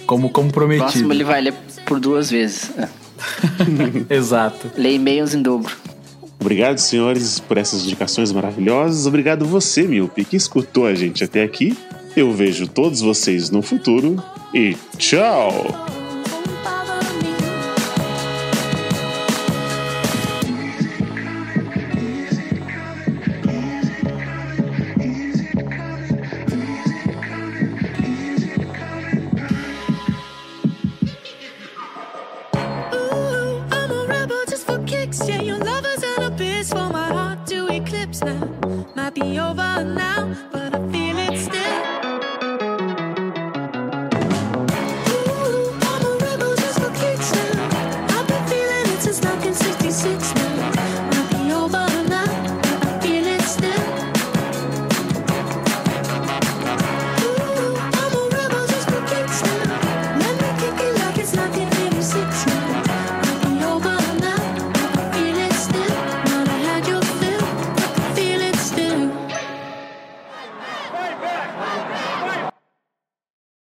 Como, 0.07 0.30
como 0.32 0.51
Próximo 0.51 0.78
prometido. 0.80 1.14
ele 1.14 1.24
vai 1.24 1.39
ler 1.39 1.53
por 1.90 2.00
duas 2.00 2.30
vezes. 2.30 2.72
Exato. 4.10 4.70
Lê 4.78 4.94
e-mails 4.94 5.34
em 5.34 5.42
dobro. 5.42 5.76
Obrigado, 6.40 6.78
senhores, 6.78 7.40
por 7.40 7.58
essas 7.58 7.84
indicações 7.84 8.32
maravilhosas. 8.32 9.08
Obrigado 9.08 9.44
você, 9.44 9.84
Miope, 9.84 10.24
que 10.24 10.38
escutou 10.38 10.86
a 10.86 10.94
gente 10.94 11.24
até 11.24 11.44
aqui. 11.44 11.76
Eu 12.16 12.32
vejo 12.32 12.68
todos 12.68 13.02
vocês 13.02 13.50
no 13.50 13.62
futuro 13.62 14.24
e 14.54 14.78
tchau! 14.98 15.89